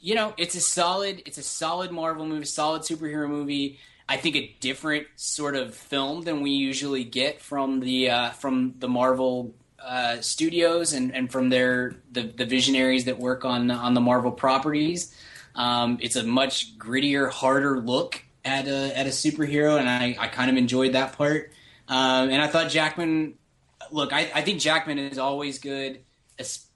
you 0.00 0.14
know, 0.14 0.34
it's 0.36 0.54
a 0.54 0.60
solid, 0.60 1.22
it's 1.26 1.38
a 1.38 1.42
solid 1.42 1.92
Marvel 1.92 2.26
movie, 2.26 2.44
solid 2.44 2.82
superhero 2.82 3.28
movie. 3.28 3.78
I 4.08 4.16
think 4.16 4.36
a 4.36 4.56
different 4.60 5.06
sort 5.16 5.54
of 5.54 5.74
film 5.74 6.22
than 6.22 6.42
we 6.42 6.50
usually 6.50 7.04
get 7.04 7.40
from 7.40 7.80
the 7.80 8.10
uh, 8.10 8.30
from 8.30 8.74
the 8.78 8.88
Marvel 8.88 9.54
uh, 9.78 10.20
studios 10.20 10.92
and, 10.92 11.14
and 11.14 11.30
from 11.30 11.48
their 11.48 11.96
the, 12.10 12.22
the 12.22 12.44
visionaries 12.44 13.04
that 13.04 13.18
work 13.18 13.44
on 13.44 13.70
on 13.70 13.94
the 13.94 14.00
Marvel 14.00 14.32
properties. 14.32 15.16
Um, 15.54 15.98
it's 16.00 16.16
a 16.16 16.24
much 16.24 16.78
grittier, 16.78 17.30
harder 17.30 17.78
look 17.78 18.22
at 18.44 18.66
a 18.66 18.96
at 18.98 19.06
a 19.06 19.10
superhero, 19.10 19.78
and 19.78 19.88
I, 19.88 20.16
I 20.18 20.28
kind 20.28 20.50
of 20.50 20.56
enjoyed 20.56 20.92
that 20.92 21.12
part. 21.16 21.52
Um, 21.88 22.30
and 22.30 22.40
I 22.40 22.46
thought 22.46 22.70
Jackman, 22.70 23.34
look, 23.90 24.12
I, 24.12 24.30
I 24.34 24.42
think 24.42 24.60
Jackman 24.60 24.98
is 24.98 25.18
always 25.18 25.58
good, 25.58 26.00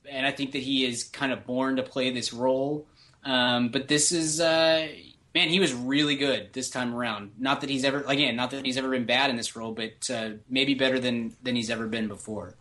and 0.09 0.27
I 0.27 0.31
think 0.31 0.53
that 0.53 0.63
he 0.63 0.85
is 0.85 1.05
kind 1.05 1.33
of 1.33 1.47
born 1.47 1.77
to 1.77 1.83
play 1.83 2.11
this 2.11 2.33
role. 2.33 2.87
Um, 3.25 3.69
but 3.69 3.89
this 3.89 4.13
is, 4.13 4.41
uh, 4.41 4.89
man, 5.35 5.49
he 5.49 5.59
was 5.59 5.73
really 5.73 6.17
good 6.17 6.53
this 6.53 6.71
time 6.71 6.95
around. 6.95 7.33
Not 7.39 7.61
that 7.63 7.71
he's 7.71 7.85
ever, 7.85 8.05
again, 8.07 8.37
not 8.37 8.51
that 8.53 8.65
he's 8.65 8.77
ever 8.77 8.91
been 8.91 9.07
bad 9.07 9.31
in 9.31 9.37
this 9.37 9.57
role, 9.57 9.73
but 9.73 10.09
uh, 10.11 10.31
maybe 10.49 10.75
better 10.75 11.01
than 11.01 11.35
than 11.43 11.57
he's 11.57 11.71
ever 11.71 11.87
been 11.87 12.09
before. 12.09 12.55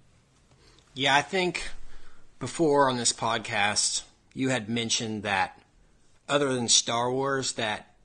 Yeah, 0.93 1.15
I 1.15 1.21
think 1.21 1.69
before 2.39 2.89
on 2.89 2.97
this 2.97 3.13
podcast 3.13 4.03
you 4.33 4.49
had 4.49 4.69
mentioned 4.69 5.23
that 5.23 5.59
other 6.27 6.53
than 6.53 6.67
Star 6.67 7.11
Wars 7.11 7.53
that 7.53 7.95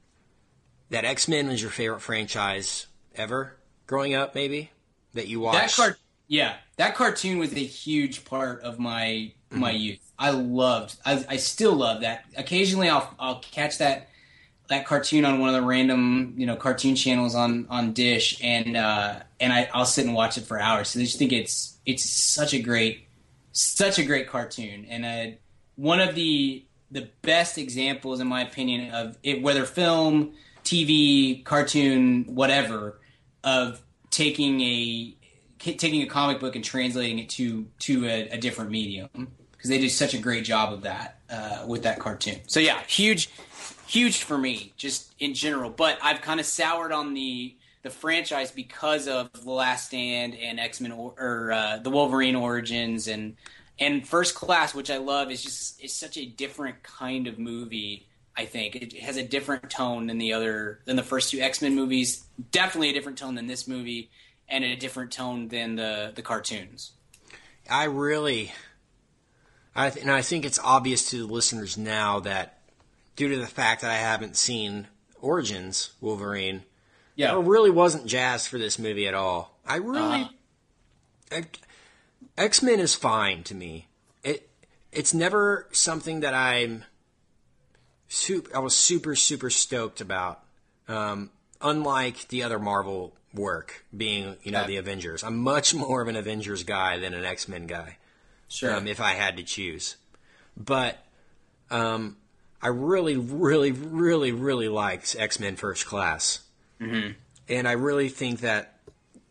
that 0.90 1.04
X 1.04 1.28
Men 1.28 1.48
was 1.48 1.62
your 1.62 1.70
favorite 1.70 2.00
franchise 2.00 2.86
ever 3.14 3.56
growing 3.90 4.14
up, 4.14 4.36
maybe 4.36 4.70
that 5.14 5.26
you 5.26 5.40
That 5.40 5.74
watched. 5.76 5.80
yeah, 6.28 6.54
that 6.76 6.94
cartoon 6.94 7.38
was 7.40 7.52
a 7.52 7.56
huge 7.58 8.24
part 8.24 8.62
of 8.62 8.78
my 8.78 9.32
my 9.50 9.72
youth. 9.72 9.98
I 10.16 10.30
loved, 10.30 10.96
I, 11.04 11.24
I 11.28 11.36
still 11.38 11.74
love 11.74 12.02
that. 12.02 12.24
Occasionally, 12.36 12.88
I'll 12.88 13.12
I'll 13.18 13.40
catch 13.40 13.78
that 13.78 14.08
that 14.68 14.86
cartoon 14.86 15.24
on 15.24 15.40
one 15.40 15.48
of 15.48 15.56
the 15.56 15.66
random 15.66 16.34
you 16.36 16.46
know 16.46 16.54
cartoon 16.54 16.94
channels 16.94 17.34
on 17.34 17.66
on 17.68 17.92
Dish, 17.92 18.38
and 18.44 18.76
uh, 18.76 19.20
and 19.40 19.52
I, 19.52 19.68
I'll 19.74 19.84
sit 19.84 20.06
and 20.06 20.14
watch 20.14 20.38
it 20.38 20.42
for 20.42 20.60
hours. 20.60 20.90
So 20.90 21.00
I 21.00 21.02
just 21.02 21.18
think 21.18 21.32
it's 21.32 21.76
it's 21.84 22.08
such 22.08 22.54
a 22.54 22.62
great 22.62 23.08
such 23.50 23.98
a 23.98 24.04
great 24.04 24.28
cartoon, 24.28 24.86
and 24.88 25.04
uh, 25.04 25.36
one 25.74 25.98
of 25.98 26.14
the 26.14 26.64
the 26.92 27.08
best 27.22 27.58
examples, 27.58 28.20
in 28.20 28.28
my 28.28 28.42
opinion, 28.42 28.92
of 28.92 29.18
it, 29.24 29.42
whether 29.42 29.64
film, 29.64 30.34
TV, 30.62 31.42
cartoon, 31.44 32.24
whatever, 32.28 32.99
of 33.44 33.80
taking 34.10 34.60
a 34.60 35.14
taking 35.58 36.02
a 36.02 36.06
comic 36.06 36.40
book 36.40 36.56
and 36.56 36.64
translating 36.64 37.18
it 37.18 37.28
to 37.30 37.66
to 37.80 38.06
a, 38.06 38.28
a 38.30 38.38
different 38.38 38.70
medium. 38.70 39.08
because 39.60 39.68
they 39.68 39.78
did 39.78 39.90
such 39.90 40.14
a 40.14 40.18
great 40.18 40.42
job 40.42 40.72
of 40.72 40.82
that 40.82 41.18
uh, 41.28 41.64
with 41.66 41.82
that 41.82 41.98
cartoon. 41.98 42.40
So 42.46 42.60
yeah, 42.60 42.80
huge, 42.84 43.28
huge 43.86 44.22
for 44.22 44.38
me, 44.38 44.72
just 44.78 45.14
in 45.18 45.34
general. 45.34 45.68
But 45.68 45.98
I've 46.02 46.22
kind 46.22 46.40
of 46.40 46.46
soured 46.46 46.92
on 46.92 47.12
the 47.12 47.54
the 47.82 47.90
franchise 47.90 48.50
because 48.50 49.06
of 49.06 49.30
the 49.32 49.50
Last 49.50 49.88
Stand 49.88 50.34
and 50.34 50.58
X 50.58 50.80
Men 50.80 50.92
or, 50.92 51.14
or 51.18 51.52
uh, 51.52 51.76
the 51.78 51.90
Wolverine 51.90 52.36
Origins 52.36 53.06
and 53.06 53.36
and 53.78 54.06
First 54.06 54.34
Class, 54.34 54.74
which 54.74 54.90
I 54.90 54.96
love, 54.96 55.30
is 55.30 55.42
just 55.42 55.82
is 55.84 55.92
such 55.92 56.16
a 56.16 56.24
different 56.24 56.82
kind 56.82 57.26
of 57.26 57.38
movie. 57.38 58.06
I 58.40 58.46
think 58.46 58.74
it 58.74 58.98
has 59.00 59.18
a 59.18 59.22
different 59.22 59.68
tone 59.68 60.06
than 60.06 60.16
the 60.16 60.32
other 60.32 60.80
than 60.86 60.96
the 60.96 61.02
first 61.02 61.30
two 61.30 61.40
X 61.40 61.60
Men 61.60 61.74
movies. 61.74 62.24
Definitely 62.50 62.88
a 62.88 62.92
different 62.94 63.18
tone 63.18 63.34
than 63.34 63.46
this 63.46 63.68
movie, 63.68 64.10
and 64.48 64.64
a 64.64 64.76
different 64.76 65.12
tone 65.12 65.48
than 65.48 65.76
the 65.76 66.12
the 66.14 66.22
cartoons. 66.22 66.92
I 67.68 67.84
really, 67.84 68.52
I 69.76 69.90
th- 69.90 70.02
and 70.02 70.10
I 70.10 70.22
think 70.22 70.46
it's 70.46 70.58
obvious 70.58 71.10
to 71.10 71.26
the 71.26 71.32
listeners 71.32 71.76
now 71.76 72.18
that 72.20 72.60
due 73.14 73.28
to 73.28 73.36
the 73.36 73.46
fact 73.46 73.82
that 73.82 73.90
I 73.90 73.96
haven't 73.96 74.38
seen 74.38 74.88
Origins 75.20 75.90
Wolverine, 76.00 76.62
Yeah, 77.16 77.36
I 77.36 77.40
really 77.40 77.70
wasn't 77.70 78.06
jazzed 78.06 78.48
for 78.48 78.56
this 78.56 78.78
movie 78.78 79.06
at 79.06 79.12
all. 79.12 79.58
I 79.66 79.76
really, 79.76 80.30
uh-huh. 81.30 81.42
X 82.38 82.62
Men 82.62 82.80
is 82.80 82.94
fine 82.94 83.42
to 83.44 83.54
me. 83.54 83.88
It 84.24 84.48
it's 84.92 85.12
never 85.12 85.68
something 85.72 86.20
that 86.20 86.32
I'm. 86.32 86.84
Super, 88.12 88.54
I 88.56 88.58
was 88.58 88.74
super 88.74 89.14
super 89.14 89.50
stoked 89.50 90.00
about. 90.00 90.42
Um, 90.88 91.30
unlike 91.60 92.26
the 92.26 92.42
other 92.42 92.58
Marvel 92.58 93.14
work, 93.32 93.84
being 93.96 94.36
you 94.42 94.50
know 94.50 94.62
Yeah. 94.62 94.66
the 94.66 94.76
Avengers, 94.78 95.22
I'm 95.22 95.38
much 95.38 95.72
more 95.84 96.02
of 96.02 96.08
an 96.08 96.16
Avengers 96.16 96.64
guy 96.64 96.98
than 96.98 97.14
an 97.14 97.24
X 97.24 97.46
Men 97.46 97.66
guy. 97.68 97.98
sure. 98.48 98.74
Um, 98.74 98.88
if 98.88 99.00
I 99.00 99.12
had 99.12 99.36
to 99.36 99.44
choose, 99.44 99.96
but 100.56 100.98
um, 101.70 102.16
I 102.60 102.66
really, 102.68 103.16
really, 103.16 103.70
really, 103.70 104.32
really 104.32 104.68
liked 104.68 105.14
X 105.16 105.38
Men 105.38 105.54
First 105.54 105.86
Class, 105.86 106.40
mm-hmm. 106.80 107.12
and 107.48 107.68
I 107.68 107.72
really 107.72 108.08
think 108.08 108.40
that 108.40 108.74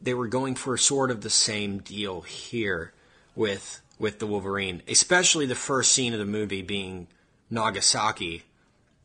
they 0.01 0.13
were 0.13 0.27
going 0.29 0.55
for 0.55 0.77
sort 0.77 1.11
of 1.11 1.19
the 1.19 1.29
same 1.29 1.79
deal 1.79 2.21
here 2.21 2.93
with 3.35 3.81
with 3.99 4.19
the 4.19 4.25
Wolverine, 4.25 4.81
especially 4.87 5.45
the 5.45 5.53
first 5.55 5.91
scene 5.91 6.13
of 6.13 6.19
the 6.19 6.25
movie 6.25 6.61
being 6.61 7.07
Nagasaki, 7.49 8.43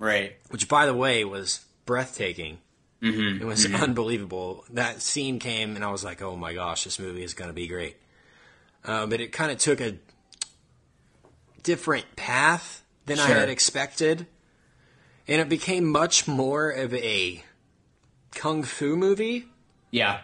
right. 0.05 0.37
which, 0.51 0.69
by 0.69 0.87
the 0.87 0.95
way, 0.95 1.25
was 1.25 1.65
breathtaking. 1.87 2.59
Mm-hmm. 3.03 3.43
It 3.43 3.47
was 3.47 3.67
unbelievable. 3.73 4.65
That 4.71 5.03
scene 5.03 5.39
came, 5.39 5.77
and 5.77 5.85
I 5.85 5.91
was 5.91 6.05
like, 6.05 6.23
"Oh 6.23 6.37
my 6.37 6.55
gosh, 6.55 6.85
this 6.85 6.99
movie 6.99 7.23
is 7.23 7.35
going 7.35 7.49
to 7.51 7.55
be 7.55 7.67
great." 7.67 7.97
Uh, 8.85 9.07
but 9.07 9.21
it 9.21 9.33
kind 9.33 9.51
of 9.51 9.59
took 9.59 9.81
a 9.81 9.97
different 11.63 12.17
path 12.17 12.83
than 13.07 13.19
I 13.19 13.29
had 13.29 13.49
expected, 13.49 14.27
and 15.29 15.41
it 15.41 15.49
became 15.49 15.87
much 15.87 16.27
more 16.29 16.71
of 16.71 16.93
a 16.95 17.43
kung 18.35 18.63
fu 18.63 18.97
movie 18.97 19.47
Yeah. 19.91 20.21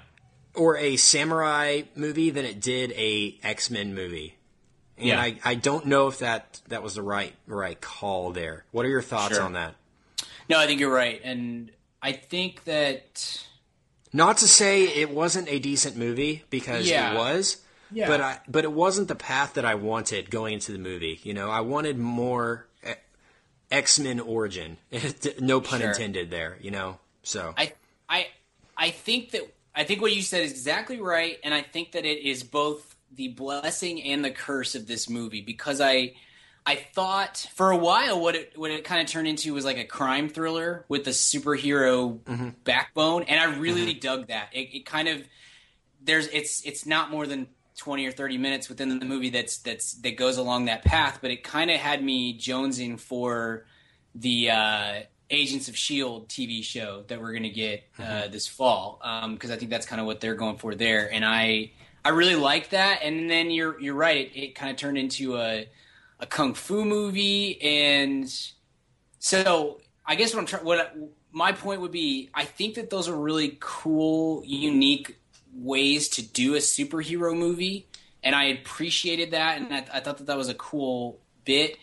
or 0.54 0.76
a 0.76 0.96
samurai 0.96 1.82
movie 1.94 2.30
than 2.30 2.44
it 2.44 2.60
did 2.60 2.92
a 2.92 3.38
X 3.42 3.70
Men 3.70 3.94
movie. 3.94 4.36
And 5.01 5.09
Yeah. 5.09 5.20
I, 5.20 5.36
I 5.44 5.55
don't 5.55 5.86
know 5.86 6.09
if 6.09 6.18
that 6.20 6.61
that 6.68 6.82
was 6.82 6.94
the 6.94 7.03
right 7.03 7.34
right 7.46 7.80
call 7.80 8.30
there. 8.32 8.64
What 8.72 8.84
are 8.86 8.88
your 8.88 9.03
thoughts 9.03 9.34
Sure. 9.34 9.44
on 9.44 9.53
that? 9.55 9.74
No, 10.48 10.59
I 10.59 10.66
think 10.66 10.80
you're 10.80 10.92
right, 10.92 11.20
and 11.22 11.70
I 12.03 12.12
think 12.12 12.64
that 12.64 13.44
Not 14.12 14.38
to 14.38 14.48
say 14.48 14.84
it 14.84 15.11
wasn't 15.11 15.48
a 15.48 15.59
decent 15.61 15.96
movie 15.96 16.42
because 16.51 16.88
Yeah. 16.88 17.12
it 17.12 17.16
was, 17.16 17.59
Yeah. 17.92 18.09
but 18.09 18.20
I 18.20 18.40
but 18.48 18.64
it 18.64 18.72
wasn't 18.72 19.09
the 19.09 19.14
path 19.14 19.55
that 19.55 19.64
I 19.64 19.74
wanted 19.76 20.30
going 20.30 20.55
into 20.55 20.72
the 20.72 20.78
movie. 20.78 21.20
You 21.22 21.34
know, 21.34 21.48
I 21.51 21.61
wanted 21.61 21.98
more 21.98 22.66
eh, 22.82 22.94
X 23.70 23.98
Men 24.01 24.18
origin. 24.20 24.78
no 25.40 25.61
pun 25.61 25.80
Sure. 25.80 25.90
intended 25.90 26.30
there. 26.30 26.59
You 26.61 26.72
know, 26.72 26.98
so 27.22 27.55
I 27.57 27.72
I 28.09 28.26
I 28.76 28.90
think 28.90 29.30
that 29.30 29.42
I 29.74 29.84
think 29.84 30.01
what 30.03 30.12
you 30.12 30.22
said 30.22 30.42
is 30.42 30.51
exactly 30.51 31.01
right, 31.01 31.38
and 31.44 31.55
I 31.55 31.62
think 31.62 31.92
that 31.92 32.05
it 32.05 32.18
is 32.26 32.42
both 32.42 32.96
the 33.14 33.28
blessing 33.28 34.02
and 34.02 34.24
the 34.24 34.30
curse 34.30 34.74
of 34.74 34.86
this 34.86 35.08
movie 35.08 35.40
because 35.40 35.80
I 35.80 36.14
I 36.66 36.76
thought 36.76 37.48
for 37.54 37.70
a 37.70 37.76
while 37.76 38.20
what 38.20 38.34
it 38.34 38.52
what 38.56 38.70
it 38.70 38.84
kind 38.84 39.00
of 39.00 39.06
turned 39.06 39.26
into 39.26 39.54
was 39.54 39.64
like 39.64 39.78
a 39.78 39.84
crime 39.84 40.28
thriller 40.28 40.84
with 40.88 41.06
a 41.06 41.11
superhero 41.11 42.18
backbone, 42.64 43.24
and 43.24 43.40
I 43.40 43.58
really 43.58 43.94
dug 43.94 44.28
that. 44.28 44.50
It, 44.52 44.74
it 44.74 44.86
kind 44.86 45.08
of 45.08 45.22
there's 46.02 46.26
it's 46.28 46.64
it's 46.64 46.86
not 46.86 47.11
more 47.11 47.26
than 47.26 47.48
20 47.78 48.06
or 48.06 48.12
30 48.12 48.38
minutes 48.38 48.68
within 48.68 48.98
the 48.98 49.04
movie 49.04 49.30
that's 49.30 49.58
that's 49.58 49.94
that 49.94 50.16
goes 50.16 50.36
along 50.36 50.66
that 50.66 50.84
path 50.84 51.20
but 51.22 51.30
it 51.30 51.42
kind 51.42 51.70
of 51.70 51.78
had 51.78 52.04
me 52.04 52.38
jonesing 52.38 53.00
for 53.00 53.64
the 54.14 54.50
uh, 54.50 55.00
Agents 55.30 55.68
of 55.68 55.76
Shield 55.76 56.28
TV 56.28 56.62
show 56.62 57.04
that 57.08 57.20
we're 57.20 57.30
going 57.30 57.44
to 57.44 57.48
get 57.48 57.84
uh, 57.98 58.28
this 58.28 58.46
fall 58.46 59.00
because 59.32 59.50
I 59.50 59.56
think 59.56 59.70
that's 59.70 59.86
kind 59.86 60.00
of 60.00 60.06
what 60.06 60.20
they're 60.20 60.34
going 60.34 60.56
for 60.56 60.74
there 60.74 61.11
and 61.12 61.24
I 61.24 61.70
I 62.05 62.11
really 62.11 62.36
like 62.36 62.70
that. 62.70 63.01
And 63.03 63.30
then 63.30 63.51
you're 63.51 63.80
you're 63.80 63.94
right. 63.94 64.30
It, 64.34 64.38
it 64.38 64.55
kind 64.55 64.70
of 64.70 64.76
turned 64.76 64.98
into 64.98 65.36
a 65.36 65.68
a 66.18 66.26
kung 66.26 66.55
fu 66.55 66.84
movie. 66.84 67.61
And 67.62 68.32
so 69.18 69.80
I 70.07 70.14
guess 70.16 70.34
what 70.34 70.40
I'm 70.40 70.46
trying, 70.46 70.64
what 70.64 70.96
my 71.32 71.53
point 71.53 71.80
would 71.80 71.92
be, 71.92 72.30
I 72.34 72.44
think 72.44 72.74
that 72.74 72.90
those 72.90 73.09
are 73.09 73.16
really 73.16 73.57
cool, 73.61 74.42
unique 74.44 75.18
ways 75.55 76.09
to 76.11 76.22
do 76.22 76.55
a 76.55 76.59
superhero 76.59 77.36
movie, 77.36 77.86
and 78.22 78.34
I 78.34 78.44
appreciated 78.44 79.32
that, 79.32 79.59
and 79.59 79.72
I, 79.72 79.84
I 79.94 80.01
thought 80.01 80.18
that 80.18 80.26
that 80.26 80.36
was 80.36 80.48
a 80.48 80.55
cool 80.55 81.18
bit. 81.44 81.76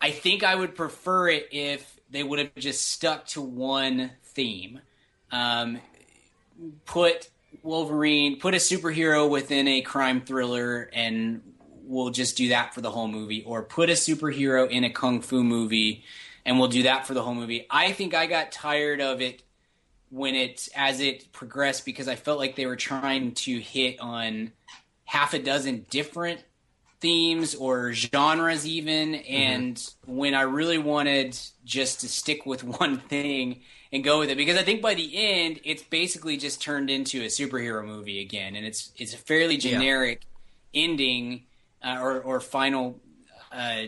I 0.00 0.10
think 0.10 0.42
I 0.42 0.54
would 0.54 0.74
prefer 0.74 1.28
it 1.28 1.48
if 1.52 1.98
they 2.10 2.22
would 2.22 2.38
have 2.38 2.54
just 2.56 2.88
stuck 2.88 3.26
to 3.28 3.40
one 3.40 4.12
theme. 4.24 4.80
Um, 5.32 5.80
put 6.84 7.30
Wolverine, 7.62 8.38
put 8.38 8.54
a 8.54 8.58
superhero 8.58 9.28
within 9.28 9.68
a 9.68 9.80
crime 9.82 10.20
thriller, 10.22 10.90
and 10.92 11.42
we'll 11.84 12.10
just 12.10 12.36
do 12.36 12.48
that 12.48 12.74
for 12.74 12.80
the 12.80 12.90
whole 12.90 13.08
movie. 13.08 13.42
Or 13.44 13.62
put 13.62 13.90
a 13.90 13.94
superhero 13.94 14.68
in 14.68 14.84
a 14.84 14.90
kung 14.90 15.20
fu 15.20 15.44
movie, 15.44 16.04
and 16.44 16.58
we'll 16.58 16.68
do 16.68 16.84
that 16.84 17.06
for 17.06 17.14
the 17.14 17.22
whole 17.22 17.34
movie. 17.34 17.66
I 17.70 17.92
think 17.92 18.14
I 18.14 18.26
got 18.26 18.52
tired 18.52 19.00
of 19.00 19.20
it 19.20 19.42
when 20.10 20.34
it 20.34 20.68
as 20.74 21.00
it 21.00 21.32
progressed 21.32 21.84
because 21.84 22.08
I 22.08 22.16
felt 22.16 22.38
like 22.38 22.56
they 22.56 22.66
were 22.66 22.76
trying 22.76 23.32
to 23.32 23.58
hit 23.58 24.00
on 24.00 24.52
half 25.04 25.34
a 25.34 25.38
dozen 25.38 25.86
different 25.88 26.42
themes 27.00 27.54
or 27.54 27.92
genres 27.92 28.66
even 28.66 29.12
mm-hmm. 29.12 29.32
and 29.32 29.90
when 30.06 30.34
I 30.34 30.42
really 30.42 30.78
wanted 30.78 31.38
just 31.64 32.00
to 32.00 32.08
stick 32.08 32.44
with 32.44 32.62
one 32.80 32.98
thing 32.98 33.62
and 33.92 34.04
go 34.04 34.20
with 34.20 34.30
it 34.30 34.36
because 34.36 34.56
I 34.56 34.62
think 34.62 34.82
by 34.82 34.94
the 34.94 35.10
end 35.14 35.60
it's 35.64 35.82
basically 35.82 36.36
just 36.36 36.62
turned 36.62 36.90
into 36.90 37.22
a 37.22 37.26
superhero 37.26 37.84
movie 37.84 38.20
again 38.20 38.56
and 38.56 38.64
it's 38.64 38.92
it's 38.96 39.14
a 39.14 39.18
fairly 39.18 39.56
generic 39.56 40.22
ending 40.74 41.44
uh, 41.84 41.98
or 42.00 42.20
or 42.20 42.40
final 42.40 43.00
uh, 43.52 43.82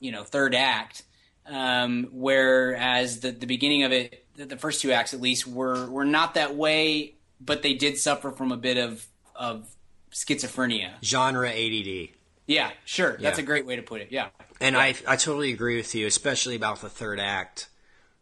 you 0.00 0.12
know 0.12 0.24
third 0.24 0.54
act 0.54 1.02
um, 1.46 2.08
whereas 2.12 3.20
the 3.20 3.32
the 3.32 3.46
beginning 3.46 3.82
of 3.82 3.92
it 3.92 4.24
the, 4.36 4.46
the 4.46 4.56
first 4.56 4.80
two 4.80 4.92
acts 4.92 5.12
at 5.12 5.20
least 5.20 5.46
were 5.46 5.86
were 5.90 6.04
not 6.04 6.34
that 6.34 6.54
way 6.54 7.14
but 7.40 7.62
they 7.62 7.74
did 7.74 7.98
suffer 7.98 8.30
from 8.30 8.52
a 8.52 8.56
bit 8.56 8.78
of 8.78 9.06
of 9.34 9.68
schizophrenia 10.12 10.92
genre 11.02 11.48
ADD. 11.48 12.10
yeah, 12.46 12.70
sure. 12.84 13.16
That's 13.18 13.38
a 13.38 13.42
great 13.42 13.66
way 13.66 13.76
to 13.76 13.82
put 13.82 14.02
it. 14.02 14.08
Yeah. 14.10 14.28
And 14.60 14.76
I, 14.76 14.94
I 15.08 15.16
totally 15.16 15.52
agree 15.52 15.76
with 15.76 15.94
you, 15.94 16.06
especially 16.06 16.54
about 16.54 16.80
the 16.80 16.88
third 16.88 17.18
act. 17.18 17.68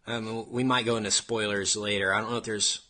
Um, 0.06 0.50
we 0.50 0.64
might 0.64 0.84
go 0.86 0.96
into 0.96 1.10
spoilers 1.10 1.76
later. 1.76 2.12
I 2.12 2.20
don't 2.20 2.30
know 2.30 2.38
if 2.38 2.44
there's 2.44 2.80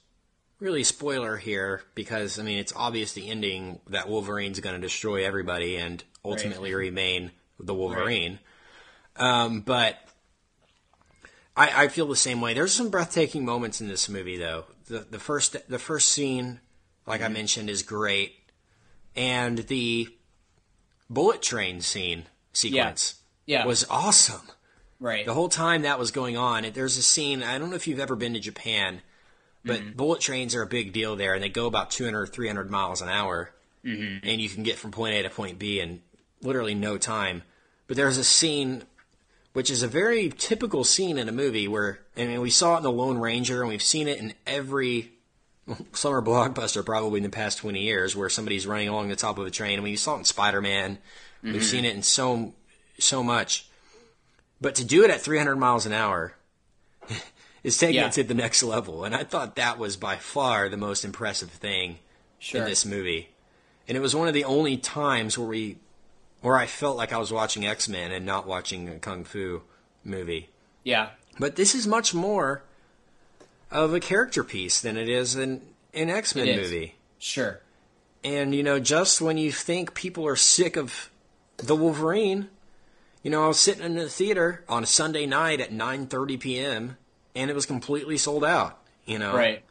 really 0.59 0.83
a 0.83 0.85
spoiler 0.85 1.37
here 1.37 1.83
because 1.95 2.39
I 2.39 2.43
mean 2.43 2.59
it's 2.59 2.73
obvious 2.77 3.13
the 3.13 3.29
ending 3.31 3.81
that 3.89 4.09
Wolverine's 4.09 4.61
going 4.61 4.75
to 4.75 4.81
destroy 4.81 5.25
everybody 5.25 5.77
and 5.77 6.03
ultimately 6.25 6.75
remain 6.75 7.31
the 7.59 7.75
Wolverine. 7.75 8.39
Um, 9.17 9.61
but 9.61 9.99
I, 11.57 11.85
I 11.85 11.89
feel 11.89 12.07
the 12.07 12.17
same 12.17 12.41
way. 12.41 12.55
There's 12.55 12.73
some 12.73 12.91
breathtaking 12.91 13.45
moments 13.45 13.81
in 13.81 13.89
this 13.89 14.09
movie, 14.09 14.39
though. 14.39 14.65
The 14.87 15.01
the 15.11 15.19
first 15.19 15.57
the 15.69 15.79
first 15.79 16.09
scene, 16.11 16.61
like 17.07 17.23
I 17.23 17.29
mentioned, 17.29 17.69
is 17.69 17.83
great, 17.83 18.35
and 19.17 19.59
the 19.59 20.09
bullet 21.09 21.43
train 21.43 21.81
scene 21.81 22.25
sequence 22.53 23.21
Yeah. 23.47 23.67
was 23.67 23.85
awesome. 23.91 24.43
Right. 25.01 25.25
The 25.25 25.35
whole 25.35 25.49
time 25.49 25.83
that 25.83 25.99
was 25.99 26.11
going 26.11 26.37
on, 26.37 26.67
there's 26.75 26.99
a 26.99 27.03
scene. 27.03 27.43
I 27.43 27.59
don't 27.59 27.71
know 27.71 27.77
if 27.77 27.89
you've 27.89 27.99
ever 28.01 28.15
been 28.17 28.35
to 28.35 28.41
Japan, 28.41 29.01
but 29.65 29.81
Mm-hmm. 29.81 29.97
bullet 29.97 30.21
trains 30.21 30.55
are 30.55 30.63
a 30.63 30.67
big 30.67 30.93
deal 30.93 31.17
there, 31.17 31.35
and 31.35 31.43
they 31.43 31.49
go 31.49 31.67
about 31.67 31.91
200 31.91 32.21
or 32.21 32.27
300 32.27 32.71
miles 32.71 33.01
an 33.03 33.09
hour, 33.09 33.51
Mm-hmm. 33.85 34.29
and 34.29 34.41
you 34.43 34.49
can 34.51 34.63
get 34.63 34.77
from 34.77 34.91
point 34.91 35.15
A 35.15 35.23
to 35.23 35.31
point 35.31 35.59
B 35.59 35.81
in 35.81 36.03
literally 36.43 36.75
no 36.75 36.99
time. 36.99 37.43
But 37.87 37.97
there's 37.97 38.19
a 38.19 38.25
scene, 38.25 38.83
which 39.55 39.71
is 39.71 39.83
a 39.83 39.89
very 39.89 40.29
typical 40.29 40.85
scene 40.85 41.17
in 41.19 41.29
a 41.29 41.33
movie 41.33 41.67
where, 41.67 42.01
I 42.17 42.27
mean, 42.27 42.41
we 42.43 42.51
saw 42.51 42.75
it 42.75 42.79
in 42.79 42.83
The 42.83 42.93
Lone 42.93 43.17
Ranger, 43.19 43.61
and 43.63 43.69
we've 43.71 43.83
seen 43.83 44.07
it 44.07 44.19
in 44.19 44.35
every 44.47 45.13
summer 45.93 46.21
blockbuster 46.21 46.85
probably 46.85 47.19
in 47.19 47.25
the 47.25 47.31
past 47.31 47.57
20 47.59 47.81
years 47.81 48.15
where 48.15 48.29
somebody's 48.29 48.67
running 48.67 48.89
along 48.89 49.09
the 49.09 49.17
top 49.17 49.39
of 49.39 49.47
a 49.47 49.51
train. 49.51 49.79
I 49.79 49.83
mean, 49.83 49.93
we 49.93 49.97
saw 49.97 50.15
it 50.17 50.19
in 50.19 50.25
Spider 50.25 50.61
Man. 50.61 50.99
We've 51.43 51.65
seen 51.65 51.87
it 51.87 51.95
in 51.97 52.03
so 52.03 52.53
so 52.99 53.23
much. 53.23 53.67
But 54.61 54.75
to 54.77 54.85
do 54.85 55.05
it 55.05 55.11
at 55.11 55.21
300 55.21 55.57
miles 55.57 55.87
an 55.87 55.93
hour 55.93 56.35
is 57.65 57.77
taking 57.79 57.97
Yeah. 57.97 58.07
it 58.09 58.13
to 58.13 58.25
the 58.25 58.35
next 58.35 58.63
level. 58.63 59.05
And 59.05 59.15
I 59.15 59.25
thought 59.25 59.57
that 59.57 59.79
was 59.79 59.97
by 59.97 60.17
far 60.17 60.69
the 60.69 60.77
most 60.77 61.05
impressive 61.05 61.51
thing 61.51 61.99
Sure. 62.39 62.63
in 62.63 62.69
this 62.69 62.85
movie. 62.85 63.31
And 63.89 63.97
it 63.97 64.01
was 64.01 64.15
one 64.15 64.29
of 64.29 64.35
the 64.35 64.45
only 64.45 64.77
times 64.77 65.37
where 65.39 65.49
we 65.49 65.79
where 66.43 66.57
I 66.57 66.65
felt 66.67 66.97
like 66.97 67.13
I 67.13 67.19
was 67.19 67.31
watching 67.31 67.67
X-Men 67.67 68.13
and 68.13 68.25
not 68.25 68.47
watching 68.47 68.89
a 68.89 68.99
kung 68.99 69.25
fu 69.25 69.61
movie. 70.05 70.49
Yeah. 70.85 71.11
But 71.39 71.57
this 71.57 71.75
is 71.75 71.87
much 71.87 72.15
more 72.15 72.63
of 73.71 73.93
a 73.93 74.01
character 74.01 74.43
piece 74.43 74.81
than 74.81 74.97
it 74.97 75.09
is 75.09 75.35
an 75.35 75.61
an 75.93 76.09
X-Men 76.09 76.47
movie. 76.57 76.95
Sure. 77.19 77.61
And 78.25 78.55
you 78.55 78.63
know, 78.63 78.79
just 78.81 79.21
when 79.21 79.37
you 79.39 79.53
think 79.53 79.93
people 79.95 80.27
are 80.27 80.37
sick 80.37 80.77
of 80.77 81.11
the 81.59 81.77
Wolverine, 81.77 82.49
you 83.23 83.31
know, 83.31 83.45
I 83.45 83.49
was 83.49 83.61
sitting 83.61 83.85
in 83.85 83.95
the 83.95 84.09
theater 84.09 84.64
on 84.68 84.83
a 84.83 84.87
Sunday 84.87 85.27
night 85.27 85.61
at 85.61 85.71
9:30 85.71 86.41
p.m. 86.41 86.97
and 87.35 87.51
it 87.51 87.55
was 87.55 87.66
completely 87.66 88.16
sold 88.16 88.45
out, 88.45 88.79
you 89.05 89.18
know. 89.18 89.35
Right. 89.35 89.62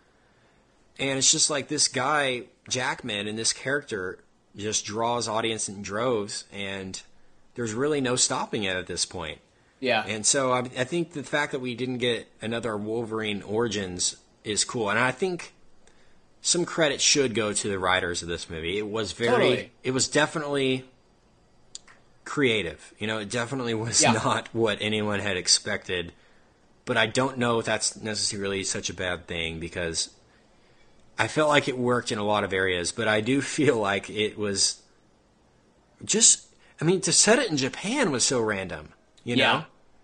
And 0.99 1.17
it's 1.17 1.31
just 1.31 1.49
like 1.49 1.67
this 1.67 1.87
guy 1.87 2.43
Jackman 2.69 3.27
and 3.27 3.37
this 3.37 3.53
character 3.53 4.19
just 4.55 4.85
draws 4.85 5.27
audience 5.27 5.69
in 5.69 5.81
droves 5.81 6.43
and 6.51 7.01
there's 7.55 7.73
really 7.73 8.01
no 8.01 8.15
stopping 8.15 8.63
it 8.63 8.75
at 8.75 8.87
this 8.87 9.05
point. 9.05 9.39
Yeah. 9.79 10.03
And 10.05 10.25
so 10.25 10.51
I, 10.51 10.59
I 10.59 10.83
think 10.83 11.13
the 11.13 11.23
fact 11.23 11.51
that 11.53 11.59
we 11.59 11.75
didn't 11.75 11.99
get 11.99 12.27
another 12.41 12.75
Wolverine 12.77 13.41
Origins 13.41 14.17
is 14.43 14.63
cool, 14.63 14.89
and 14.89 14.99
I 14.99 15.11
think 15.11 15.53
some 16.41 16.65
credit 16.65 17.01
should 17.01 17.35
go 17.35 17.53
to 17.53 17.67
the 17.67 17.79
writers 17.79 18.21
of 18.21 18.27
this 18.27 18.49
movie. 18.49 18.77
It 18.77 18.89
was 18.89 19.11
very, 19.11 19.29
Totally. 19.29 19.71
it 19.83 19.91
was 19.91 20.07
definitely 20.07 20.85
creative. 22.29 22.93
You 22.99 23.07
know, 23.07 23.17
it 23.17 23.29
definitely 23.29 23.73
was 23.73 24.01
Yeah. 24.01 24.11
not 24.13 24.47
what 24.53 24.77
anyone 24.81 25.19
had 25.19 25.35
expected. 25.35 26.13
But 26.85 26.95
I 26.97 27.07
don't 27.07 27.37
know 27.37 27.59
if 27.59 27.65
that's 27.65 27.95
necessarily 27.97 28.63
such 28.63 28.89
a 28.89 28.93
bad 28.93 29.27
thing 29.27 29.59
because 29.59 30.09
I 31.17 31.27
felt 31.27 31.49
like 31.49 31.67
it 31.67 31.77
worked 31.77 32.11
in 32.11 32.17
a 32.19 32.23
lot 32.23 32.43
of 32.43 32.53
areas, 32.53 32.91
but 32.91 33.07
I 33.07 33.21
do 33.21 33.41
feel 33.57 33.77
like 33.77 34.09
it 34.09 34.37
was 34.37 34.81
just. 36.05 36.45
I 36.81 36.85
mean, 36.85 37.01
to 37.01 37.11
set 37.11 37.39
it 37.39 37.49
in 37.51 37.57
Japan 37.57 38.11
was 38.11 38.23
so 38.23 38.39
random. 38.39 38.89
You 39.25 39.35
know, 39.35 39.43
Yeah. 39.43 39.63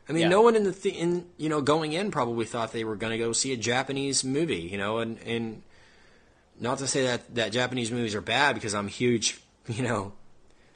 I 0.09 0.11
mean, 0.11 0.23
Yeah. 0.23 0.29
no 0.29 0.41
one 0.41 0.55
in 0.55 0.63
the 0.63 0.73
th- 0.73 0.95
in 0.95 1.25
you 1.37 1.47
know 1.49 1.61
going 1.61 1.93
in 1.93 2.11
probably 2.11 2.45
thought 2.45 2.73
they 2.73 2.83
were 2.83 2.95
going 2.97 3.11
to 3.11 3.17
go 3.17 3.31
see 3.33 3.53
a 3.53 3.57
Japanese 3.57 4.23
movie. 4.23 4.61
You 4.61 4.77
know, 4.77 4.97
and 4.99 5.17
and 5.25 5.61
not 6.59 6.77
to 6.79 6.87
say 6.87 7.03
that 7.03 7.33
that 7.35 7.51
Japanese 7.53 7.91
movies 7.91 8.13
are 8.15 8.21
bad 8.21 8.55
because 8.55 8.73
I'm 8.75 8.87
huge. 8.87 9.39
You 9.67 9.81
know, 9.81 10.13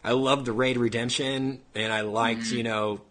I 0.04 0.12
loved 0.14 0.46
the 0.46 0.52
Raid 0.54 0.78
Redemption 0.78 1.62
and 1.76 1.92
I 1.94 2.02
liked 2.02 2.42
Mm-hmm. 2.44 2.58
you 2.58 2.64
know, 2.64 3.02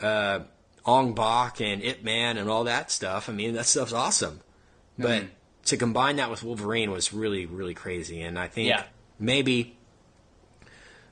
uh, 0.00 0.40
Ong 0.86 1.14
Bak 1.14 1.60
and 1.60 1.82
Ip 1.82 2.02
Man 2.04 2.36
and 2.36 2.48
all 2.50 2.64
that 2.64 2.90
stuff. 2.90 3.28
I 3.28 3.32
mean, 3.32 3.54
that 3.54 3.66
stuff's 3.66 3.92
awesome. 3.92 4.40
But 4.98 5.22
Mm-hmm. 5.22 5.28
to 5.66 5.76
combine 5.76 6.16
that 6.16 6.30
with 6.30 6.42
Wolverine 6.42 6.90
was 6.90 7.12
really 7.12 7.46
really 7.46 7.74
crazy, 7.74 8.20
and 8.22 8.38
I 8.38 8.48
think 8.48 8.68
Yeah. 8.68 8.84
maybe 9.18 9.76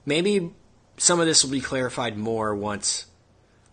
maybe 0.04 0.50
some 0.96 1.20
of 1.20 1.26
this 1.26 1.42
will 1.44 1.50
be 1.50 1.60
clarified 1.60 2.16
more 2.16 2.54
once 2.54 3.06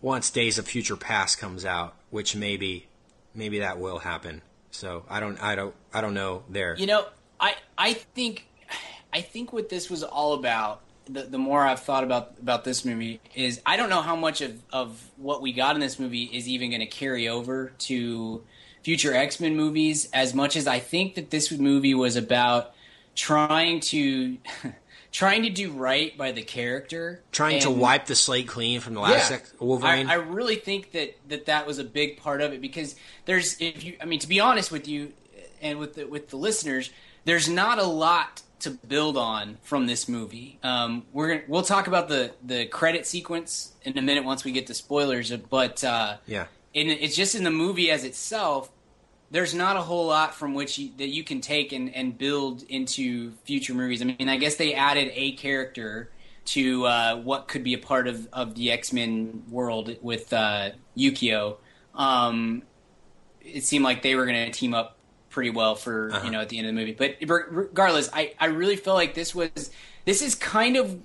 once 0.02 0.30
Days 0.30 0.58
of 0.58 0.66
Future 0.66 0.96
Past 0.96 1.38
comes 1.38 1.64
out, 1.64 1.94
which 2.10 2.34
maybe 2.34 2.88
maybe 3.34 3.58
that 3.60 3.78
will 3.78 3.98
happen. 3.98 4.42
So 4.70 5.04
I 5.08 5.20
don't 5.20 5.40
I 5.42 5.54
don't 5.54 5.74
I 5.92 6.00
don't 6.00 6.14
know 6.14 6.42
there. 6.48 6.74
You 6.76 6.86
know, 6.86 7.06
I 7.38 7.54
I 7.76 7.92
think 7.94 8.46
I 9.12 9.20
think 9.20 9.52
what 9.52 9.68
this 9.68 9.90
was 9.90 10.02
all 10.02 10.32
about. 10.34 10.80
The, 11.12 11.22
the 11.22 11.38
more 11.38 11.62
I've 11.62 11.80
thought 11.80 12.04
about 12.04 12.34
about 12.40 12.64
this 12.64 12.84
movie 12.84 13.20
is 13.34 13.60
I 13.64 13.76
don't 13.76 13.90
know 13.90 14.02
how 14.02 14.16
much 14.16 14.40
of, 14.40 14.60
of 14.72 15.10
what 15.16 15.42
we 15.42 15.52
got 15.52 15.74
in 15.74 15.80
this 15.80 15.98
movie 15.98 16.24
is 16.24 16.48
even 16.48 16.70
going 16.70 16.80
to 16.80 16.86
carry 16.86 17.28
over 17.28 17.72
to 17.78 18.42
future 18.82 19.14
X 19.14 19.40
Men 19.40 19.56
movies. 19.56 20.08
As 20.12 20.34
much 20.34 20.56
as 20.56 20.66
I 20.66 20.78
think 20.78 21.14
that 21.14 21.30
this 21.30 21.50
movie 21.50 21.94
was 21.94 22.16
about 22.16 22.72
trying 23.14 23.80
to 23.80 24.38
trying 25.12 25.42
to 25.42 25.50
do 25.50 25.72
right 25.72 26.16
by 26.16 26.32
the 26.32 26.42
character, 26.42 27.22
Trying 27.32 27.60
to 27.60 27.70
wipe 27.70 28.06
the 28.06 28.14
slate 28.14 28.48
clean 28.48 28.80
from 28.80 28.94
the 28.94 29.00
last 29.00 29.30
yeah. 29.30 29.38
X- 29.38 29.52
Wolverine. 29.58 30.08
I, 30.08 30.12
I 30.12 30.16
really 30.16 30.56
think 30.56 30.92
that, 30.92 31.16
that 31.28 31.46
that 31.46 31.66
was 31.66 31.78
a 31.78 31.84
big 31.84 32.18
part 32.18 32.40
of 32.40 32.52
it 32.52 32.60
because 32.60 32.94
there's 33.24 33.60
if 33.60 33.84
you 33.84 33.96
I 34.00 34.04
mean 34.04 34.20
to 34.20 34.28
be 34.28 34.40
honest 34.40 34.70
with 34.70 34.86
you 34.88 35.12
and 35.60 35.78
with 35.78 35.94
the, 35.94 36.04
with 36.04 36.30
the 36.30 36.36
listeners, 36.36 36.90
there's 37.24 37.48
not 37.48 37.78
a 37.78 37.84
lot 37.84 38.42
to 38.60 38.70
build 38.70 39.16
on 39.16 39.58
from 39.62 39.86
this 39.86 40.08
movie. 40.08 40.58
Um, 40.62 41.04
we're 41.12 41.28
gonna, 41.28 41.42
we'll 41.48 41.62
talk 41.62 41.86
about 41.86 42.08
the 42.08 42.32
the 42.44 42.66
credit 42.66 43.06
sequence 43.06 43.72
in 43.82 43.96
a 43.98 44.02
minute 44.02 44.24
once 44.24 44.44
we 44.44 44.52
get 44.52 44.66
to 44.68 44.74
spoilers, 44.74 45.30
but 45.30 45.82
uh, 45.84 46.18
yeah. 46.26 46.46
in, 46.74 46.88
it's 46.88 47.16
just 47.16 47.34
in 47.34 47.44
the 47.44 47.50
movie 47.50 47.90
as 47.90 48.04
itself. 48.04 48.70
There's 49.32 49.54
not 49.54 49.76
a 49.76 49.80
whole 49.80 50.06
lot 50.06 50.34
from 50.34 50.54
which 50.54 50.76
you, 50.76 50.90
that 50.98 51.08
you 51.08 51.22
can 51.22 51.40
take 51.40 51.72
and, 51.72 51.94
and 51.94 52.18
build 52.18 52.64
into 52.64 53.30
future 53.44 53.74
movies. 53.74 54.02
I 54.02 54.06
mean, 54.06 54.28
I 54.28 54.36
guess 54.36 54.56
they 54.56 54.74
added 54.74 55.12
a 55.14 55.32
character 55.32 56.10
to 56.46 56.84
uh, 56.86 57.16
what 57.16 57.46
could 57.46 57.62
be 57.62 57.74
a 57.74 57.78
part 57.78 58.08
of, 58.08 58.28
of 58.32 58.56
the 58.56 58.72
X 58.72 58.92
Men 58.92 59.44
world 59.48 59.96
with 60.02 60.32
uh, 60.32 60.70
Yukio. 60.96 61.58
Um, 61.94 62.62
it 63.40 63.64
seemed 63.64 63.84
like 63.84 64.02
they 64.02 64.16
were 64.16 64.26
going 64.26 64.46
to 64.46 64.50
team 64.50 64.74
up 64.74 64.96
pretty 65.30 65.50
well 65.50 65.74
for 65.74 66.10
you 66.24 66.30
know 66.30 66.40
at 66.40 66.48
the 66.48 66.58
end 66.58 66.66
of 66.66 66.74
the 66.74 66.80
movie. 66.80 66.92
But 66.92 67.16
regardless, 67.50 68.10
I, 68.12 68.34
I 68.38 68.46
really 68.46 68.76
feel 68.76 68.94
like 68.94 69.14
this 69.14 69.34
was 69.34 69.70
this 70.04 70.22
is 70.22 70.34
kind 70.34 70.76
of 70.76 71.00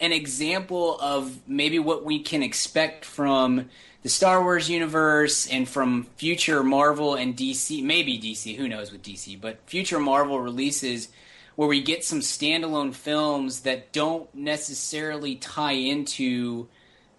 an 0.00 0.12
example 0.12 0.98
of 1.00 1.36
maybe 1.48 1.78
what 1.78 2.04
we 2.04 2.22
can 2.22 2.42
expect 2.42 3.04
from 3.04 3.68
the 4.02 4.08
Star 4.08 4.42
Wars 4.42 4.70
universe 4.70 5.48
and 5.48 5.68
from 5.68 6.04
future 6.16 6.62
Marvel 6.62 7.14
and 7.14 7.36
DC, 7.36 7.82
maybe 7.82 8.18
DC, 8.18 8.56
who 8.56 8.68
knows 8.68 8.92
with 8.92 9.02
DC, 9.02 9.40
but 9.40 9.58
future 9.66 9.98
Marvel 9.98 10.40
releases 10.40 11.08
where 11.56 11.66
we 11.66 11.82
get 11.82 12.04
some 12.04 12.20
standalone 12.20 12.94
films 12.94 13.60
that 13.60 13.92
don't 13.92 14.32
necessarily 14.34 15.34
tie 15.36 15.72
into 15.72 16.68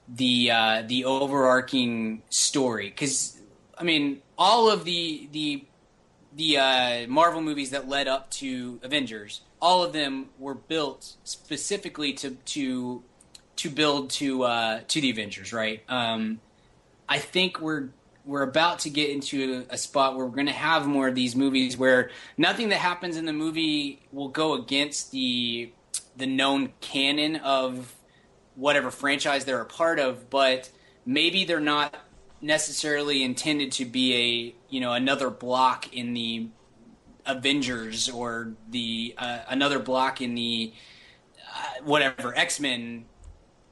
the 0.08 0.52
uh, 0.52 0.84
the 0.86 1.04
overarching 1.06 2.22
story. 2.30 2.90
Because 2.90 3.38
I 3.78 3.84
mean, 3.84 4.22
all 4.38 4.70
of 4.70 4.86
the 4.86 5.28
the 5.32 5.66
the 6.38 6.58
uh, 6.58 7.08
Marvel 7.08 7.42
movies 7.42 7.72
that 7.72 7.90
led 7.90 8.08
up 8.08 8.30
to 8.30 8.80
Avengers, 8.84 9.42
all 9.60 9.84
of 9.84 9.92
them 9.92 10.30
were 10.38 10.54
built 10.54 11.16
specifically 11.24 12.14
to 12.14 12.32
to 12.46 13.04
to 13.58 13.70
build 13.70 14.12
to 14.12 14.44
uh, 14.44 14.82
to 14.88 15.02
the 15.02 15.10
Avengers, 15.10 15.52
right? 15.52 15.82
Um, 15.90 16.40
I 17.10 17.18
think 17.18 17.60
we're 17.60 17.90
we're 18.24 18.44
about 18.44 18.80
to 18.80 18.90
get 18.90 19.10
into 19.10 19.66
a, 19.70 19.78
spot 19.78 20.16
where 20.16 20.26
we're 20.26 20.36
going 20.36 20.48
to 20.48 20.52
have 20.52 20.86
more 20.86 21.08
of 21.08 21.16
these 21.16 21.34
movies 21.34 21.78
where 21.78 22.12
nothing 22.38 22.70
that 22.70 22.76
happens 22.76 23.16
in 23.16 23.26
the 23.26 23.32
movie 23.32 24.02
will 24.12 24.28
go 24.28 24.54
against 24.54 25.12
the 25.12 25.72
the 26.18 26.28
known 26.28 26.74
canon 26.82 27.38
of 27.38 27.96
whatever 28.56 28.92
franchise 28.92 29.46
they're 29.46 29.62
a 29.62 29.66
part 29.66 30.00
of, 30.00 30.30
but 30.30 30.70
maybe 31.06 31.46
they're 31.46 31.60
not 31.60 31.96
necessarily 32.42 33.24
intended 33.24 33.72
to 33.72 33.86
be 33.86 34.14
a 34.16 34.56
you 34.70 34.80
know 34.80 34.94
another 34.94 35.30
block 35.30 35.94
in 35.94 36.14
the 36.14 36.48
Avengers 37.26 38.10
or 38.10 38.54
the 38.70 39.14
uh, 39.18 39.40
another 39.50 39.80
block 39.80 40.22
in 40.22 40.36
the 40.36 40.74
uh, 41.54 41.84
whatever 41.84 42.36
X 42.36 42.60
Men 42.60 43.06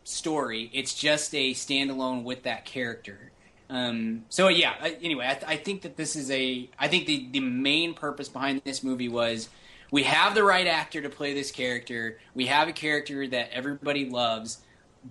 story. 0.04 0.70
It's 0.74 0.94
just 0.94 1.34
a 1.34 1.54
standalone 1.54 2.24
with 2.24 2.44
that 2.44 2.66
character. 2.66 3.32
Um, 3.70 4.26
so 4.30 4.48
yeah. 4.48 4.76
Anyway, 5.02 5.26
I, 5.28 5.34
th- 5.34 5.46
I 5.48 5.58
think 5.58 5.82
that 5.82 5.98
this 5.98 6.16
is 6.16 6.30
a. 6.32 6.70
I 6.78 6.88
think 6.88 7.08
the 7.08 7.28
the 7.32 7.40
main 7.40 7.94
purpose 7.94 8.30
behind 8.30 8.62
this 8.64 8.84
movie 8.84 9.10
was 9.10 9.50
we 9.92 10.04
have 10.04 10.36
the 10.36 10.44
right 10.44 10.68
actor 10.68 11.02
to 11.02 11.10
play 11.10 11.34
this 11.34 11.52
character. 11.52 12.20
We 12.34 12.48
have 12.48 12.68
a 12.68 12.74
character 12.74 13.28
that 13.28 13.50
everybody 13.52 14.10
loves, 14.10 14.60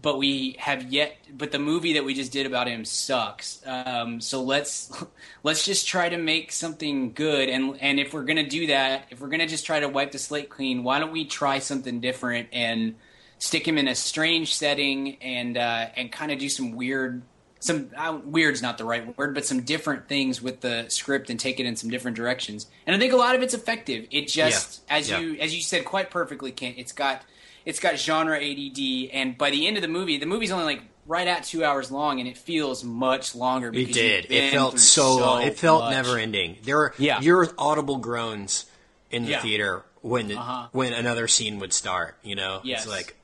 but 0.03 0.19
we 0.19 0.57
have 0.59 0.93
yet. 0.93 1.17
But 1.37 1.53
the 1.53 1.59
movie 1.59 1.95
that 1.95 2.05
we 2.05 2.15
just 2.15 2.33
did 2.33 2.47
about 2.47 2.67
him 2.67 2.85
sucks. 2.85 3.61
Um, 3.67 4.21
so 4.21 4.43
let's 4.43 4.91
let's 5.43 5.65
just 5.65 5.87
try 5.89 6.09
to 6.09 6.17
make 6.19 6.53
something 6.53 7.13
good. 7.13 7.49
And 7.49 7.77
and 7.81 8.01
if 8.01 8.13
we're 8.13 8.25
gonna 8.25 8.49
do 8.49 8.67
that, 8.69 9.07
if 9.11 9.21
we're 9.21 9.29
gonna 9.29 9.47
just 9.47 9.67
try 9.67 9.81
to 9.81 9.89
wipe 9.89 10.13
the 10.13 10.19
slate 10.19 10.51
clean, 10.51 10.83
why 10.85 10.99
don't 10.99 11.13
we 11.13 11.25
try 11.25 11.59
something 11.59 12.01
different 12.01 12.49
and 12.53 12.97
stick 13.39 13.67
him 13.67 13.79
in 13.79 13.89
a 13.89 13.95
strange 13.95 14.55
setting 14.55 15.17
and 15.23 15.57
uh, 15.57 15.87
and 15.97 16.11
kind 16.11 16.33
of 16.33 16.39
do 16.39 16.49
some 16.49 16.73
weird 16.73 17.23
some 17.61 17.91
uh, 17.97 18.19
weird's 18.25 18.61
not 18.61 18.77
the 18.77 18.85
right 18.85 19.17
word, 19.17 19.35
but 19.35 19.47
some 19.47 19.63
different 19.63 20.07
things 20.07 20.43
with 20.43 20.61
the 20.61 20.85
script 20.89 21.31
and 21.31 21.41
take 21.41 21.59
it 21.61 21.65
in 21.65 21.77
some 21.77 21.89
different 21.89 22.15
directions. 22.15 22.67
And 22.87 22.95
I 22.95 22.99
think 22.99 23.15
a 23.15 23.17
lot 23.17 23.35
of 23.35 23.43
it's 23.43 23.55
effective. 23.55 24.07
It 24.11 24.29
just 24.29 24.83
Yeah. 24.89 24.97
as 24.99 25.09
Yeah. 25.09 25.21
you 25.21 25.37
as 25.37 25.55
you 25.57 25.63
said 25.63 25.85
quite 25.87 26.11
perfectly, 26.11 26.53
Kent. 26.53 26.75
It's 26.79 26.93
got 26.93 27.23
it's 27.65 27.81
got 27.81 27.97
genre 27.99 28.37
ADD, 28.39 29.11
and 29.13 29.37
by 29.39 29.51
the 29.51 29.67
end 29.67 29.77
of 29.77 29.83
the 29.83 29.89
movie, 29.89 30.19
the 30.19 30.27
movie's 30.27 30.51
only 30.51 30.65
like 30.65 30.83
right 31.07 31.27
at 31.29 31.45
two 31.45 31.65
hours 31.65 31.91
long, 31.91 32.19
and 32.21 32.29
it 32.29 32.37
feels 32.39 32.83
much 32.85 33.35
longer. 33.35 33.69
It 33.75 33.93
did. 33.93 34.27
It 34.31 34.53
felt 34.53 34.79
so 34.79 35.17
long. 35.17 35.43
It 35.43 35.59
felt 35.59 35.85
much. 35.85 35.91
never 35.93 36.19
ending. 36.19 36.57
There 36.63 36.77
were 36.77 36.95
Yeah. 36.99 37.21
your 37.21 37.53
audible 37.59 37.99
groans 37.99 38.67
in 39.11 39.25
the 39.25 39.33
Yeah. 39.33 39.43
theater 39.43 39.85
when 40.01 40.29
the, 40.29 40.37
Uh-huh. 40.39 40.69
when 40.73 40.93
another 40.93 41.29
scene 41.29 41.59
would 41.59 41.73
start. 41.73 42.17
You 42.23 42.35
know, 42.37 42.61
Yes. 42.65 42.83
it's 42.85 42.91
like 42.91 43.17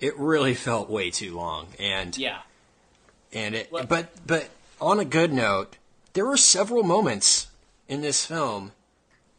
it 0.00 0.18
really 0.18 0.54
felt 0.54 0.88
way 0.88 1.10
too 1.10 1.36
long, 1.36 1.68
and 1.78 2.16
Yeah. 2.16 2.38
and 3.32 3.54
it. 3.54 3.70
Well- 3.72 3.84
but 3.84 4.26
but 4.26 4.48
on 4.80 4.98
a 4.98 5.04
good 5.04 5.32
note, 5.32 5.76
there 6.14 6.24
were 6.24 6.36
several 6.38 6.82
moments 6.82 7.46
in 7.88 8.00
this 8.02 8.24
film 8.24 8.72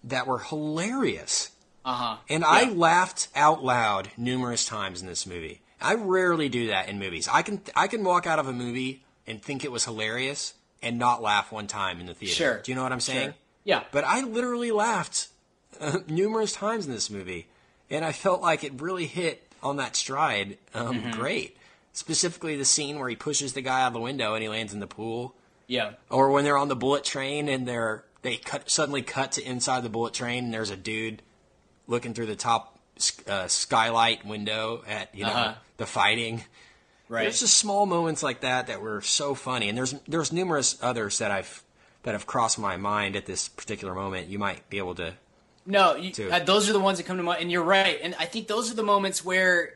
that 0.03 0.25
were 0.27 0.39
hilarious. 0.39 1.50
Uh 1.83 1.93
huh. 1.93 2.17
And 2.29 2.43
I 2.45 2.69
laughed 2.71 3.27
out 3.35 3.63
loud 3.63 4.11
numerous 4.17 4.65
times 4.65 5.01
in 5.01 5.07
this 5.07 5.25
movie. 5.25 5.61
I 5.81 5.95
rarely 5.95 6.47
do 6.49 6.67
that 6.67 6.89
in 6.89 6.99
movies. 6.99 7.27
I 7.31 7.41
can 7.41 7.61
I 7.75 7.87
can 7.87 8.03
walk 8.03 8.27
out 8.27 8.37
of 8.39 8.47
a 8.47 8.53
movie 8.53 9.03
and 9.25 9.41
think 9.41 9.63
it 9.65 9.71
was 9.71 9.85
hilarious 9.85 10.53
and 10.83 10.99
not 10.99 11.21
laugh 11.21 11.51
one 11.51 11.67
time 11.67 11.99
in 11.99 12.05
the 12.05 12.13
theater. 12.13 12.35
Sure. 12.35 12.61
Do 12.61 12.71
you 12.71 12.75
know 12.75 12.83
what 12.83 12.91
I'm 12.91 12.99
saying? 12.99 13.27
Sure. 13.29 13.35
Yeah. 13.63 13.83
But 13.91 14.03
I 14.03 14.21
literally 14.21 14.71
laughed 14.71 15.29
uh, 15.79 15.99
numerous 16.07 16.53
times 16.53 16.85
in 16.85 16.91
this 16.91 17.09
movie, 17.09 17.47
and 17.89 18.03
I 18.05 18.11
felt 18.11 18.41
like 18.41 18.63
it 18.63 18.79
really 18.81 19.05
hit 19.07 19.47
on 19.63 19.77
that 19.77 19.95
stride 19.95 20.57
um, 20.73 20.99
Mm-hmm. 21.01 21.11
great. 21.19 21.57
Specifically, 21.93 22.55
the 22.55 22.65
scene 22.65 22.99
where 22.99 23.09
he 23.09 23.15
pushes 23.15 23.53
the 23.53 23.61
guy 23.61 23.81
out 23.81 23.87
of 23.87 23.93
the 23.93 23.99
window 23.99 24.33
and 24.33 24.41
he 24.41 24.49
lands 24.49 24.73
in 24.73 24.79
the 24.79 24.87
pool, 24.87 25.35
Yeah. 25.67 25.93
or 26.09 26.31
when 26.31 26.43
they're 26.45 26.57
on 26.57 26.67
the 26.69 26.75
bullet 26.75 27.03
train 27.03 27.49
and 27.49 27.67
they're 27.67 28.03
they 28.21 28.37
cut 28.37 28.69
suddenly 28.69 29.01
cut 29.01 29.31
to 29.33 29.43
inside 29.43 29.81
the 29.83 29.89
bullet 29.89 30.13
train 30.13 30.45
and 30.45 30.53
there's 30.53 30.69
a 30.69 30.75
dude 30.77 31.21
looking 31.87 32.13
through 32.13 32.27
the 32.27 32.35
top 32.35 32.77
uh, 33.27 33.47
skylight 33.47 34.25
window 34.25 34.83
at 34.87 35.13
you 35.15 35.23
know 35.25 35.31
Uh-huh. 35.31 35.53
the 35.77 35.85
fighting. 35.85 36.43
Right. 37.09 37.23
There's 37.23 37.41
just 37.41 37.57
small 37.57 37.85
moments 37.85 38.23
like 38.23 38.41
that 38.41 38.67
that 38.67 38.81
were 38.81 39.01
so 39.01 39.35
funny, 39.35 39.67
and 39.69 39.77
there's 39.77 39.93
there's 40.07 40.31
numerous 40.31 40.77
others 40.81 41.17
that 41.17 41.31
I've 41.31 41.63
that 42.03 42.13
have 42.13 42.25
crossed 42.25 42.57
my 42.57 42.77
mind 42.77 43.15
at 43.15 43.25
this 43.25 43.49
particular 43.49 43.93
moment. 43.93 44.27
You 44.27 44.39
might 44.39 44.69
be 44.69 44.77
able 44.77 44.95
to. 44.95 45.13
No, 45.65 45.95
you, 45.95 46.11
too. 46.11 46.31
uh, 46.31 46.39
those 46.39 46.67
are 46.69 46.73
the 46.73 46.79
ones 46.79 46.97
that 46.97 47.03
come 47.05 47.17
to 47.17 47.23
mind, 47.23 47.41
and 47.41 47.51
you're 47.51 47.63
right. 47.63 47.99
And 48.01 48.15
I 48.17 48.25
think 48.25 48.47
those 48.47 48.71
are 48.71 48.75
the 48.75 48.81
moments 48.83 49.23
where 49.25 49.75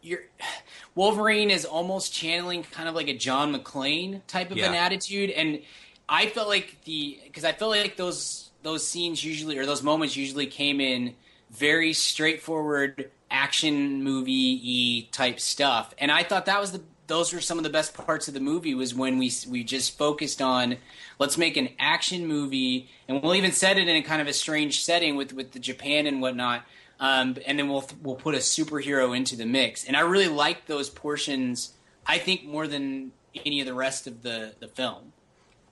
you're 0.00 0.20
Wolverine 0.94 1.50
is 1.50 1.64
almost 1.64 2.12
channeling 2.14 2.62
kind 2.62 2.88
of 2.88 2.94
like 2.94 3.08
a 3.08 3.14
John 3.16 3.54
McClane 3.54 4.20
type 4.26 4.50
of 4.50 4.56
Yeah. 4.56 4.68
an 4.68 4.74
attitude, 4.74 5.30
and 5.30 5.60
I 6.08 6.26
felt 6.26 6.48
like 6.48 6.76
the 6.84 7.18
because 7.24 7.44
I 7.44 7.52
felt 7.52 7.72
like 7.72 7.96
those 7.96 8.50
those 8.62 8.86
scenes 8.86 9.22
usually 9.24 9.58
or 9.58 9.66
those 9.66 9.82
moments 9.82 10.16
usually 10.16 10.46
came 10.46 10.80
in 10.80 11.14
very 11.50 11.92
straightforward 11.92 13.10
action 13.30 14.02
movie 14.02 15.08
type 15.12 15.40
stuff, 15.40 15.94
and 15.98 16.10
I 16.10 16.22
thought 16.22 16.46
that 16.46 16.60
was 16.60 16.72
the 16.72 16.82
those 17.06 17.32
were 17.32 17.40
some 17.40 17.58
of 17.58 17.64
the 17.64 17.70
best 17.70 17.94
parts 17.94 18.28
of 18.28 18.34
the 18.34 18.40
movie 18.40 18.74
was 18.74 18.94
when 18.94 19.18
we 19.18 19.30
we 19.48 19.64
just 19.64 19.96
focused 19.96 20.42
on 20.42 20.76
let's 21.18 21.38
make 21.38 21.56
an 21.56 21.68
action 21.78 22.26
movie. 22.26 22.88
And 23.08 23.22
we'll 23.22 23.34
even 23.34 23.52
set 23.52 23.78
it 23.78 23.88
in 23.88 23.96
a 23.96 24.02
kind 24.02 24.20
of 24.20 24.28
a 24.28 24.32
strange 24.32 24.82
setting 24.82 25.16
with 25.16 25.32
with 25.32 25.52
the 25.52 25.58
Japan 25.58 26.06
and 26.06 26.20
whatnot. 26.20 26.64
Um, 26.98 27.36
and 27.46 27.58
then 27.58 27.68
we'll 27.68 27.84
we'll 28.02 28.16
put 28.16 28.34
a 28.34 28.38
superhero 28.38 29.16
into 29.16 29.36
the 29.36 29.46
mix. 29.46 29.84
And 29.84 29.96
I 29.96 30.00
really 30.00 30.28
liked 30.28 30.66
those 30.66 30.90
portions 30.90 31.72
I 32.06 32.18
think 32.18 32.44
more 32.44 32.66
than 32.66 33.12
any 33.44 33.60
of 33.60 33.66
the 33.66 33.74
rest 33.74 34.06
of 34.06 34.22
the 34.22 34.54
the 34.58 34.68
film. 34.68 35.12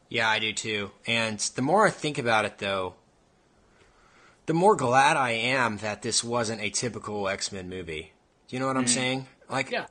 Yeah, 0.09 0.29
I 0.29 0.39
do 0.39 0.53
too. 0.53 0.91
And 1.07 1.39
the 1.39 1.63
more 1.63 1.87
I 1.87 1.91
think 1.91 2.19
about 2.19 2.45
it, 2.45 2.59
though, 2.59 2.95
the 4.47 4.55
more 4.55 4.77
glad 4.77 5.17
I 5.17 5.31
am 5.31 5.79
that 5.79 6.03
this 6.03 6.23
wasn't 6.23 6.61
a 6.61 6.71
typical 6.71 7.29
X 7.29 7.51
Men 7.53 7.69
movie. 7.69 8.13
Do 8.49 8.57
you 8.57 8.61
know 8.61 8.67
what 8.67 8.77
I'm 8.77 8.87
saying? 8.87 9.27
Like, 9.49 9.71
yeah 9.71 9.87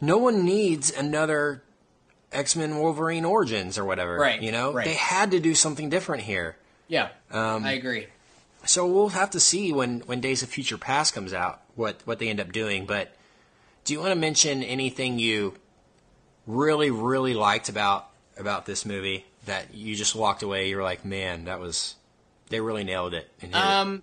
no 0.00 0.18
one 0.18 0.44
needs 0.44 0.92
another 0.92 1.62
X 2.32 2.56
Men 2.56 2.78
Wolverine 2.78 3.24
Origins 3.24 3.78
or 3.78 3.84
whatever. 3.84 4.16
Right, 4.16 4.42
You 4.42 4.52
know, 4.52 4.72
right. 4.72 4.84
they 4.84 4.94
had 4.94 5.30
to 5.30 5.40
do 5.40 5.54
something 5.54 5.88
different 5.88 6.24
here. 6.24 6.56
yeah 6.88 7.08
Um, 7.30 7.64
I 7.64 7.72
agree 7.72 8.08
So 8.64 8.86
we'll 8.86 9.10
have 9.10 9.30
to 9.30 9.40
see 9.40 9.72
when 9.72 10.00
when 10.00 10.20
Days 10.20 10.42
of 10.42 10.48
Future 10.48 10.78
Past 10.78 11.14
comes 11.14 11.32
out 11.32 11.62
what 11.76 12.02
what 12.04 12.18
they 12.18 12.28
end 12.28 12.40
up 12.40 12.52
doing. 12.52 12.84
But 12.84 13.14
do 13.84 13.92
you 13.92 14.00
want 14.00 14.10
to 14.12 14.16
mention 14.18 14.62
anything 14.62 15.18
you 15.18 15.54
really 16.46 16.90
really 16.90 17.34
liked 17.34 17.68
about 17.68 18.08
about 18.36 18.66
this 18.66 18.84
movie 18.84 19.24
that 19.46 19.72
you 19.74 19.94
just 19.94 20.14
walked 20.14 20.42
away? 20.42 20.68
You 20.68 20.76
were 20.76 20.82
like, 20.82 21.04
man, 21.04 21.44
that 21.44 21.60
was 21.60 21.94
they 22.52 22.60
really 22.60 22.84
nailed 22.84 23.14
it. 23.14 23.28
Hit 23.38 23.50
it. 23.50 23.56
Um, 23.56 24.02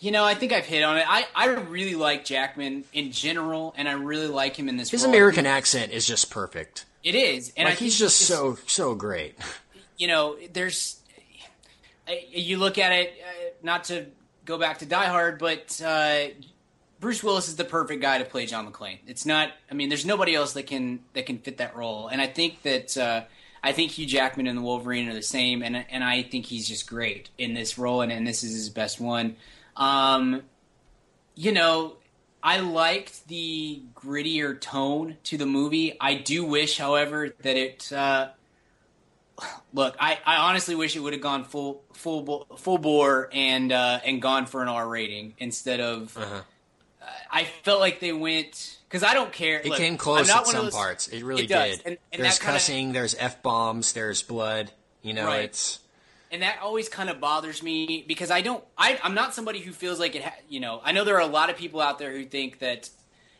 you 0.00 0.10
know, 0.10 0.24
I 0.24 0.34
think 0.34 0.52
I've 0.52 0.64
hit 0.64 0.82
on 0.82 0.96
it. 0.96 1.04
I, 1.06 1.26
I 1.34 1.46
really 1.46 1.94
like 1.94 2.24
Jackman 2.24 2.84
in 2.92 3.12
general, 3.12 3.74
and 3.76 3.88
I 3.88 3.92
really 3.92 4.26
like 4.26 4.56
him 4.56 4.68
in 4.68 4.76
this. 4.76 4.90
His 4.90 5.02
role. 5.04 5.12
American 5.12 5.46
accent 5.46 5.92
is 5.92 6.06
just 6.06 6.30
perfect. 6.30 6.86
It 7.04 7.14
is, 7.14 7.52
and 7.56 7.68
like 7.68 7.78
he's 7.78 7.98
just 7.98 8.18
so 8.18 8.58
so 8.66 8.94
great. 8.94 9.36
You 9.96 10.08
know, 10.08 10.36
there's. 10.52 10.96
You 12.30 12.56
look 12.56 12.78
at 12.78 12.90
it, 12.90 13.14
uh, 13.24 13.50
not 13.62 13.84
to 13.84 14.06
go 14.44 14.58
back 14.58 14.78
to 14.78 14.86
Die 14.86 15.04
Hard, 15.04 15.38
but 15.38 15.80
uh, 15.84 16.28
Bruce 16.98 17.22
Willis 17.22 17.46
is 17.46 17.54
the 17.56 17.64
perfect 17.64 18.02
guy 18.02 18.18
to 18.18 18.24
play 18.24 18.46
John 18.46 18.70
McClane. 18.70 18.98
It's 19.06 19.24
not. 19.24 19.52
I 19.70 19.74
mean, 19.74 19.90
there's 19.90 20.06
nobody 20.06 20.34
else 20.34 20.54
that 20.54 20.66
can 20.66 21.00
that 21.12 21.26
can 21.26 21.38
fit 21.38 21.58
that 21.58 21.76
role, 21.76 22.08
and 22.08 22.20
I 22.20 22.26
think 22.26 22.62
that. 22.62 22.96
Uh, 22.96 23.22
I 23.62 23.72
think 23.72 23.92
Hugh 23.92 24.06
Jackman 24.06 24.46
and 24.46 24.56
the 24.56 24.62
Wolverine 24.62 25.08
are 25.08 25.14
the 25.14 25.22
same, 25.22 25.62
and 25.62 25.84
and 25.90 26.02
I 26.02 26.22
think 26.22 26.46
he's 26.46 26.66
just 26.66 26.88
great 26.88 27.30
in 27.38 27.54
this 27.54 27.78
role, 27.78 28.00
and, 28.00 28.10
and 28.10 28.26
this 28.26 28.42
is 28.42 28.54
his 28.54 28.70
best 28.70 29.00
one. 29.00 29.36
Um, 29.76 30.42
you 31.34 31.52
know, 31.52 31.96
I 32.42 32.60
liked 32.60 33.28
the 33.28 33.82
grittier 33.94 34.58
tone 34.58 35.16
to 35.24 35.36
the 35.36 35.46
movie. 35.46 35.96
I 36.00 36.14
do 36.14 36.44
wish, 36.44 36.78
however, 36.78 37.34
that 37.42 37.56
it. 37.56 37.92
Uh, 37.92 38.28
look, 39.72 39.96
I, 40.00 40.18
I 40.24 40.36
honestly 40.36 40.74
wish 40.74 40.96
it 40.96 41.00
would 41.00 41.12
have 41.12 41.22
gone 41.22 41.44
full 41.44 41.82
full 41.92 42.46
full 42.56 42.78
bore 42.78 43.28
and 43.32 43.72
uh, 43.72 44.00
and 44.04 44.22
gone 44.22 44.46
for 44.46 44.62
an 44.62 44.68
R 44.68 44.88
rating 44.88 45.34
instead 45.38 45.80
of. 45.80 46.16
Uh-huh. 46.16 46.42
I 47.30 47.44
felt 47.44 47.80
like 47.80 48.00
they 48.00 48.12
went 48.12 48.79
because 48.90 49.02
I 49.04 49.14
don't 49.14 49.32
care. 49.32 49.60
It 49.60 49.66
Look, 49.66 49.78
came 49.78 49.96
close 49.96 50.26
not 50.28 50.40
at 50.42 50.46
some 50.48 50.64
those- 50.66 50.74
parts. 50.74 51.06
It 51.08 51.22
really 51.24 51.44
it 51.44 51.46
did. 51.46 51.80
And, 51.86 51.98
and 52.12 52.22
there's 52.24 52.38
kinda- 52.38 52.52
cussing. 52.54 52.92
There's 52.92 53.14
f 53.14 53.42
bombs. 53.42 53.92
There's 53.92 54.22
blood. 54.22 54.72
You 55.02 55.14
know, 55.14 55.26
Right. 55.26 55.44
it's 55.44 55.78
and 56.32 56.42
that 56.42 56.58
always 56.62 56.88
kind 56.88 57.08
of 57.08 57.20
bothers 57.20 57.62
me 57.62 58.04
because 58.06 58.30
I 58.30 58.40
don't. 58.42 58.62
I, 58.76 58.98
I'm 59.02 59.14
not 59.14 59.34
somebody 59.34 59.60
who 59.60 59.72
feels 59.72 59.98
like 59.98 60.14
it. 60.16 60.22
Ha- 60.24 60.34
you 60.48 60.60
know, 60.60 60.80
I 60.84 60.92
know 60.92 61.04
there 61.04 61.16
are 61.16 61.20
a 61.22 61.26
lot 61.26 61.48
of 61.50 61.56
people 61.56 61.80
out 61.80 61.98
there 61.98 62.12
who 62.12 62.24
think 62.26 62.58
that 62.58 62.90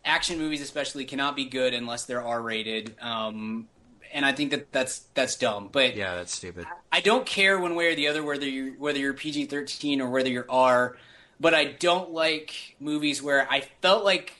action 0.04 0.38
movies, 0.38 0.60
especially, 0.62 1.04
cannot 1.04 1.36
be 1.36 1.44
good 1.44 1.74
unless 1.74 2.04
they're 2.06 2.22
R 2.24 2.40
rated. 2.40 2.94
Um, 3.00 3.68
and 4.12 4.24
I 4.26 4.32
think 4.32 4.50
that 4.52 4.72
that's 4.72 5.00
that's 5.14 5.36
dumb. 5.36 5.68
But 5.70 5.94
yeah, 5.96 6.16
that's 6.16 6.34
stupid. 6.34 6.66
I 6.90 7.00
don't 7.00 7.24
care 7.26 7.58
one 7.60 7.74
way 7.76 7.92
or 7.92 7.94
the 7.94 8.08
other 8.08 8.22
whether 8.24 8.48
you 8.48 8.74
whether 8.78 8.98
you're 8.98 9.14
PG 9.14 9.46
thirteen 9.46 10.00
or 10.00 10.08
whether 10.10 10.30
you're 10.30 10.46
R. 10.48 10.96
But 11.38 11.54
I 11.54 11.66
don't 11.66 12.10
like 12.10 12.74
movies 12.80 13.22
where 13.22 13.46
I 13.50 13.60
felt 13.82 14.04
like 14.04 14.34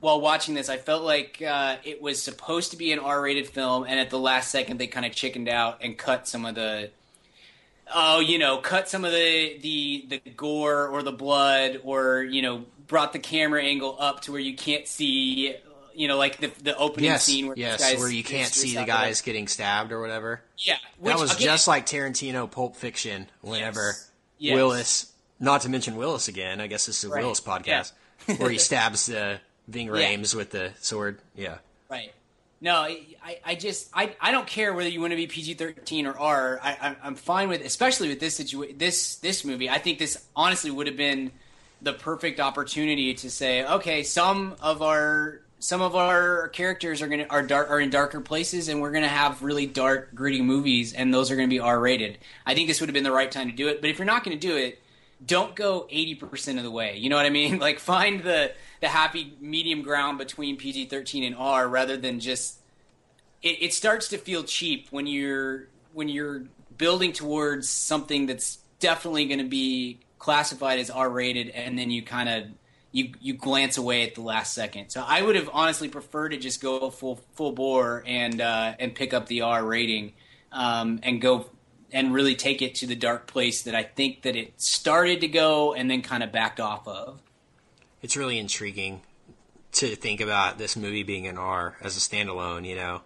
while 0.00 0.20
watching 0.20 0.54
this, 0.54 0.68
I 0.68 0.76
felt 0.78 1.02
like 1.04 1.42
uh, 1.42 1.76
it 1.84 2.02
was 2.02 2.22
supposed 2.22 2.72
to 2.72 2.76
be 2.76 2.92
an 2.92 2.98
R 2.98 3.20
rated 3.22 3.46
film, 3.48 3.84
and 3.84 3.98
at 4.00 4.10
the 4.10 4.18
last 4.18 4.50
second 4.50 4.78
they 4.78 4.86
kind 4.86 5.06
of 5.06 5.12
chickened 5.12 5.48
out 5.48 5.78
and 5.82 5.96
cut 5.96 6.26
some 6.28 6.44
of 6.44 6.54
the 6.54 6.90
oh, 7.94 8.20
you 8.20 8.38
know, 8.38 8.58
cut 8.58 8.88
some 8.88 9.04
of 9.04 9.12
the 9.12 9.58
the 9.60 10.06
the 10.24 10.30
gore 10.30 10.88
or 10.88 11.02
the 11.02 11.12
blood, 11.12 11.80
or 11.84 12.22
you 12.22 12.42
know, 12.42 12.64
brought 12.86 13.12
the 13.12 13.18
camera 13.18 13.62
angle 13.62 13.96
up 13.98 14.20
to 14.22 14.32
where 14.32 14.40
you 14.40 14.56
can't 14.56 14.86
see. 14.86 15.54
You 15.94 16.08
know, 16.08 16.18
like 16.18 16.38
the 16.38 16.48
the 16.62 16.76
opening 16.76 17.06
Yes, 17.06 17.24
scene 17.24 17.46
where 17.46 17.56
yes, 17.56 17.80
guy's 17.80 17.98
where 17.98 18.10
you 18.10 18.22
can't 18.22 18.52
see 18.52 18.74
the 18.76 18.84
guys 18.84 19.22
getting 19.22 19.48
stabbed 19.48 19.92
or 19.92 20.00
whatever. 20.00 20.42
Yeah, 20.58 20.76
that 21.02 21.18
was 21.18 21.34
again, 21.34 21.46
just 21.46 21.66
like 21.68 21.86
Tarantino 21.86 22.50
Pulp 22.50 22.76
Fiction. 22.76 23.28
Whenever 23.40 23.80
Yes. 23.88 24.10
Yes. 24.38 24.54
Willis, 24.54 25.12
not 25.40 25.62
to 25.62 25.70
mention 25.70 25.96
Willis 25.96 26.28
again, 26.28 26.60
I 26.60 26.66
guess 26.66 26.84
this 26.84 26.98
is 27.02 27.04
a 27.10 27.14
Right. 27.14 27.22
Willis 27.22 27.40
podcast, 27.40 27.92
where 28.36 28.50
he 28.50 28.58
stabs 28.58 29.08
uh, 29.08 29.38
Ving 29.68 29.88
Rhames 29.88 30.34
with 30.34 30.50
the 30.50 30.72
sword. 30.80 31.20
Yeah, 31.34 31.58
Right. 31.90 32.12
No, 32.60 32.74
I, 32.74 33.38
I 33.44 33.54
just 33.54 33.90
I, 33.92 34.16
I 34.18 34.30
don't 34.30 34.46
care 34.46 34.72
whether 34.72 34.88
you 34.88 35.00
want 35.00 35.10
to 35.10 35.16
be 35.16 35.26
PG 35.26 35.54
thirteen 35.54 36.06
or 36.06 36.18
R. 36.18 36.58
I, 36.62 36.70
I 36.72 36.96
I'm 37.02 37.14
fine 37.14 37.48
with, 37.48 37.62
especially 37.62 38.08
with 38.08 38.18
this 38.18 38.34
situation. 38.34 38.78
This 38.78 39.16
this 39.16 39.44
movie, 39.44 39.68
I 39.68 39.78
think 39.78 39.98
this 39.98 40.26
honestly 40.34 40.70
would 40.70 40.86
have 40.86 40.96
been 40.96 41.32
the 41.82 41.92
perfect 41.92 42.40
opportunity 42.40 43.12
to 43.12 43.30
say, 43.30 43.64
okay, 43.66 44.02
some 44.02 44.56
of 44.62 44.80
our 44.80 45.42
some 45.58 45.82
of 45.82 45.94
our 45.94 46.48
characters 46.48 47.02
are 47.02 47.08
gonna 47.08 47.26
are 47.28 47.42
dark 47.42 47.70
are 47.70 47.78
in 47.78 47.90
darker 47.90 48.22
places, 48.22 48.68
and 48.68 48.80
we're 48.80 48.90
gonna 48.90 49.06
have 49.06 49.42
really 49.42 49.66
dark, 49.66 50.14
gritty 50.14 50.40
movies, 50.40 50.94
and 50.94 51.12
those 51.12 51.30
are 51.30 51.36
gonna 51.36 51.48
be 51.48 51.60
R 51.60 51.78
rated. 51.78 52.16
I 52.46 52.54
think 52.54 52.68
this 52.68 52.80
would 52.80 52.88
have 52.88 52.94
been 52.94 53.04
the 53.04 53.12
right 53.12 53.30
time 53.30 53.50
to 53.50 53.54
do 53.54 53.68
it. 53.68 53.82
But 53.82 53.90
if 53.90 53.98
you're 53.98 54.06
not 54.06 54.24
gonna 54.24 54.36
do 54.36 54.56
it, 54.56 54.82
don't 55.26 55.56
go 55.56 55.88
80% 55.92 56.56
of 56.58 56.62
the 56.62 56.70
way. 56.70 56.96
You 56.96 57.10
know 57.10 57.16
what 57.16 57.26
I 57.26 57.30
mean? 57.30 57.58
Like 57.66 57.80
find 57.80 58.22
the 58.22 58.52
the 58.80 58.88
happy 58.88 59.36
medium 59.40 59.82
ground 59.82 60.18
between 60.18 60.56
PG-13 60.56 61.26
and 61.26 61.34
R 61.36 61.66
rather 61.66 61.96
than 61.96 62.20
just 62.20 62.60
it, 63.42 63.62
it 63.62 63.74
starts 63.74 64.08
to 64.08 64.18
feel 64.18 64.44
cheap 64.44 64.88
when 64.90 65.06
you're 65.06 65.68
when 65.92 66.08
you're 66.08 66.44
building 66.76 67.12
towards 67.12 67.68
something 67.68 68.26
that's 68.26 68.58
definitely 68.78 69.26
going 69.26 69.38
to 69.38 69.44
be 69.44 70.00
classified 70.18 70.78
as 70.78 70.90
R-rated 70.90 71.48
and 71.48 71.78
then 71.78 71.90
you 71.90 72.02
kind 72.02 72.28
of 72.28 72.44
you 72.92 73.12
you 73.20 73.34
glance 73.34 73.78
away 73.78 74.04
at 74.04 74.14
the 74.14 74.22
last 74.22 74.54
second. 74.54 74.90
So 74.90 75.04
I 75.06 75.22
would 75.22 75.36
have 75.36 75.50
honestly 75.52 75.88
preferred 75.88 76.30
to 76.30 76.36
just 76.36 76.62
go 76.62 76.90
full 76.90 77.20
full 77.34 77.52
bore 77.52 78.02
and 78.06 78.40
uh, 78.40 78.74
and 78.78 78.94
pick 78.94 79.12
up 79.12 79.26
the 79.26 79.42
R 79.42 79.64
rating 79.64 80.14
um, 80.52 81.00
and 81.02 81.20
go 81.20 81.50
and 81.92 82.12
really 82.12 82.34
take 82.34 82.62
it 82.62 82.74
to 82.76 82.86
the 82.86 82.96
dark 82.96 83.26
place 83.26 83.62
that 83.62 83.74
I 83.74 83.82
think 83.82 84.22
that 84.22 84.36
it 84.36 84.60
started 84.60 85.20
to 85.20 85.28
go 85.28 85.72
and 85.74 85.90
then 85.90 86.02
kind 86.02 86.22
of 86.22 86.32
backed 86.32 86.60
off 86.60 86.86
of. 86.88 87.20
it's 88.02 88.16
really 88.16 88.38
intriguing. 88.38 89.02
to 89.72 89.94
think 89.94 90.20
about 90.22 90.56
this 90.56 90.74
movie 90.74 91.02
being 91.02 91.26
an 91.26 91.36
R 91.36 91.76
as 91.82 91.96
a 91.98 92.00
standalone. 92.00 92.66
You 92.66 92.76
know, 92.76 93.02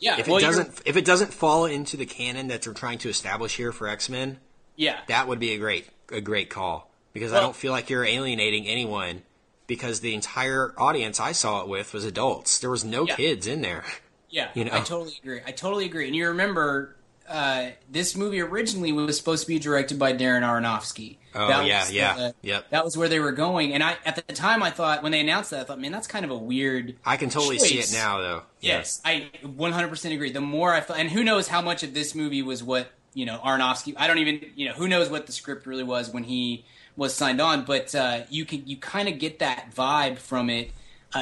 Yeah, 0.00 0.18
if 0.20 0.28
well, 0.28 0.36
it 0.36 0.42
you're- 0.42 0.50
doesn't 0.54 0.82
if 0.84 0.96
it 0.98 1.04
doesn't 1.06 1.32
fall 1.32 1.64
into 1.64 1.96
the 1.96 2.04
canon 2.04 2.48
that 2.48 2.60
they're 2.62 2.74
trying 2.74 2.98
to 2.98 3.08
establish 3.08 3.56
here 3.56 3.72
for 3.72 3.88
X 3.88 4.08
Men, 4.10 4.38
Yeah, 4.76 4.98
that 5.08 5.28
would 5.28 5.38
be 5.38 5.52
a 5.52 5.58
great 5.58 5.88
a 6.10 6.20
great 6.20 6.50
call 6.50 6.90
because 7.14 7.32
I 7.32 7.40
don't 7.40 7.56
feel 7.56 7.72
like 7.72 7.88
you're 7.88 8.04
alienating 8.04 8.66
anyone 8.66 9.22
because 9.66 10.00
the 10.00 10.14
entire 10.14 10.74
audience 10.76 11.18
I 11.20 11.32
saw 11.32 11.62
it 11.62 11.68
with 11.68 11.94
was 11.94 12.04
adults. 12.04 12.58
There 12.58 12.70
was 12.70 12.84
no 12.84 13.06
Yeah. 13.06 13.16
kids 13.16 13.46
in 13.46 13.62
there. 13.62 13.84
Yeah, 14.28 14.50
You 14.54 14.64
know? 14.64 14.72
I 14.74 14.80
totally 14.80 15.14
agree. 15.22 15.40
I 15.46 15.52
totally 15.52 15.86
agree. 15.86 16.06
And 16.06 16.14
you 16.14 16.26
remember, 16.28 16.96
uh, 17.30 17.70
this 17.90 18.16
movie 18.16 18.40
originally 18.40 18.92
was 18.92 19.16
supposed 19.16 19.42
to 19.42 19.48
be 19.48 19.58
directed 19.58 19.98
by 19.98 20.12
Darren 20.12 20.42
Aronofsky. 20.42 21.16
Oh, 21.34 21.46
That 21.46 21.66
yeah, 21.66 21.86
yeah. 21.90 22.14
the- 22.16 22.34
Yep. 22.42 22.70
That 22.70 22.84
was 22.84 22.96
where 22.96 23.08
they 23.08 23.20
were 23.20 23.30
going. 23.32 23.72
And 23.72 23.82
I, 23.84 23.96
at 24.04 24.16
the 24.16 24.34
time, 24.34 24.62
I 24.62 24.70
thought 24.70 25.02
when 25.04 25.12
they 25.12 25.20
announced 25.20 25.50
that, 25.52 25.60
I 25.60 25.64
thought, 25.64 25.80
man, 25.80 25.92
that's 25.92 26.08
kind 26.08 26.24
of 26.24 26.30
a 26.32 26.36
weird. 26.36 26.96
I 27.06 27.16
can 27.16 27.30
totally 27.30 27.58
see 27.60 27.78
it 27.78 27.92
now 27.92 28.18
though. 28.18 28.42
Yes, 28.60 29.00
I 29.04 29.30
100% 29.44 30.12
agree. 30.14 30.32
The 30.32 30.40
more 30.40 30.74
I 30.74 30.80
felt, 30.80 30.98
and 30.98 31.08
who 31.08 31.22
knows 31.22 31.46
how 31.48 31.62
much 31.62 31.82
of 31.84 31.94
this 31.94 32.14
movie 32.14 32.42
was 32.42 32.62
what 32.62 32.90
you 33.14 33.26
know 33.26 33.38
Aronofsky. 33.38 33.94
I 33.96 34.06
don't 34.08 34.18
even 34.18 34.40
you 34.56 34.66
know 34.68 34.72
who 34.74 34.88
knows 34.88 35.08
what 35.08 35.26
the 35.26 35.32
script 35.32 35.66
really 35.66 35.84
was 35.84 36.10
when 36.10 36.24
he 36.24 36.64
was 36.96 37.14
signed 37.14 37.40
on, 37.40 37.64
but 37.64 37.94
uh, 37.94 38.22
you 38.28 38.44
can 38.44 38.66
you 38.66 38.76
kind 38.76 39.08
of 39.08 39.18
get 39.20 39.38
that 39.38 39.72
vibe 39.74 40.18
from 40.18 40.50
it, 40.50 40.72
uh, 41.14 41.18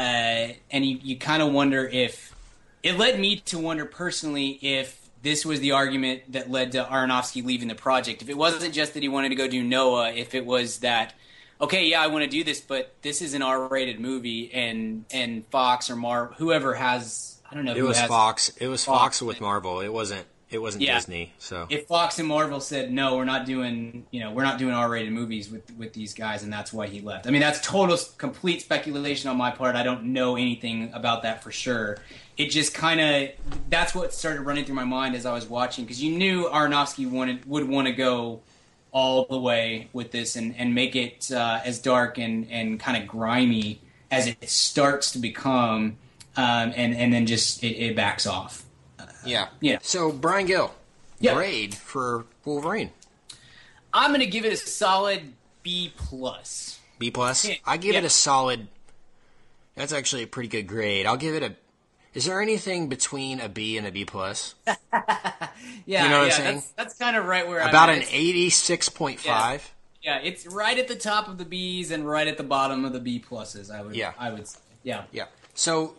and 0.71 0.85
you 0.87 0.99
you 1.03 1.17
kind 1.19 1.43
of 1.43 1.53
wonder 1.53 1.87
if 1.87 2.35
it 2.83 2.97
led 2.97 3.21
me 3.21 3.37
to 3.41 3.59
wonder 3.59 3.85
personally 3.85 4.59
if 4.63 5.08
this 5.23 5.45
was 5.45 5.61
the 5.61 5.73
argument 5.73 6.33
that 6.33 6.51
led 6.51 6.73
to 6.73 6.85
Aronofsky 6.85 7.45
leaving 7.45 7.69
the 7.69 7.75
project. 7.75 8.23
If 8.23 8.29
it 8.29 8.37
wasn't 8.37 8.75
just 8.75 8.95
that 8.95 9.03
he 9.03 9.09
wanted 9.09 9.31
to 9.31 9.35
go 9.35 9.49
do 9.49 9.63
Noah, 9.63 10.13
if 10.13 10.35
it 10.35 10.47
was 10.47 10.79
that 10.81 11.15
okay, 11.61 11.87
yeah, 11.87 12.03
I 12.03 12.07
want 12.09 12.25
to 12.25 12.31
do 12.31 12.45
this, 12.45 12.61
but 12.61 12.95
this 13.03 13.23
is 13.23 13.35
an 13.35 13.43
R-rated 13.43 14.01
movie, 14.01 14.53
and 14.53 15.05
and 15.11 15.47
Fox 15.49 15.91
or 15.91 15.97
Mar 15.97 16.33
whoever 16.39 16.75
has 16.75 17.41
I 17.51 17.55
don't 17.55 17.65
know 17.65 17.75
It 17.75 17.83
was 17.83 18.01
Fox. 18.03 18.51
It 18.59 18.69
was 18.69 18.85
Fox. 18.85 18.99
Fox 18.99 19.23
with 19.23 19.41
Marvel. 19.41 19.81
It 19.81 19.93
wasn't. 19.93 20.27
It 20.51 20.63
wasn't 20.63 20.85
Yeah. 20.85 20.95
Disney. 20.95 21.35
So 21.39 21.67
If 21.69 21.87
Fox 21.89 22.19
and 22.19 22.27
Marvel 22.27 22.61
said 22.61 22.91
no, 22.91 23.17
we're 23.17 23.25
not 23.25 23.45
doing 23.45 24.07
you 24.11 24.21
know 24.21 24.31
we're 24.31 24.45
not 24.45 24.59
doing 24.59 24.75
R-rated 24.75 25.13
movies 25.13 25.51
with 25.51 25.71
with 25.77 25.93
these 25.93 26.15
guys, 26.15 26.43
and 26.43 26.53
that's 26.53 26.73
why 26.73 26.87
he 26.87 27.01
left. 27.01 27.27
I 27.27 27.31
mean, 27.31 27.41
that's 27.41 27.61
total 27.61 27.99
complete 28.17 28.63
speculation 28.63 29.29
on 29.31 29.37
my 29.37 29.51
part. 29.51 29.77
I 29.77 29.83
don't 29.83 30.05
know 30.05 30.37
anything 30.37 30.91
about 30.95 31.23
that 31.25 31.43
for 31.43 31.51
sure. 31.51 31.99
It 32.39 32.51
just 32.51 32.73
kind 32.73 33.01
of 33.01 33.31
that's 33.69 33.95
what 33.95 34.15
started 34.15 34.43
running 34.43 34.65
through 34.65 34.77
my 34.77 34.85
mind 34.85 35.15
as 35.17 35.27
I 35.27 35.33
was 35.33 35.47
watching 35.47 35.85
because 35.85 36.01
you 36.03 36.17
knew 36.17 36.49
Aronofsky 36.49 37.11
wanted 37.11 37.45
would 37.47 37.69
want 37.69 37.89
to 37.89 37.93
go 37.93 38.41
all 38.93 39.27
the 39.27 39.39
way 39.39 39.89
with 39.93 40.13
this 40.13 40.37
and, 40.37 40.55
and 40.57 40.75
make 40.75 40.95
it 40.97 41.31
uh, 41.33 41.61
as 41.65 41.79
dark 41.81 42.17
and, 42.17 42.49
and 42.51 42.79
kind 42.81 42.97
of 43.03 43.09
grimy 43.09 43.81
as 44.11 44.27
it 44.29 44.49
starts 44.49 45.11
to 45.13 45.19
become, 45.19 45.97
um, 46.37 46.73
and 46.77 46.95
and 46.97 47.13
then 47.13 47.27
just 47.27 47.63
it, 47.65 47.77
it 47.77 47.97
backs 47.97 48.27
off. 48.27 48.65
yeah. 49.27 49.49
Yeah. 49.61 49.79
So 49.83 50.13
Brian 50.13 50.47
Gill, 50.47 50.73
Yeah. 51.21 51.35
grade 51.35 51.75
for 51.75 52.25
Wolverine. 52.45 52.93
I'm 53.93 54.11
going 54.11 54.21
to 54.21 54.27
give 54.27 54.45
it 54.45 54.53
a 54.53 54.57
solid 54.57 55.33
B 55.65 55.93
plus. 55.97 56.79
B 56.99 57.11
plus. 57.11 57.49
I 57.67 57.77
give 57.79 57.95
Yeah. 57.95 57.99
it 58.01 58.05
a 58.05 58.11
solid. 58.11 58.69
That's 59.75 59.93
actually 59.93 60.23
a 60.23 60.27
pretty 60.27 60.49
good 60.49 60.67
grade. 60.69 61.05
I'll 61.05 61.17
give 61.17 61.35
it 61.35 61.43
a. 61.43 61.55
Is 62.15 62.25
there 62.25 62.41
anything 62.41 62.89
between 62.89 63.41
a 63.41 63.49
B 63.49 63.77
and 63.79 63.87
a 63.87 63.93
B 63.93 64.05
plus? 64.05 64.55
Yeah, 65.87 66.05
You 66.05 66.11
know 66.11 66.19
what 66.21 66.27
I'm 66.27 66.31
saying? 66.33 66.55
That's, 66.57 66.71
that's 66.73 66.95
kind 66.99 67.17
of 67.17 67.25
right 67.25 67.47
where 67.49 67.61
About 67.61 67.89
I'm 67.89 67.97
an 67.97 68.03
at. 68.03 68.09
It's- 68.09 68.15
eighty-six 68.15 68.89
point 68.91 69.21
five. 69.21 69.73
Yeah, 70.03 70.19
it's 70.23 70.47
right 70.47 70.79
at 70.79 70.87
the 70.87 70.95
top 70.95 71.29
of 71.29 71.39
the 71.39 71.45
B's 71.45 71.91
and 71.91 72.07
right 72.07 72.27
at 72.29 72.37
the 72.37 72.43
bottom 72.45 72.85
of 72.85 72.93
the 72.93 73.01
B 73.01 73.23
pluses. 73.27 73.71
I 73.71 73.83
would. 73.83 73.97
Yeah. 73.97 74.13
I 74.19 74.31
would. 74.31 74.47
Yeah. 74.83 75.05
Yeah. 75.13 75.25
So, 75.55 75.95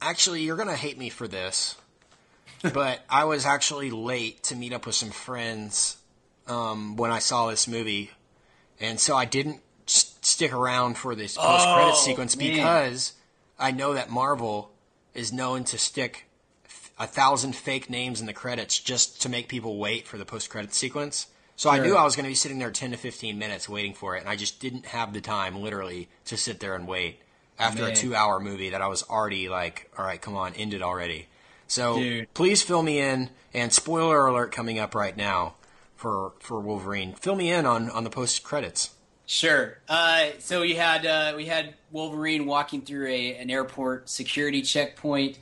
actually, 0.00 0.42
you're 0.42 0.56
gonna 0.56 0.76
hate 0.76 0.98
me 0.98 1.08
for 1.10 1.28
this, 1.28 1.76
but 2.72 3.00
I 3.10 3.24
was 3.24 3.44
actually 3.44 3.90
late 3.90 4.42
to 4.44 4.56
meet 4.56 4.72
up 4.72 4.86
with 4.86 4.94
some 4.94 5.10
friends 5.10 5.96
um, 6.46 6.96
when 6.96 7.10
I 7.10 7.18
saw 7.18 7.48
this 7.50 7.68
movie, 7.68 8.10
and 8.80 8.98
so 8.98 9.16
I 9.16 9.24
didn't 9.26 9.60
s- 9.86 10.16
stick 10.22 10.52
around 10.52 10.96
for 10.96 11.14
this 11.14 11.36
post 11.36 11.64
credit 11.64 11.92
Oh, 11.94 12.02
sequence 12.04 12.36
man. 12.36 12.52
because 12.54 13.12
I 13.58 13.72
know 13.72 13.94
that 13.94 14.10
Marvel 14.10 14.71
is 15.14 15.32
known 15.32 15.64
to 15.64 15.78
stick 15.78 16.26
a 16.98 17.06
thousand 17.06 17.56
fake 17.56 17.90
names 17.90 18.20
in 18.20 18.26
the 18.26 18.32
credits 18.32 18.78
just 18.78 19.20
to 19.22 19.28
make 19.28 19.48
people 19.48 19.78
wait 19.78 20.06
for 20.06 20.18
the 20.18 20.24
post 20.24 20.50
credit 20.50 20.72
sequence. 20.74 21.26
So 21.56 21.70
I 21.70 21.78
knew 21.78 21.96
I 21.96 22.04
was 22.04 22.16
going 22.16 22.24
to 22.24 22.30
be 22.30 22.34
sitting 22.34 22.58
there 22.58 22.70
10 22.70 22.92
to 22.92 22.96
15 22.96 23.38
minutes 23.38 23.68
waiting 23.68 23.94
for 23.94 24.16
it, 24.16 24.20
and 24.20 24.28
I 24.28 24.36
just 24.36 24.58
didn't 24.58 24.86
have 24.86 25.12
the 25.12 25.20
time, 25.20 25.60
literally, 25.60 26.08
to 26.24 26.36
sit 26.36 26.60
there 26.60 26.74
and 26.74 26.88
wait 26.88 27.20
after 27.58 27.86
a 27.86 27.94
two 27.94 28.14
hour 28.14 28.40
movie 28.40 28.70
that 28.70 28.82
I 28.82 28.88
was 28.88 29.02
already 29.04 29.48
like, 29.48 29.90
all 29.96 30.04
right, 30.04 30.20
come 30.20 30.34
on, 30.34 30.54
end 30.54 30.74
it 30.74 30.82
already. 30.82 31.28
So 31.68 31.98
Dude. 31.98 32.34
please 32.34 32.62
fill 32.62 32.82
me 32.82 32.98
in, 32.98 33.30
and 33.54 33.72
spoiler 33.72 34.26
alert 34.26 34.52
coming 34.52 34.78
up 34.78 34.94
right 34.94 35.16
now 35.16 35.54
for, 35.94 36.32
for 36.40 36.60
Wolverine. 36.60 37.14
Fill 37.14 37.36
me 37.36 37.50
in 37.50 37.64
on, 37.64 37.90
on 37.90 38.04
the 38.04 38.10
post 38.10 38.42
credits. 38.42 38.90
Sure. 39.32 39.78
Uh, 39.88 40.26
so 40.40 40.60
we 40.60 40.74
had 40.74 41.06
uh, 41.06 41.32
we 41.34 41.46
had 41.46 41.72
Wolverine 41.90 42.44
walking 42.44 42.82
through 42.82 43.08
a 43.08 43.34
an 43.36 43.50
airport 43.50 44.10
security 44.10 44.60
checkpoint, 44.60 45.38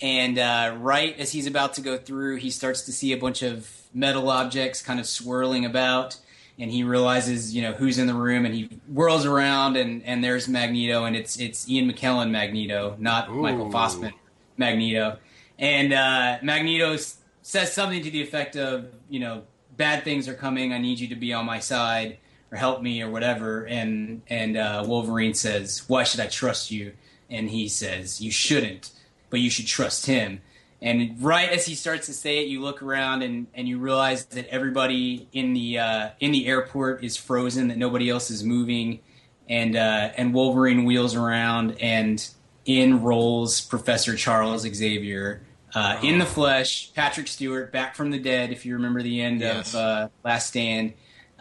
and 0.00 0.38
uh, 0.38 0.76
right 0.78 1.18
as 1.18 1.32
he's 1.32 1.48
about 1.48 1.74
to 1.74 1.80
go 1.80 1.98
through, 1.98 2.36
he 2.36 2.50
starts 2.50 2.82
to 2.82 2.92
see 2.92 3.12
a 3.12 3.16
bunch 3.16 3.42
of 3.42 3.68
metal 3.92 4.30
objects 4.30 4.80
kind 4.80 5.00
of 5.00 5.08
swirling 5.08 5.64
about, 5.64 6.18
and 6.56 6.70
he 6.70 6.84
realizes 6.84 7.52
you 7.52 7.62
know 7.62 7.72
who's 7.72 7.98
in 7.98 8.06
the 8.06 8.14
room, 8.14 8.46
and 8.46 8.54
he 8.54 8.70
whirls 8.86 9.26
around, 9.26 9.76
and 9.76 10.04
and 10.04 10.22
there's 10.22 10.46
Magneto, 10.46 11.04
and 11.04 11.16
it's 11.16 11.36
it's 11.40 11.68
Ian 11.68 11.90
McKellen 11.90 12.30
Magneto, 12.30 12.94
not 13.00 13.28
Michael 13.28 13.66
Ooh. 13.66 13.72
Fossman 13.72 14.12
Magneto, 14.56 15.18
and 15.58 15.92
uh, 15.92 16.38
Magneto 16.42 16.96
says 17.42 17.72
something 17.72 18.04
to 18.04 18.10
the 18.12 18.22
effect 18.22 18.54
of 18.54 18.86
you 19.10 19.18
know 19.18 19.42
bad 19.76 20.04
things 20.04 20.28
are 20.28 20.34
coming, 20.34 20.72
I 20.72 20.78
need 20.78 21.00
you 21.00 21.08
to 21.08 21.16
be 21.16 21.32
on 21.32 21.44
my 21.44 21.58
side 21.58 22.18
or 22.52 22.58
help 22.58 22.82
me 22.82 23.02
or 23.02 23.10
whatever 23.10 23.64
and 23.64 24.22
and 24.28 24.56
uh, 24.56 24.84
Wolverine 24.86 25.34
says 25.34 25.82
why 25.88 26.04
should 26.04 26.20
I 26.20 26.26
trust 26.26 26.70
you? 26.70 26.92
And 27.30 27.48
he 27.50 27.68
says 27.68 28.20
you 28.20 28.30
shouldn't 28.30 28.90
but 29.30 29.40
you 29.40 29.48
should 29.50 29.66
trust 29.66 30.04
him. 30.06 30.42
And 30.82 31.16
right 31.22 31.48
as 31.48 31.64
he 31.64 31.74
starts 31.74 32.06
to 32.06 32.12
say 32.12 32.42
it 32.42 32.48
you 32.48 32.60
look 32.60 32.82
around 32.82 33.22
and 33.22 33.46
and 33.54 33.66
you 33.66 33.78
realize 33.78 34.26
that 34.26 34.48
everybody 34.48 35.28
in 35.32 35.54
the 35.54 35.78
uh, 35.78 36.08
in 36.20 36.32
the 36.32 36.46
airport 36.46 37.02
is 37.02 37.16
frozen 37.16 37.68
that 37.68 37.78
nobody 37.78 38.10
else 38.10 38.30
is 38.30 38.44
moving. 38.44 39.00
And 39.48 39.74
uh, 39.76 40.10
and 40.16 40.34
Wolverine 40.34 40.84
wheels 40.84 41.14
around 41.16 41.76
and 41.80 42.26
in 42.64 43.02
rolls 43.02 43.60
Professor 43.60 44.14
Charles 44.16 44.62
Xavier 44.62 45.42
uh, 45.74 45.98
in 46.02 46.18
the 46.18 46.26
flesh. 46.26 46.92
Patrick 46.94 47.26
Stewart 47.28 47.72
back 47.72 47.94
from 47.96 48.10
the 48.10 48.18
dead 48.18 48.50
if 48.52 48.66
you 48.66 48.74
remember 48.74 49.02
the 49.02 49.20
end 49.20 49.40
Yes. 49.40 49.74
of 49.74 49.80
uh, 49.80 50.08
Last 50.24 50.48
Stand 50.48 50.92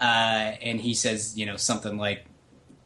uh, 0.02 0.56
and 0.62 0.82
he 0.82 0.96
says, 0.96 1.38
you 1.38 1.46
know, 1.46 1.58
something 1.58 1.98
like, 1.98 2.26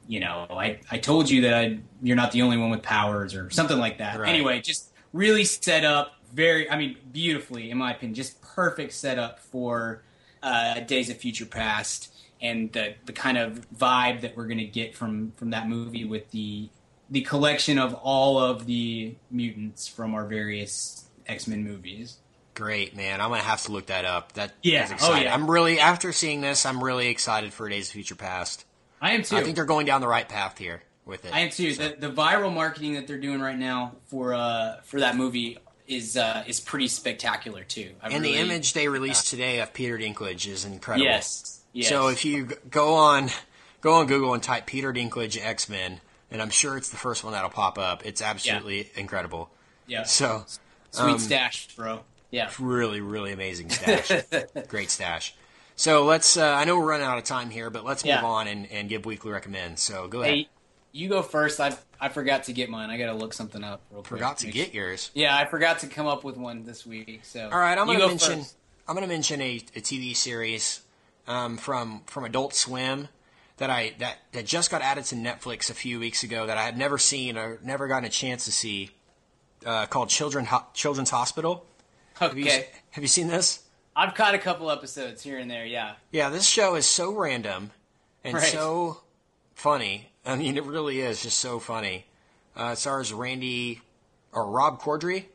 you 0.08 0.20
know, 0.20 0.46
I, 0.50 0.80
I 0.92 0.98
told 0.98 1.30
you 1.30 1.42
that 1.44 1.54
I, 1.54 1.80
you're 2.04 2.18
not 2.18 2.32
the 2.32 2.42
only 2.42 2.58
one 2.58 2.70
with 2.70 2.84
powers 2.84 3.34
or 3.34 3.50
something 3.50 3.80
like 3.80 4.00
that. 4.00 4.20
Right. 4.20 4.30
Anyway, 4.30 4.62
just 4.62 4.92
really 5.14 5.46
set 5.46 5.86
up 5.86 6.16
very, 6.34 6.70
I 6.70 6.78
mean, 6.78 6.98
beautifully, 7.12 7.72
in 7.72 7.78
my 7.78 7.94
opinion, 7.94 8.14
just 8.14 8.42
perfect 8.42 8.92
setup 8.92 9.40
for 9.40 10.04
uh, 10.44 10.82
Days 10.82 11.10
of 11.10 11.18
Future 11.18 11.46
Past 11.46 12.14
and 12.42 12.72
the, 12.74 12.96
the 13.06 13.14
kind 13.14 13.38
of 13.38 13.66
vibe 13.74 14.22
that 14.22 14.36
we're 14.36 14.48
going 14.48 14.58
to 14.58 14.66
get 14.66 14.94
from, 14.94 15.32
from 15.38 15.52
that 15.52 15.70
movie 15.70 16.04
with 16.04 16.30
the, 16.32 16.70
the 17.10 17.22
collection 17.22 17.80
of 17.80 17.94
all 17.94 18.38
of 18.38 18.66
the 18.66 19.16
mutants 19.32 19.88
from 19.88 20.14
our 20.14 20.26
various 20.26 21.10
X-Men 21.26 21.64
movies. 21.64 22.18
Great, 22.56 22.96
man. 22.96 23.22
I'm 23.22 23.30
to 23.32 23.38
have 23.38 23.62
to 23.64 23.72
look 23.72 23.88
that 23.88 24.06
up. 24.06 24.32
That 24.34 24.54
Yeah. 24.64 24.86
is 24.86 24.92
Oh, 24.92 24.94
exciting. 24.96 25.24
yeah. 25.24 25.34
I'm 25.34 25.50
really, 25.52 25.80
after 25.80 26.12
seeing 26.12 26.42
this, 26.42 26.66
I'm 26.66 26.84
really 26.84 27.08
excited 27.08 27.54
for 27.54 27.68
Days 27.70 27.88
of 27.90 27.94
Future 27.94 28.16
Past. 28.16 28.66
I 29.02 29.12
am 29.12 29.24
too. 29.24 29.36
I 29.38 29.44
think 29.44 29.56
they're 29.56 29.66
going 29.66 29.86
down 29.86 30.02
the 30.02 30.08
right 30.08 30.28
path 30.28 30.58
here 30.58 30.82
with 31.06 31.26
it. 31.26 31.34
I 31.36 31.42
am 31.42 31.50
too. 31.52 31.74
So- 31.74 31.90
The, 31.90 32.08
the 32.08 32.12
viral 32.12 32.54
marketing 32.54 32.94
that 32.96 33.06
they're 33.08 33.20
doing 33.20 33.42
right 33.42 33.58
now 33.58 33.94
for 34.08 34.34
uh, 34.34 34.78
for 34.84 35.02
that 35.02 35.16
movie 35.16 35.58
is 35.88 36.18
uh, 36.18 36.44
is 36.48 36.60
pretty 36.60 36.88
spectacular 36.88 37.64
too. 37.64 37.92
I 38.02 38.10
and 38.10 38.24
the 38.26 38.36
image 38.38 38.74
they 38.74 38.88
released 38.88 39.28
today 39.30 39.60
of 39.60 39.74
Peter 39.74 39.98
Dinklage 40.00 40.48
is 40.48 40.66
incredible. 40.66 41.06
yes, 41.06 41.60
yes. 41.74 41.90
So 41.90 42.08
if 42.08 42.24
you 42.26 42.50
go 42.72 42.96
on 42.96 43.30
go 43.82 43.96
on 43.96 44.08
Google 44.08 44.34
and 44.34 44.42
type 44.42 44.66
Peter 44.66 44.92
Dinklage 44.94 45.38
X 45.40 45.68
Men, 45.70 46.00
and 46.32 46.42
I'm 46.42 46.50
sure 46.50 46.78
it's 46.78 46.90
the 46.90 46.98
first 46.98 47.24
one 47.24 47.34
that'll 47.34 47.50
pop 47.52 47.78
up. 47.78 48.04
It's 48.06 48.22
absolutely 48.22 48.90
incredible. 48.96 49.52
yeah, 49.88 50.04
So 50.04 50.46
sweet 50.90 51.12
um, 51.12 51.20
stash, 51.20 51.68
bro. 51.76 52.00
Yeah, 52.32 52.50
really, 52.60 53.02
really 53.02 53.32
amazing 53.32 53.70
stash. 53.72 54.12
Great 54.68 54.90
stash. 54.90 55.36
So 55.76 56.06
let's. 56.06 56.38
Uh, 56.38 56.46
I 56.46 56.66
know 56.66 56.78
we're 56.80 56.86
running 56.90 57.06
out 57.06 57.18
of 57.18 57.24
time 57.26 57.50
here, 57.50 57.70
but 57.70 57.84
let's 57.86 58.04
move 58.06 58.24
on 58.24 58.48
and, 58.48 58.70
and 58.72 58.90
give 58.90 59.06
weekly 59.06 59.32
recommends. 59.32 59.82
So 59.82 60.08
go 60.08 60.22
ahead. 60.22 60.34
hey, 60.34 60.50
you 60.92 61.10
go 61.10 61.22
first. 61.22 61.60
I 61.60 61.76
I 62.00 62.10
forgot 62.10 62.44
to 62.46 62.54
get 62.54 62.70
mine. 62.70 62.90
I 62.90 62.98
got 62.98 63.08
to 63.08 63.14
look 63.18 63.34
something 63.34 63.64
up. 63.64 63.82
Real 63.92 64.02
quick. 64.02 64.08
Forgot 64.08 64.38
to 64.40 64.52
get 64.52 64.74
yours. 64.74 65.12
Yeah, 65.14 65.36
I 65.36 65.46
forgot 65.46 65.80
to 65.80 65.88
come 65.88 66.08
up 66.08 66.24
with 66.24 66.38
one 66.38 66.64
this 66.64 66.86
week. 66.86 67.22
So 67.24 67.44
All 67.52 67.60
right, 67.60 67.78
I'm 67.78 67.86
going 67.88 68.00
to 68.00 68.08
mention. 68.08 68.40
first. 68.40 68.56
I'm 68.88 68.96
going 68.96 69.08
to 69.08 69.14
mention 69.14 69.42
a, 69.42 69.56
a 69.76 69.82
TV 69.82 70.16
series 70.16 70.82
um, 71.28 71.58
from 71.58 72.02
from 72.06 72.24
Adult 72.24 72.54
Swim 72.54 73.08
that 73.58 73.70
I 73.70 73.94
that, 74.00 74.18
that 74.34 74.46
just 74.46 74.70
got 74.72 74.82
added 74.82 75.06
to 75.06 75.16
Netflix 75.16 75.70
a 75.70 75.74
few 75.74 76.00
weeks 76.00 76.24
ago 76.24 76.46
that 76.48 76.58
I 76.58 76.64
had 76.64 76.78
never 76.78 76.98
seen 76.98 77.38
or 77.38 77.60
never 77.64 77.88
gotten 77.88 78.06
a 78.06 78.10
chance 78.10 78.46
to 78.46 78.52
see, 78.52 78.92
uh, 79.66 79.86
called 79.88 80.10
Children 80.10 80.46
Ho- 80.46 80.66
Children's 80.74 81.10
Hospital. 81.10 81.66
Have 82.16 82.38
you, 82.38 82.46
Okay. 82.46 82.70
have 82.92 83.04
you 83.04 83.08
seen 83.08 83.28
this? 83.28 83.64
I've 83.96 84.14
caught 84.16 84.36
a 84.36 84.40
couple 84.40 84.70
episodes 84.72 85.22
here 85.24 85.38
and 85.38 85.50
there. 85.50 85.66
Yeah. 85.66 85.96
Yeah, 86.12 86.30
this 86.30 86.46
show 86.48 86.76
is 86.76 86.86
so 86.86 87.12
random 87.14 87.72
and 88.24 88.36
Right. 88.36 88.44
so 88.52 89.02
funny. 89.54 90.10
I 90.26 90.36
mean, 90.36 90.58
it 90.58 90.64
really 90.64 91.02
is 91.02 91.22
just 91.24 91.40
so 91.40 91.60
funny. 91.60 92.06
Uh, 92.56 92.72
it 92.74 92.78
stars 92.78 93.14
Randy 93.14 93.82
or 94.32 94.46
Rob 94.48 94.82
Corddry. 94.82 95.18
Is 95.18 95.26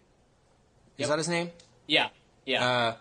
Yep. 0.99 1.09
that 1.09 1.19
his 1.19 1.29
name? 1.29 1.53
Yeah. 1.87 2.09
Yeah. 2.45 2.67
Uh, 2.69 2.97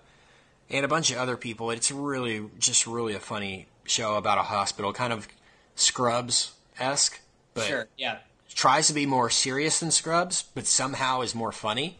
and 0.70 0.86
a 0.86 0.88
bunch 0.88 1.12
of 1.12 1.18
other 1.18 1.36
people. 1.36 1.72
It's 1.72 1.92
really 1.92 2.50
just 2.60 2.86
really 2.86 3.14
a 3.16 3.20
funny 3.20 3.68
show 3.86 4.16
about 4.16 4.38
a 4.38 4.44
hospital, 4.44 4.94
kind 4.94 5.12
of 5.12 5.28
Scrubs 5.76 6.52
esque, 6.80 7.20
but 7.54 7.66
sure. 7.66 7.88
Yeah. 7.98 8.20
tries 8.54 8.88
to 8.88 8.94
be 8.94 9.06
more 9.06 9.30
serious 9.30 9.80
than 9.80 9.92
Scrubs, 9.92 10.44
but 10.54 10.68
somehow 10.68 11.22
is 11.22 11.34
more 11.34 11.52
funny. 11.52 11.98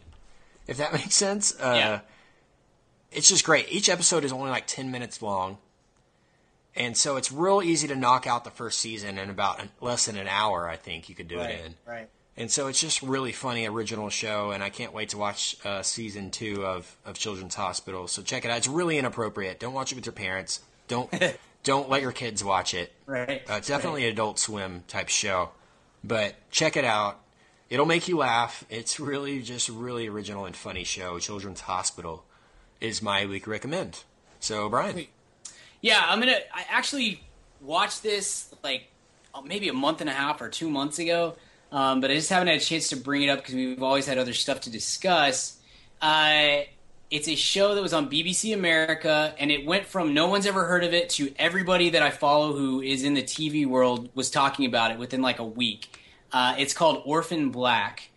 If 0.70 0.78
that 0.78 0.92
makes 0.94 1.14
sense. 1.14 1.52
Uh, 1.60 1.74
Yeah. 1.76 2.00
It's 3.12 3.28
just 3.28 3.44
great. 3.44 3.66
Each 3.70 3.88
episode 3.88 4.24
is 4.24 4.32
only 4.32 4.50
like 4.50 4.66
ten 4.68 4.90
minutes 4.92 5.20
long, 5.20 5.58
and 6.76 6.96
so 6.96 7.16
it's 7.16 7.32
real 7.32 7.60
easy 7.60 7.88
to 7.88 7.96
knock 7.96 8.24
out 8.26 8.44
the 8.44 8.50
first 8.52 8.78
season 8.78 9.18
in 9.18 9.28
about 9.30 9.60
an, 9.60 9.70
less 9.80 10.06
than 10.06 10.16
an 10.16 10.28
hour. 10.28 10.68
I 10.68 10.76
think 10.76 11.08
you 11.08 11.14
could 11.16 11.26
do 11.28 11.38
Right. 11.38 11.50
it 11.50 11.66
in. 11.66 11.74
Right. 11.84 12.08
And 12.36 12.50
so 12.50 12.68
it's 12.68 12.80
just 12.80 13.02
really 13.02 13.32
funny 13.32 13.66
original 13.66 14.08
show, 14.10 14.52
and 14.52 14.62
I 14.62 14.70
can't 14.70 14.92
wait 14.94 15.08
to 15.10 15.18
watch 15.18 15.56
uh, 15.64 15.82
season 15.82 16.30
two 16.30 16.64
of, 16.64 16.96
of 17.04 17.18
Children's 17.18 17.56
Hospital. 17.56 18.06
So 18.06 18.22
check 18.22 18.44
it 18.44 18.50
out. 18.50 18.58
It's 18.58 18.68
really 18.68 18.96
inappropriate. 18.96 19.58
Don't 19.58 19.74
watch 19.74 19.90
it 19.92 19.96
with 19.96 20.06
your 20.06 20.12
parents. 20.14 20.60
Don't 20.86 21.12
don't 21.64 21.90
let 21.90 22.02
your 22.02 22.12
kids 22.12 22.44
watch 22.44 22.72
it. 22.74 22.92
Right. 23.06 23.42
Uh, 23.50 23.54
it's 23.54 23.66
definitely 23.68 24.04
an 24.04 24.12
Adult 24.12 24.38
Swim 24.38 24.84
type 24.86 25.08
show, 25.08 25.50
but 26.04 26.36
check 26.52 26.76
it 26.76 26.84
out. 26.84 27.18
It'll 27.70 27.86
make 27.86 28.08
you 28.08 28.18
laugh. 28.18 28.64
It's 28.68 28.98
really 28.98 29.40
just 29.42 29.68
really 29.68 30.08
original 30.08 30.44
and 30.44 30.56
funny 30.56 30.82
show. 30.82 31.20
Children's 31.20 31.62
Hospital 31.62 32.24
is 32.80 33.00
my 33.00 33.26
week 33.26 33.46
recommend. 33.46 34.02
So 34.40 34.68
Brian, 34.68 35.06
Yeah, 35.80 36.04
I'm 36.06 36.18
gonna. 36.18 36.38
I 36.52 36.64
actually 36.68 37.22
watched 37.60 38.02
this 38.02 38.52
like 38.64 38.88
uh, 39.34 39.42
maybe 39.42 39.68
a 39.68 39.72
month 39.72 40.00
and 40.00 40.10
a 40.10 40.12
half 40.12 40.40
or 40.40 40.48
two 40.48 40.68
months 40.68 40.98
ago, 40.98 41.36
um, 41.70 42.00
but 42.00 42.10
I 42.10 42.14
just 42.14 42.28
haven't 42.28 42.48
had 42.48 42.56
a 42.56 42.60
chance 42.60 42.88
to 42.88 42.96
bring 42.96 43.22
it 43.22 43.28
up 43.28 43.38
because 43.38 43.54
we've 43.54 43.82
always 43.82 44.06
had 44.06 44.18
other 44.18 44.34
stuff 44.34 44.62
to 44.62 44.70
discuss. 44.70 45.58
Uh, 46.02 46.62
it's 47.10 47.28
a 47.28 47.34
show 47.34 47.74
that 47.74 47.82
was 47.82 47.92
on 47.92 48.10
BBC 48.10 48.54
America, 48.54 49.34
and 49.38 49.50
it 49.50 49.66
went 49.66 49.86
from 49.86 50.14
no 50.14 50.28
one's 50.28 50.46
ever 50.46 50.64
heard 50.66 50.84
of 50.84 50.94
it 50.94 51.10
to 51.10 51.32
everybody 51.38 51.90
that 51.90 52.02
I 52.02 52.10
follow 52.10 52.52
who 52.52 52.80
is 52.80 53.04
in 53.04 53.14
the 53.14 53.22
TV 53.22 53.66
world 53.66 54.08
was 54.14 54.30
talking 54.30 54.64
about 54.66 54.90
it 54.90 54.98
within 54.98 55.20
like 55.22 55.38
a 55.38 55.44
week. 55.44 55.99
Uh, 56.32 56.54
it's 56.58 56.74
called 56.74 57.02
Orphan 57.04 57.50
Black. 57.50 58.10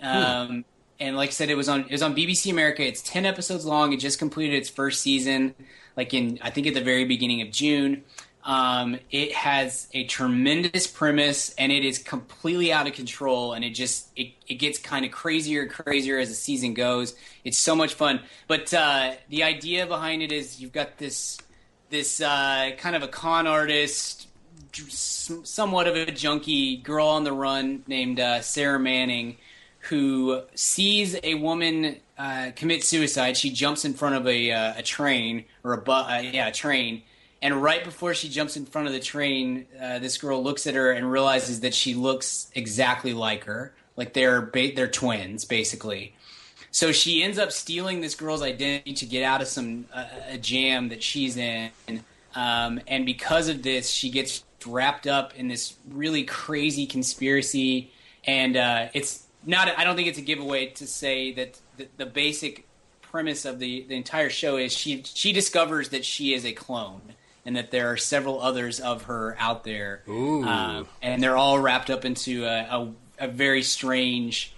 Um, 0.00 0.64
and 1.00 1.16
like 1.16 1.30
I 1.30 1.32
said, 1.32 1.50
it 1.50 1.56
was 1.56 1.68
on 1.68 1.82
it 1.82 1.92
was 1.92 2.02
on 2.02 2.14
BBC 2.14 2.50
America. 2.50 2.86
It's 2.86 3.02
ten 3.02 3.24
episodes 3.26 3.64
long. 3.64 3.92
It 3.92 4.00
just 4.00 4.18
completed 4.18 4.56
its 4.56 4.68
first 4.68 5.00
season, 5.00 5.54
like 5.96 6.14
in 6.14 6.38
I 6.42 6.50
think 6.50 6.66
at 6.66 6.74
the 6.74 6.80
very 6.80 7.04
beginning 7.04 7.42
of 7.42 7.50
June. 7.50 8.04
Um, 8.44 8.98
it 9.10 9.34
has 9.34 9.88
a 9.92 10.04
tremendous 10.04 10.86
premise, 10.86 11.54
and 11.58 11.70
it 11.70 11.84
is 11.84 11.98
completely 11.98 12.72
out 12.72 12.86
of 12.86 12.94
control. 12.94 13.52
And 13.52 13.64
it 13.64 13.70
just 13.70 14.08
it, 14.16 14.32
it 14.48 14.54
gets 14.54 14.78
kind 14.78 15.04
of 15.04 15.10
crazier 15.10 15.62
and 15.62 15.70
crazier 15.70 16.18
as 16.18 16.30
the 16.30 16.34
season 16.34 16.74
goes. 16.74 17.14
It's 17.44 17.58
so 17.58 17.76
much 17.76 17.94
fun. 17.94 18.20
But 18.46 18.72
uh, 18.72 19.14
the 19.28 19.42
idea 19.44 19.86
behind 19.86 20.22
it 20.22 20.32
is 20.32 20.60
you've 20.60 20.72
got 20.72 20.98
this 20.98 21.38
this 21.90 22.20
uh, 22.20 22.70
kind 22.78 22.96
of 22.96 23.02
a 23.02 23.08
con 23.08 23.46
artist 23.46 24.28
somewhat 24.72 25.86
of 25.86 25.96
a 25.96 26.10
junkie 26.10 26.76
girl 26.76 27.06
on 27.06 27.24
the 27.24 27.32
run 27.32 27.82
named 27.86 28.20
uh, 28.20 28.40
Sarah 28.40 28.78
Manning 28.78 29.36
who 29.80 30.42
sees 30.54 31.16
a 31.22 31.34
woman 31.34 31.96
uh, 32.18 32.50
commit 32.56 32.84
suicide. 32.84 33.36
She 33.36 33.50
jumps 33.50 33.84
in 33.84 33.94
front 33.94 34.16
of 34.16 34.26
a, 34.26 34.52
uh, 34.52 34.74
a 34.76 34.82
train 34.82 35.44
or 35.64 35.72
a 35.72 35.78
bu- 35.78 35.92
uh, 35.92 36.22
yeah 36.24 36.48
a 36.48 36.52
train, 36.52 37.02
and 37.40 37.62
right 37.62 37.84
before 37.84 38.14
she 38.14 38.28
jumps 38.28 38.56
in 38.56 38.66
front 38.66 38.86
of 38.86 38.92
the 38.92 39.00
train, 39.00 39.66
uh, 39.80 39.98
this 39.98 40.18
girl 40.18 40.42
looks 40.42 40.66
at 40.66 40.74
her 40.74 40.90
and 40.92 41.10
realizes 41.10 41.60
that 41.60 41.74
she 41.74 41.94
looks 41.94 42.50
exactly 42.54 43.14
like 43.14 43.44
her, 43.44 43.72
like 43.96 44.12
they're 44.12 44.42
ba- 44.42 44.72
they're 44.74 44.88
twins 44.88 45.44
basically. 45.44 46.14
So 46.70 46.92
she 46.92 47.22
ends 47.22 47.38
up 47.38 47.50
stealing 47.50 48.02
this 48.02 48.14
girl's 48.14 48.42
identity 48.42 48.92
to 48.92 49.06
get 49.06 49.22
out 49.22 49.40
of 49.40 49.48
some 49.48 49.86
uh, 49.94 50.04
a 50.30 50.38
jam 50.38 50.90
that 50.90 51.02
she's 51.02 51.36
in, 51.36 51.70
um, 52.34 52.80
and 52.86 53.06
because 53.06 53.48
of 53.48 53.62
this, 53.62 53.88
she 53.88 54.10
gets 54.10 54.44
wrapped 54.66 55.06
up 55.06 55.34
in 55.36 55.48
this 55.48 55.76
really 55.88 56.24
crazy 56.24 56.86
conspiracy. 56.86 57.90
And 58.24 58.56
uh, 58.56 58.88
it's 58.94 59.26
not. 59.44 59.68
I 59.78 59.84
don't 59.84 59.96
think 59.96 60.08
it's 60.08 60.18
a 60.18 60.22
giveaway 60.22 60.66
to 60.66 60.86
say 60.86 61.32
that 61.32 61.58
the, 61.76 61.88
the 61.96 62.06
basic 62.06 62.66
premise 63.02 63.44
of 63.44 63.58
the 63.58 63.84
the 63.88 63.96
entire 63.96 64.30
show 64.30 64.56
is 64.56 64.72
she 64.72 65.02
she 65.04 65.32
discovers 65.32 65.90
that 65.90 66.04
she 66.04 66.34
is 66.34 66.44
a 66.44 66.52
clone. 66.52 67.00
And 67.46 67.56
that 67.56 67.70
there 67.70 67.90
are 67.90 67.96
several 67.96 68.42
others 68.42 68.78
of 68.78 69.04
her 69.04 69.34
out 69.38 69.64
there. 69.64 70.02
Uh, 70.46 70.84
and 71.00 71.22
they're 71.22 71.36
all 71.38 71.58
wrapped 71.58 71.88
up 71.88 72.04
into 72.04 72.44
a, 72.44 72.58
a, 72.68 72.92
a 73.20 73.28
very 73.28 73.62
strange, 73.62 74.52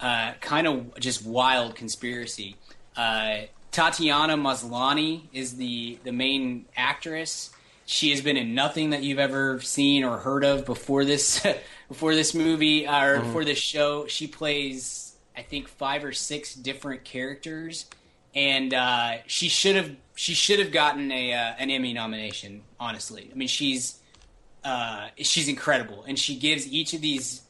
uh, 0.00 0.32
kind 0.40 0.66
of 0.66 0.98
just 0.98 1.24
wild 1.24 1.76
conspiracy. 1.76 2.56
Uh, 2.96 3.42
Tatiana 3.70 4.36
Maslany 4.36 5.28
is 5.32 5.54
the 5.56 6.00
the 6.02 6.10
main 6.10 6.64
actress. 6.76 7.52
She 7.92 8.10
has 8.10 8.22
been 8.22 8.38
in 8.38 8.54
nothing 8.54 8.90
that 8.90 9.02
you've 9.02 9.18
ever 9.18 9.60
seen 9.60 10.02
or 10.02 10.16
heard 10.16 10.44
of 10.44 10.64
before 10.64 11.04
this 11.04 11.46
before 11.88 12.14
this 12.14 12.34
movie 12.34 12.88
or 12.88 13.20
before 13.20 13.44
this 13.44 13.58
show. 13.58 14.06
She 14.06 14.26
plays 14.26 15.14
I 15.36 15.42
think 15.42 15.68
five 15.68 16.04
or 16.04 16.12
six 16.12 16.54
different 16.54 17.04
characters, 17.04 17.86
and 18.34 18.72
uh, 18.72 19.16
she 19.26 19.48
should 19.48 19.76
have 19.76 19.94
she 20.14 20.34
should 20.34 20.58
have 20.58 20.72
gotten 20.72 21.12
a 21.12 21.34
uh, 21.34 21.54
an 21.58 21.70
Emmy 21.70 21.92
nomination. 21.92 22.62
Honestly, 22.80 23.28
I 23.30 23.34
mean 23.36 23.48
she's 23.48 23.98
uh, 24.64 25.08
she's 25.18 25.48
incredible, 25.48 26.04
and 26.06 26.18
she 26.18 26.36
gives 26.36 26.66
each 26.66 26.94
of 26.94 27.02
these 27.02 27.42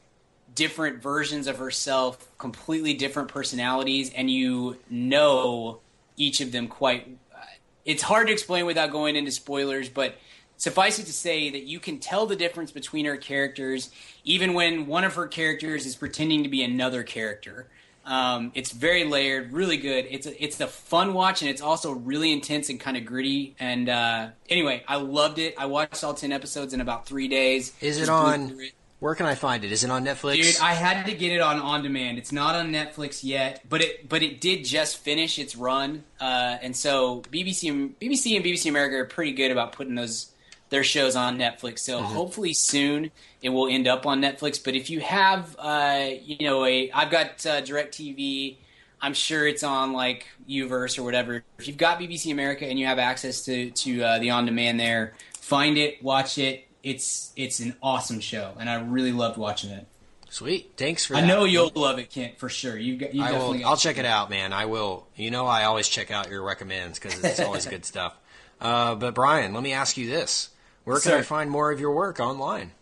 different 0.54 1.02
versions 1.02 1.46
of 1.46 1.58
herself 1.58 2.36
completely 2.38 2.94
different 2.94 3.28
personalities, 3.28 4.12
and 4.12 4.28
you 4.30 4.78
know 4.90 5.80
each 6.16 6.40
of 6.40 6.52
them 6.52 6.68
quite. 6.68 7.16
Uh, 7.32 7.44
it's 7.84 8.02
hard 8.02 8.26
to 8.26 8.32
explain 8.32 8.66
without 8.66 8.90
going 8.90 9.14
into 9.16 9.30
spoilers, 9.30 9.88
but 9.88 10.16
suffice 10.62 11.00
it 11.00 11.06
to 11.06 11.12
say 11.12 11.50
that 11.50 11.64
you 11.64 11.80
can 11.80 11.98
tell 11.98 12.24
the 12.24 12.36
difference 12.36 12.70
between 12.70 13.04
her 13.04 13.16
characters, 13.16 13.90
even 14.22 14.54
when 14.54 14.86
one 14.86 15.02
of 15.02 15.16
her 15.16 15.26
characters 15.26 15.86
is 15.86 15.96
pretending 15.96 16.44
to 16.44 16.48
be 16.48 16.62
another 16.62 17.02
character. 17.02 17.66
Um, 18.04 18.52
it's 18.54 18.70
very 18.70 19.02
layered, 19.02 19.52
really 19.52 19.76
good. 19.76 20.06
It's 20.08 20.24
a, 20.24 20.42
it's 20.44 20.60
a 20.60 20.68
fun 20.68 21.14
watch, 21.14 21.42
and 21.42 21.50
it's 21.50 21.60
also 21.60 21.90
really 21.90 22.32
intense 22.32 22.68
and 22.68 22.78
kind 22.78 22.96
of 22.96 23.04
gritty. 23.04 23.56
And 23.58 23.88
uh, 23.88 24.28
anyway, 24.48 24.84
I 24.86 24.96
loved 24.96 25.40
it. 25.40 25.56
I 25.58 25.66
watched 25.66 26.04
all 26.04 26.14
ten 26.14 26.30
episodes 26.30 26.72
in 26.72 26.80
about 26.80 27.06
three 27.06 27.26
days. 27.26 27.72
is 27.80 28.00
it 28.00 28.08
on? 28.08 28.60
it. 28.60 28.72
Where 29.00 29.16
can 29.16 29.26
I 29.26 29.34
find 29.34 29.64
it? 29.64 29.72
Is 29.72 29.82
it 29.82 29.90
on 29.90 30.04
Netflix? 30.04 30.34
Dude, 30.34 30.60
I 30.62 30.74
had 30.74 31.06
to 31.06 31.14
get 31.14 31.32
it 31.32 31.40
on 31.40 31.58
on 31.58 31.82
demand. 31.82 32.18
It's 32.18 32.30
not 32.30 32.54
on 32.54 32.70
Netflix 32.70 33.24
yet, 33.24 33.62
but 33.68 33.82
it 33.82 34.08
but 34.08 34.22
it 34.22 34.40
did 34.40 34.64
just 34.64 34.98
finish 34.98 35.40
its 35.40 35.56
run, 35.56 36.04
uh, 36.20 36.58
and 36.62 36.76
so 36.76 37.22
BBC 37.32 37.94
BBC 38.00 38.36
and 38.36 38.44
BBC 38.44 38.68
America 38.68 38.96
are 38.98 39.06
pretty 39.06 39.32
good 39.32 39.50
about 39.50 39.72
putting 39.72 39.96
those 39.96 40.31
their 40.72 40.82
shows 40.82 41.14
on 41.16 41.38
Netflix. 41.38 41.80
So 41.80 42.00
hopefully 42.00 42.54
soon 42.54 43.10
it 43.42 43.50
will 43.50 43.68
end 43.68 43.86
up 43.86 44.06
on 44.06 44.22
Netflix. 44.22 44.62
But 44.62 44.74
if 44.74 44.88
you 44.88 45.00
have, 45.00 45.54
uh, 45.58 46.08
you 46.24 46.38
know, 46.48 46.64
a 46.64 46.90
I've 46.90 47.10
got 47.10 47.44
uh, 47.46 47.60
Directv. 47.62 48.56
I'm 49.04 49.14
sure 49.14 49.46
it's 49.48 49.64
on 49.64 49.92
like 49.92 50.26
Uverse 50.48 50.96
or 50.98 51.02
whatever. 51.02 51.42
If 51.58 51.66
you've 51.66 51.76
got 51.76 51.98
BBC 51.98 52.30
America 52.30 52.64
and 52.66 52.78
you 52.78 52.86
have 52.86 52.98
access 53.00 53.44
to 53.46 53.70
to 53.70 54.02
uh, 54.02 54.18
the 54.20 54.30
on 54.30 54.46
demand 54.46 54.78
there, 54.80 55.14
find 55.40 55.76
it, 55.76 56.02
watch 56.02 56.38
it. 56.38 56.66
It's 56.84 57.32
it's 57.36 57.58
an 57.60 57.74
awesome 57.82 58.20
show, 58.20 58.52
and 58.58 58.70
I 58.70 58.80
really 58.80 59.12
loved 59.12 59.36
watching 59.38 59.70
it. 59.70 59.86
Sweet. 60.30 60.72
Thanks 60.76 61.04
for 61.04 61.16
I 61.16 61.20
that. 61.20 61.26
know 61.26 61.44
you'll 61.44 61.72
love 61.74 61.98
it, 61.98 62.10
Kent, 62.10 62.38
for 62.38 62.48
sure. 62.48 62.78
You 62.78 62.96
got 62.96 63.12
you 63.12 63.22
I 63.22 63.32
definitely. 63.32 63.56
will. 63.58 63.62
got- 63.64 63.68
I'll 63.70 63.76
check 63.76 63.98
it 63.98 64.06
out, 64.06 64.30
man. 64.30 64.52
I 64.52 64.64
will. 64.66 65.06
You 65.16 65.30
know, 65.32 65.46
I 65.46 65.64
always 65.64 65.88
check 65.88 66.10
out 66.10 66.30
your 66.30 66.42
recommends 66.42 66.98
because 66.98 67.22
it's 67.22 67.40
always 67.40 67.66
good 67.74 67.84
stuff. 67.84 68.16
Uh, 68.60 68.94
but 68.94 69.14
Brian, 69.16 69.52
let 69.52 69.62
me 69.64 69.72
ask 69.72 69.96
you 69.96 70.08
this: 70.08 70.48
Where 70.84 70.96
can 70.96 71.10
Sir. 71.12 71.18
I 71.18 71.22
find 71.22 71.50
more 71.50 71.70
of 71.70 71.80
your 71.80 71.92
work 71.92 72.18
online? 72.20 72.72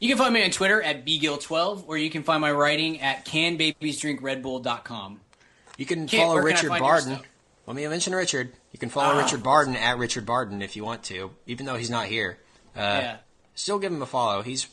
You 0.00 0.08
can 0.08 0.18
find 0.18 0.32
me 0.32 0.44
on 0.44 0.50
Twitter 0.50 0.80
at 0.82 1.04
bgill12, 1.04 1.84
or 1.88 1.96
you 1.96 2.08
can 2.10 2.22
find 2.22 2.40
my 2.40 2.52
writing 2.52 3.00
at 3.00 3.24
canbabiesdrinkredbull.com. 3.24 5.20
You 5.76 5.86
can 5.86 6.08
follow 6.08 6.36
can 6.36 6.44
Richard 6.44 6.68
find 6.68 6.80
Barden. 6.80 7.18
Let 7.66 7.76
me 7.76 7.86
mention 7.86 8.14
Richard. 8.14 8.52
You 8.72 8.78
can 8.78 8.88
follow 8.90 9.14
Ah. 9.18 9.22
Richard 9.22 9.42
Barden 9.42 9.76
at 9.76 9.98
Richard 9.98 10.24
Barden 10.26 10.62
if 10.62 10.76
you 10.76 10.84
want 10.84 11.02
to, 11.04 11.30
even 11.46 11.66
though 11.66 11.76
he's 11.76 11.90
not 11.90 12.06
here. 12.06 12.38
Uh, 12.76 12.80
yeah. 12.80 13.16
Still 13.54 13.78
give 13.78 13.92
him 13.92 14.02
a 14.02 14.06
follow. 14.06 14.42
He's 14.42 14.68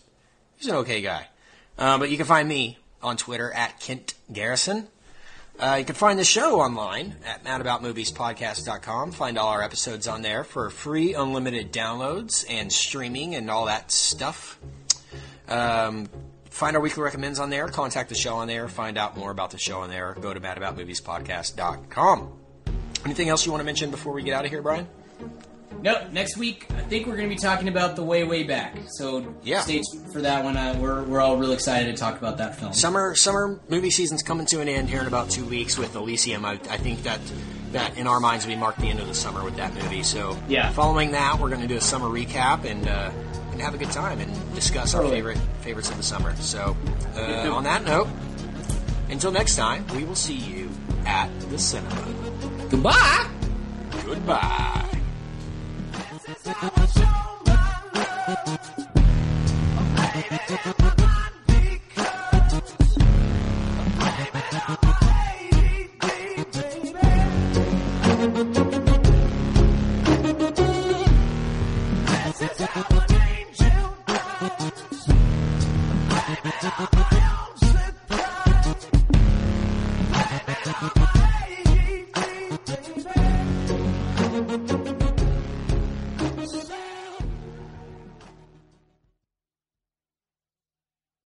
he's 0.58 0.68
an 0.68 0.76
okay 0.78 1.02
guy. 1.02 1.28
Uh, 1.78 1.98
but 1.98 2.10
you 2.10 2.18
can 2.18 2.26
find 2.26 2.48
me 2.48 2.78
on 3.02 3.18
Twitter 3.18 3.52
at 3.52 3.80
Kent 3.80 4.14
Garrison. 4.32 4.88
Uh, 5.58 5.78
you 5.80 5.86
can 5.86 5.96
find 5.96 6.20
the 6.20 6.26
show 6.26 6.60
online 6.60 7.16
at 7.26 7.44
madaboutmoviespodcast.com. 7.46 9.12
Find 9.12 9.38
all 9.38 9.50
our 9.50 9.62
episodes 9.62 10.08
on 10.08 10.22
there 10.22 10.44
for 10.44 10.70
free, 10.70 11.14
unlimited 11.14 11.72
downloads 11.72 12.46
and 12.50 12.72
streaming 12.72 13.36
and 13.36 13.50
all 13.50 13.66
that 13.66 13.90
stuff. 13.90 14.60
Um, 15.48 16.10
find 16.50 16.76
our 16.76 16.82
weekly 16.82 17.04
recommends 17.04 17.40
on 17.40 17.50
there. 17.50 17.70
Contact 17.70 18.10
the 18.10 18.16
show 18.16 18.36
on 18.36 18.48
there. 18.48 18.68
Find 18.68 18.98
out 18.98 19.18
more 19.18 19.32
about 19.32 19.52
the 19.52 19.58
show 19.58 19.80
on 19.80 19.90
there. 19.90 20.16
Go 20.20 20.34
to 20.34 20.42
madaboutmoviespodcast.com. 20.42 22.34
Anything 23.06 23.30
else 23.30 23.46
you 23.46 23.52
want 23.52 23.62
to 23.62 23.66
mention 23.66 23.92
before 23.92 24.12
we 24.14 24.24
get 24.24 24.34
out 24.34 24.44
of 24.44 24.52
here, 24.52 24.62
Brian? 24.62 24.88
Nope. 25.82 26.12
Next 26.12 26.38
week, 26.38 26.66
I 26.78 26.82
think 26.82 27.06
we're 27.08 27.16
going 27.16 27.30
to 27.30 27.36
be 27.36 27.40
talking 27.42 27.68
about 27.68 27.96
the 27.96 28.04
way, 28.04 28.24
way 28.24 28.44
back. 28.44 28.76
So 28.98 29.36
Yeah. 29.44 29.62
stay 29.62 29.82
tuned 29.92 30.12
for 30.12 30.22
that 30.22 30.44
one. 30.44 30.58
Uh, 30.58 30.76
we're 30.80 31.04
we're 31.04 31.22
all 31.22 31.38
real 31.38 31.52
excited 31.52 31.96
to 31.96 32.00
talk 32.00 32.18
about 32.18 32.38
that 32.38 32.58
film. 32.60 32.74
Summer 32.74 33.14
summer 33.16 33.60
movie 33.70 33.92
season's 33.92 34.24
coming 34.24 34.46
to 34.48 34.62
an 34.62 34.68
end 34.68 34.90
here 34.90 35.02
in 35.02 35.08
about 35.08 35.30
two 35.30 35.46
weeks 35.46 35.78
with 35.78 35.96
Elysium. 35.96 36.44
I, 36.46 36.54
I 36.70 36.78
think 36.78 37.04
that 37.04 37.20
that 37.72 37.98
in 37.98 38.08
our 38.08 38.20
minds 38.20 38.48
we 38.48 38.56
mark 38.56 38.78
the 38.78 38.88
end 38.90 39.00
of 39.00 39.08
the 39.08 39.14
summer 39.14 39.44
with 39.44 39.56
that 39.58 39.74
movie. 39.76 40.02
So 40.04 40.38
Yeah. 40.48 40.72
following 40.72 41.12
that, 41.12 41.40
we're 41.40 41.50
going 41.50 41.62
to 41.62 41.68
do 41.68 41.78
a 41.78 41.82
summer 41.82 42.08
recap 42.08 42.64
and 42.66 42.88
uh, 42.88 43.12
and 43.52 43.62
have 43.62 43.74
a 43.74 43.78
good 43.78 43.92
time 43.92 44.20
and 44.20 44.56
discuss 44.56 44.94
our 44.96 45.02
Totally. 45.02 45.20
favorite 45.20 45.38
favorites 45.62 45.90
of 45.92 45.98
the 45.98 46.04
summer. 46.04 46.36
So 46.38 46.76
uh, 47.16 47.52
on 47.54 47.64
that 47.66 47.86
note, 47.86 48.08
until 49.10 49.32
next 49.32 49.56
time, 49.56 49.86
we 49.96 50.04
will 50.04 50.16
see 50.16 50.34
you 50.36 50.70
at 51.06 51.30
the 51.52 51.60
cinema. 51.60 52.04
Goodbye. 52.70 53.28
Goodbye. 54.06 54.90
Angel. 56.62 57.06